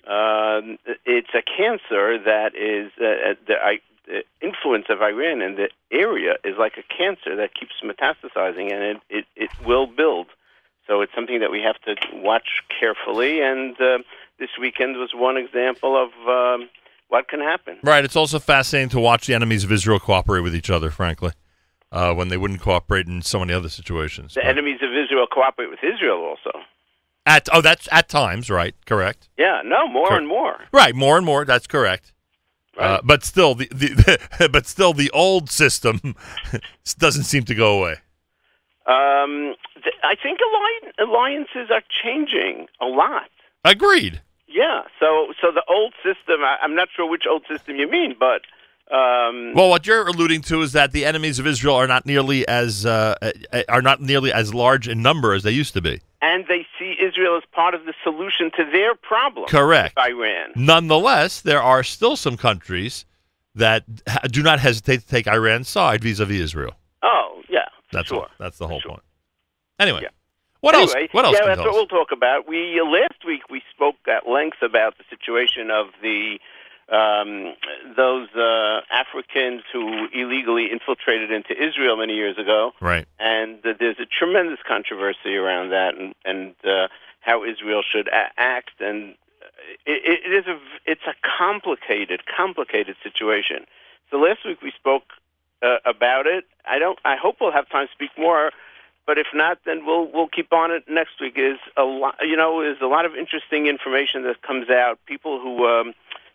um, 0.07 0.77
it's 1.05 1.33
a 1.33 1.41
cancer 1.41 2.17
that 2.23 2.55
is 2.55 2.91
uh, 2.97 3.35
the, 3.47 3.55
I, 3.61 3.79
the 4.07 4.23
influence 4.41 4.85
of 4.89 5.01
Iran 5.01 5.41
in 5.41 5.55
the 5.55 5.69
area 5.91 6.35
is 6.43 6.55
like 6.57 6.73
a 6.77 6.83
cancer 6.95 7.35
that 7.35 7.51
keeps 7.53 7.73
metastasizing, 7.83 8.71
and 8.73 8.83
it, 8.83 8.97
it, 9.09 9.25
it 9.35 9.49
will 9.65 9.87
build. 9.87 10.27
So 10.87 11.01
it's 11.01 11.13
something 11.13 11.39
that 11.39 11.51
we 11.51 11.61
have 11.61 11.79
to 11.85 11.95
watch 12.15 12.63
carefully. 12.79 13.41
And 13.41 13.79
uh, 13.79 13.99
this 14.39 14.49
weekend 14.59 14.97
was 14.97 15.11
one 15.13 15.37
example 15.37 15.95
of 15.95 16.09
um, 16.27 16.69
what 17.09 17.27
can 17.27 17.39
happen. 17.39 17.77
Right. 17.83 18.03
It's 18.03 18.15
also 18.15 18.39
fascinating 18.39 18.89
to 18.89 18.99
watch 18.99 19.27
the 19.27 19.33
enemies 19.33 19.63
of 19.63 19.71
Israel 19.71 19.99
cooperate 19.99 20.41
with 20.41 20.55
each 20.55 20.69
other, 20.69 20.89
frankly, 20.89 21.31
uh, 21.91 22.13
when 22.13 22.29
they 22.29 22.37
wouldn't 22.37 22.61
cooperate 22.61 23.07
in 23.07 23.21
so 23.21 23.39
many 23.39 23.53
other 23.53 23.69
situations. 23.69 24.33
The 24.33 24.45
enemies 24.45 24.79
of 24.81 24.89
Israel 24.89 25.27
cooperate 25.31 25.69
with 25.69 25.79
Israel 25.83 26.17
also. 26.17 26.59
At 27.25 27.47
Oh, 27.53 27.61
that's 27.61 27.87
at 27.91 28.09
times, 28.09 28.49
right. 28.49 28.73
Correct. 28.85 29.29
Yeah, 29.37 29.61
no, 29.63 29.87
more 29.87 30.17
and 30.17 30.27
more. 30.27 30.61
Right. 30.71 30.95
More 30.95 31.17
and 31.17 31.25
more. 31.25 31.45
That's 31.45 31.67
correct. 31.67 32.13
Uh, 32.77 32.99
but 33.03 33.23
still, 33.23 33.53
the, 33.53 33.67
the 33.67 34.49
but 34.51 34.65
still, 34.65 34.93
the 34.93 35.11
old 35.11 35.49
system 35.51 36.15
doesn't 36.97 37.25
seem 37.25 37.43
to 37.43 37.53
go 37.53 37.77
away. 37.79 37.95
Um, 38.87 39.55
th- 39.83 39.95
I 40.03 40.15
think 40.15 40.39
alli- 40.41 41.07
alliances 41.07 41.69
are 41.69 41.83
changing 42.03 42.67
a 42.81 42.85
lot. 42.85 43.29
Agreed. 43.63 44.21
Yeah. 44.47 44.83
So, 44.99 45.33
so 45.39 45.51
the 45.51 45.63
old 45.69 45.93
system. 46.03 46.41
I, 46.43 46.57
I'm 46.61 46.75
not 46.75 46.87
sure 46.95 47.07
which 47.07 47.27
old 47.29 47.43
system 47.47 47.75
you 47.75 47.87
mean, 47.89 48.15
but 48.19 48.41
um, 48.91 49.53
Well, 49.53 49.69
what 49.69 49.85
you're 49.85 50.07
alluding 50.07 50.41
to 50.43 50.61
is 50.61 50.71
that 50.71 50.91
the 50.91 51.05
enemies 51.05 51.37
of 51.39 51.45
Israel 51.45 51.75
are 51.75 51.87
not 51.87 52.05
nearly 52.05 52.47
as 52.47 52.85
uh, 52.85 53.15
uh, 53.21 53.61
are 53.69 53.81
not 53.81 54.01
nearly 54.01 54.33
as 54.33 54.53
large 54.53 54.87
in 54.87 55.01
number 55.03 55.33
as 55.33 55.43
they 55.43 55.51
used 55.51 55.73
to 55.75 55.81
be. 55.81 56.01
And 56.21 56.45
they 56.47 56.65
see 56.77 56.95
Israel 57.01 57.37
as 57.37 57.43
part 57.51 57.73
of 57.73 57.85
the 57.85 57.93
solution 58.03 58.51
to 58.57 58.65
their 58.71 58.95
problem. 58.95 59.47
Correct. 59.47 59.97
Iran. 59.97 60.51
Nonetheless, 60.55 61.41
there 61.41 61.61
are 61.61 61.83
still 61.83 62.15
some 62.15 62.37
countries 62.37 63.05
that 63.55 63.83
ha- 64.07 64.21
do 64.29 64.43
not 64.43 64.59
hesitate 64.59 65.01
to 65.01 65.07
take 65.07 65.27
Iran's 65.27 65.67
side 65.67 66.03
vis-a-vis 66.03 66.39
Israel. 66.39 66.75
Oh, 67.03 67.41
yeah. 67.49 67.65
That's 67.91 68.09
sure. 68.09 68.19
all. 68.19 68.27
That's 68.39 68.57
the 68.57 68.67
whole 68.67 68.81
point. 68.81 69.01
Anyway, 69.79 70.05
what 70.61 70.75
anyway, 70.75 71.01
else? 71.01 71.09
What 71.11 71.25
else? 71.25 71.37
Yeah, 71.39 71.47
that's 71.47 71.59
what 71.59 71.73
we'll 71.73 71.87
talk 71.87 72.11
about. 72.11 72.47
We 72.47 72.79
uh, 72.79 72.85
last 72.85 73.25
week 73.25 73.49
we 73.49 73.63
spoke 73.73 73.95
at 74.07 74.29
length 74.29 74.61
about 74.61 74.97
the 74.99 75.03
situation 75.09 75.71
of 75.71 75.87
the 76.01 76.37
um, 76.89 77.53
those 77.95 78.27
uh, 78.35 78.81
Africans 78.91 79.61
who 79.71 80.07
illegally 80.13 80.71
infiltrated 80.71 81.31
into 81.31 81.51
Israel 81.53 81.97
many 81.97 82.15
years 82.15 82.37
ago, 82.37 82.73
Right. 82.81 83.07
and 83.19 83.59
uh, 83.65 83.73
there's 83.79 83.99
a 83.99 84.05
tremendous 84.05 84.59
controversy 84.67 85.35
around 85.35 85.69
that, 85.69 85.95
and, 85.95 86.13
and 86.25 86.55
uh, 86.65 86.87
how 87.21 87.43
Israel 87.45 87.81
should 87.89 88.07
a- 88.09 88.31
act. 88.37 88.81
And 88.81 89.15
it, 89.85 90.19
it 90.25 90.33
is 90.33 90.47
a 90.47 90.59
it's 90.85 91.05
a 91.07 91.13
complicated, 91.37 92.21
complicated 92.25 92.95
situation. 93.03 93.65
So 94.09 94.17
last 94.17 94.39
week 94.45 94.61
we 94.61 94.71
spoke 94.71 95.03
uh, 95.61 95.77
about 95.85 96.27
it. 96.27 96.45
I 96.67 96.79
don't. 96.79 96.99
I 97.05 97.15
hope 97.15 97.37
we'll 97.39 97.51
have 97.53 97.69
time 97.69 97.87
to 97.87 97.93
speak 97.93 98.11
more. 98.17 98.51
But 99.07 99.17
if 99.17 99.27
not, 99.33 99.59
then 99.65 99.85
we'll 99.85 100.11
we'll 100.11 100.27
keep 100.27 100.53
on 100.53 100.71
it 100.71 100.83
next 100.89 101.19
week. 101.19 101.33
Is 101.37 101.57
a 101.77 101.83
lot, 101.83 102.15
you 102.21 102.35
know, 102.35 102.61
is 102.61 102.77
a 102.81 102.85
lot 102.87 103.05
of 103.05 103.15
interesting 103.15 103.67
information 103.67 104.23
that 104.23 104.41
comes 104.41 104.69
out. 104.69 104.99
People 105.05 105.39
who, 105.39 105.65
um, 105.65 105.93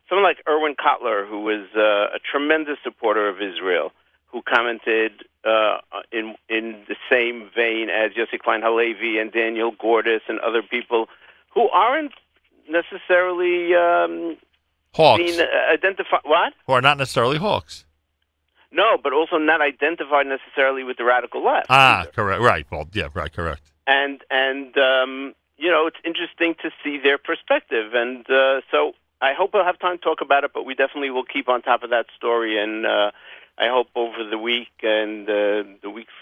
someone 0.09 0.25
like 0.25 0.43
Irwin 0.49 0.75
Cotler, 0.75 1.29
who 1.29 1.41
was 1.41 1.67
uh, 1.77 2.15
a 2.15 2.19
tremendous 2.31 2.79
supporter 2.83 3.29
of 3.29 3.41
Israel, 3.41 3.93
who 4.27 4.43
commented 4.43 5.13
uh, 5.45 5.79
in 6.13 6.35
in 6.49 6.85
the 6.89 6.97
same 7.11 7.51
vein 7.55 7.89
as 7.91 8.13
Yossi 8.13 8.39
Klein 8.39 8.63
Halevi 8.63 9.19
and 9.19 9.33
Daniel 9.33 9.73
Gordis 9.79 10.23
and 10.29 10.39
other 10.41 10.63
people 10.63 11.09
who 11.55 11.69
aren't 11.71 12.13
necessarily 12.69 13.75
um, 13.75 14.37
Hawks, 14.95 15.23
being 15.23 15.41
uh, 15.41 15.45
identified. 15.73 16.21
What? 16.25 16.53
who 16.67 16.73
are 16.73 16.81
not 16.83 16.99
necessarily 16.99 17.39
hawks. 17.39 17.85
No, 18.73 18.99
but 19.03 19.13
also 19.13 19.39
not 19.39 19.61
identified 19.61 20.27
necessarily 20.27 20.83
with 20.83 20.97
the 20.99 21.05
radical 21.05 21.43
left. 21.45 21.67
Ah, 21.71 22.07
correct. 22.15 22.43
Right. 22.43 22.67
Well, 22.71 22.89
yeah. 22.93 23.09
Right. 23.15 23.33
Correct. 23.33 23.63
and 23.87 24.23
and 24.31 24.77
um, 24.77 25.35
you 25.57 25.71
know 25.71 25.87
it's 25.87 25.97
interesting 26.05 26.57
to 26.63 26.71
see 26.83 26.99
their 26.99 27.17
perspective, 27.19 27.95
and 27.95 28.29
uh, 28.29 28.61
so 28.71 28.93
I 29.21 29.33
hope 29.33 29.51
we'll 29.55 29.65
have 29.65 29.79
time 29.79 29.99
to 29.99 30.03
talk 30.03 30.21
about 30.21 30.45
it. 30.45 30.53
But 30.53 30.65
we 30.65 30.75
definitely 30.75 31.11
will 31.11 31.25
keep 31.25 31.49
on 31.49 31.63
top 31.63 31.83
of 31.83 31.91
that 31.91 32.07
story, 32.17 32.63
and 32.63 32.87
uh, 32.87 33.11
I 33.59 33.69
hope 33.69 33.89
over 33.95 34.25
the 34.29 34.39
week 34.39 34.73
and 34.83 35.29
uh, 35.29 35.65
the 35.83 35.91
weeks, 35.91 36.13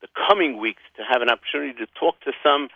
the 0.00 0.08
coming 0.28 0.58
weeks, 0.58 0.82
to 0.96 1.02
have 1.04 1.22
an 1.22 1.28
opportunity 1.28 1.74
to 1.74 1.86
talk 1.98 2.20
to 2.22 2.32
some, 2.42 2.68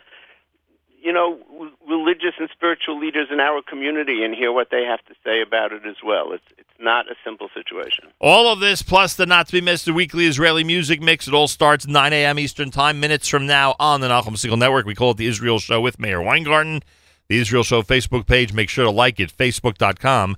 you 1.03 1.13
know, 1.13 1.39
w- 1.51 1.73
religious 1.89 2.35
and 2.39 2.49
spiritual 2.53 2.99
leaders 2.99 3.29
in 3.33 3.41
our 3.41 3.61
community 3.63 4.23
and 4.25 4.35
hear 4.35 4.53
what 4.53 4.69
they 4.71 4.85
have 4.85 5.05
to 5.07 5.15
say 5.25 5.43
about 5.43 5.73
it 5.73 5.85
as 5.87 5.97
well. 6.05 6.33
It's 6.33 6.45
it's 6.57 6.69
not 6.79 7.11
a 7.11 7.15
simple 7.25 7.49
situation. 7.53 8.05
All 8.21 8.53
of 8.53 8.61
this, 8.61 8.83
plus 8.83 9.15
the 9.15 9.27
not 9.27 9.47
to 9.47 9.53
be 9.53 9.61
missed, 9.61 9.87
the 9.87 9.93
weekly 9.93 10.27
Israeli 10.27 10.63
music 10.63 11.01
mix. 11.01 11.27
It 11.27 11.35
all 11.35 11.49
starts 11.49 11.87
9 11.87 12.13
a.m. 12.13 12.39
Eastern 12.39 12.71
Time, 12.71 13.01
minutes 13.01 13.27
from 13.27 13.47
now 13.47 13.75
on 13.81 14.01
the 14.01 14.09
Nachum 14.09 14.35
Segal 14.35 14.59
Network. 14.59 14.87
We 14.87 14.95
call 14.95 15.13
it 15.13 15.17
the 15.17 15.27
Israel 15.27 15.59
Show 15.59 15.81
with 15.81 15.99
Meir 15.99 16.23
Weingarten. 16.23 16.83
The 17.29 17.39
Israel 17.39 17.63
Show 17.63 17.83
Facebook 17.83 18.27
page. 18.27 18.53
Make 18.53 18.69
sure 18.69 18.85
to 18.85 18.91
like 18.91 19.21
it. 19.21 19.37
Facebook.com 19.37 20.37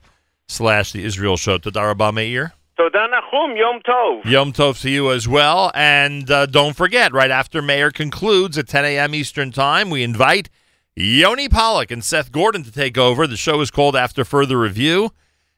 slash 0.48 0.92
the 0.92 1.04
Israel 1.04 1.36
Show. 1.36 1.58
Tadarabah 1.58 2.14
Meir. 2.14 2.52
So 2.76 2.88
Danachum 2.88 3.58
Yom 3.58 3.80
Tov. 3.82 4.24
Yom 4.24 4.52
Tov 4.52 4.80
to 4.82 4.90
you 4.90 5.10
as 5.10 5.26
well. 5.26 5.72
And 5.74 6.30
uh, 6.30 6.46
don't 6.46 6.76
forget, 6.76 7.12
right 7.12 7.30
after 7.30 7.60
Meir 7.60 7.90
concludes 7.90 8.56
at 8.56 8.68
10 8.68 8.84
a.m. 8.84 9.14
Eastern 9.14 9.50
Time, 9.50 9.90
we 9.90 10.04
invite 10.04 10.48
Yoni 10.94 11.48
Pollock 11.48 11.90
and 11.90 12.04
Seth 12.04 12.30
Gordon 12.30 12.62
to 12.62 12.72
take 12.72 12.96
over. 12.96 13.26
The 13.26 13.36
show 13.36 13.60
is 13.60 13.70
called 13.70 13.96
After 13.96 14.24
Further 14.24 14.58
Review. 14.58 15.10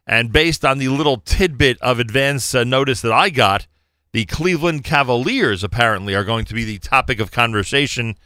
And 0.06 0.32
based 0.32 0.64
on 0.64 0.78
the 0.78 0.88
little 0.88 1.18
tidbit 1.18 1.78
of 1.82 1.98
advance 1.98 2.54
uh, 2.54 2.64
notice 2.64 3.00
that 3.02 3.12
I 3.12 3.30
got, 3.30 3.66
the 4.12 4.24
Cleveland 4.24 4.82
Cavaliers 4.82 5.62
apparently 5.62 6.14
are 6.14 6.24
going 6.24 6.44
to 6.46 6.54
be 6.54 6.64
the 6.64 6.78
topic 6.78 7.20
of 7.20 7.30
conversation 7.30 8.16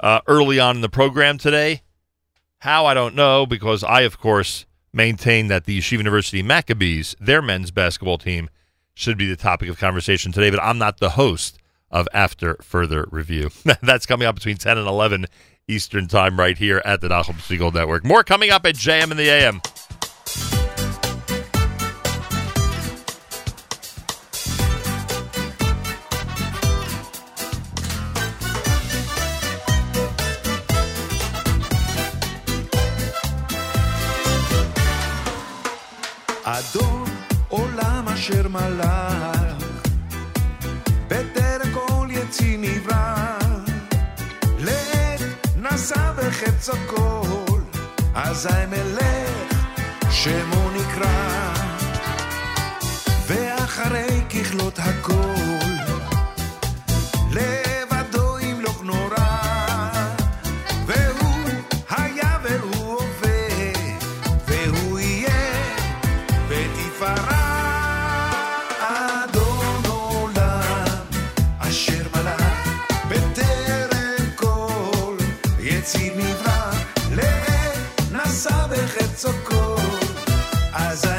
uh, 0.00 0.20
early 0.26 0.58
on 0.58 0.76
in 0.76 0.82
the 0.82 0.88
program 0.88 1.38
today. 1.38 1.82
How, 2.64 2.86
I 2.86 2.94
don't 2.94 3.14
know, 3.14 3.44
because 3.44 3.84
I, 3.84 4.00
of 4.04 4.18
course, 4.18 4.64
maintain 4.90 5.48
that 5.48 5.66
the 5.66 5.78
Yeshiva 5.78 5.98
University 5.98 6.42
Maccabees, 6.42 7.14
their 7.20 7.42
men's 7.42 7.70
basketball 7.70 8.16
team, 8.16 8.48
should 8.94 9.18
be 9.18 9.28
the 9.28 9.36
topic 9.36 9.68
of 9.68 9.78
conversation 9.78 10.32
today, 10.32 10.48
but 10.48 10.62
I'm 10.62 10.78
not 10.78 10.98
the 10.98 11.10
host 11.10 11.58
of 11.90 12.08
After 12.14 12.56
Further 12.62 13.06
Review. 13.10 13.50
That's 13.82 14.06
coming 14.06 14.26
up 14.26 14.36
between 14.36 14.56
10 14.56 14.78
and 14.78 14.88
11 14.88 15.26
Eastern 15.68 16.08
Time 16.08 16.40
right 16.40 16.56
here 16.56 16.80
at 16.86 17.02
the 17.02 17.08
Nachum 17.08 17.34
Segal 17.34 17.74
Network. 17.74 18.02
More 18.02 18.24
coming 18.24 18.48
up 18.48 18.64
at 18.64 18.76
JM 18.76 19.10
in 19.10 19.18
the 19.18 19.28
AM. 19.28 19.60
עליו, 38.56 39.54
בטרם 41.08 41.72
כל 41.72 42.08
יציא 42.10 42.58
נברא, 42.58 43.38
לעת 44.58 45.20
נשא 45.56 46.12
בחפצו 46.16 46.72
כל, 46.86 47.60
אזי 48.14 48.48
מלך 48.70 49.58
שמו 50.10 50.70
נקרא, 50.70 51.52
ואחרי 53.26 54.22
ככלות 54.30 54.78
הכל 54.78 55.43
as 80.76 81.04
I 81.04 81.13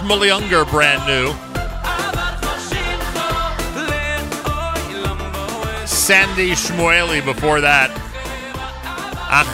That's 0.00 0.64
brand 0.64 1.06
new. 1.06 1.32
Sandy 5.86 6.52
Shmueli 6.52 7.22
before 7.22 7.60
that. 7.60 7.90
Our 9.30 9.44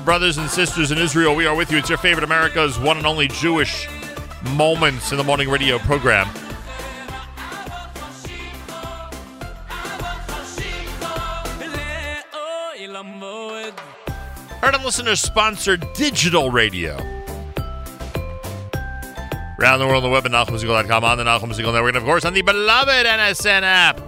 brothers 0.00 0.38
and 0.38 0.50
sisters 0.50 0.90
in 0.90 0.98
Israel. 0.98 1.36
We 1.36 1.46
are 1.46 1.54
with 1.54 1.70
you. 1.70 1.78
It's 1.78 1.88
your 1.88 1.98
favorite 1.98 2.24
America's 2.24 2.80
one 2.80 2.96
and 2.96 3.06
only 3.06 3.28
Jewish 3.28 3.86
Moments 4.56 5.12
in 5.12 5.18
the 5.18 5.24
Morning 5.24 5.48
radio 5.48 5.78
program. 5.78 6.26
Heard 14.60 14.74
and 14.74 14.84
listener 14.84 15.14
sponsored 15.14 15.86
digital 15.94 16.50
radio. 16.50 17.11
Around 19.62 19.78
the 19.78 19.86
world 19.86 20.02
on 20.02 20.10
the 20.10 20.12
web 20.12 20.26
at 20.26 20.32
NachumSegal.com, 20.32 21.04
on 21.04 21.18
the 21.18 21.22
Nachum 21.22 21.54
Segal 21.54 21.72
Network, 21.72 21.90
and 21.90 21.98
of 21.98 22.02
course 22.02 22.24
on 22.24 22.34
the 22.34 22.42
beloved 22.42 23.06
NSN 23.06 23.62
app. 23.62 24.00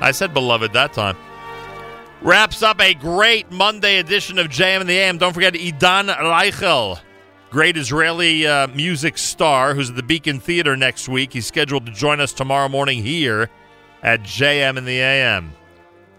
I 0.00 0.12
said 0.12 0.32
beloved 0.32 0.72
that 0.72 0.94
time. 0.94 1.18
Wraps 2.22 2.62
up 2.62 2.80
a 2.80 2.94
great 2.94 3.52
Monday 3.52 3.98
edition 3.98 4.38
of 4.38 4.46
JM 4.46 4.80
in 4.80 4.86
the 4.86 4.96
AM. 4.96 5.18
Don't 5.18 5.34
forget 5.34 5.52
Idan 5.52 6.08
Reichel, 6.08 7.00
great 7.50 7.76
Israeli 7.76 8.46
uh, 8.46 8.68
music 8.68 9.18
star 9.18 9.74
who's 9.74 9.90
at 9.90 9.96
the 9.96 10.02
Beacon 10.02 10.40
Theater 10.40 10.74
next 10.74 11.06
week. 11.06 11.34
He's 11.34 11.46
scheduled 11.46 11.84
to 11.84 11.92
join 11.92 12.18
us 12.18 12.32
tomorrow 12.32 12.70
morning 12.70 13.02
here 13.02 13.50
at 14.02 14.22
JM 14.22 14.78
in 14.78 14.86
the 14.86 14.98
AM. 14.98 15.52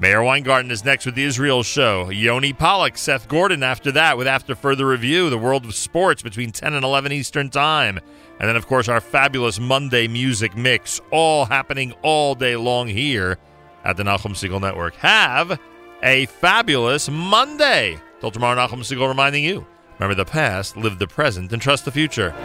Meir 0.04 0.22
Weingarten 0.22 0.70
is 0.70 0.84
next 0.84 1.06
with 1.06 1.16
the 1.16 1.24
Israel 1.24 1.64
show. 1.64 2.10
Yoni 2.10 2.52
Pollock, 2.52 2.98
Seth 2.98 3.30
Gordon 3.30 3.64
after 3.64 3.90
that 3.94 4.18
with 4.18 4.28
After 4.28 4.54
Further 4.54 4.86
Review, 4.86 5.30
the 5.30 5.38
world 5.38 5.64
of 5.64 5.74
sports 5.74 6.22
between 6.22 6.52
10 6.52 6.74
and 6.74 6.84
11 6.84 7.14
Eastern 7.14 7.50
Time. 7.50 8.02
And 8.38 8.50
then, 8.50 8.58
of 8.58 8.68
course, 8.68 8.90
our 8.90 9.00
fabulous 9.00 9.62
Monday 9.62 10.10
music 10.10 10.58
mix, 10.58 11.00
all 11.10 11.46
happening 11.46 11.94
all 12.02 12.36
day 12.36 12.58
long 12.58 12.90
here 12.90 13.38
at 13.86 13.96
the 13.96 14.04
Nachum 14.04 14.34
Segal 14.34 14.60
Network. 14.60 14.94
Have 14.96 15.58
a 16.04 16.26
fabulous 16.26 17.08
Monday. 17.10 17.98
Till 18.20 18.30
tomorrow, 18.30 18.60
Nachum 18.60 18.80
Segal 18.80 19.08
reminding 19.08 19.46
you 19.46 19.66
remember 20.00 20.16
the 20.16 20.30
past, 20.30 20.76
live 20.76 21.00
the 21.00 21.08
present, 21.08 21.54
and 21.54 21.62
trust 21.62 21.86
the 21.86 21.92
future. 21.94 22.36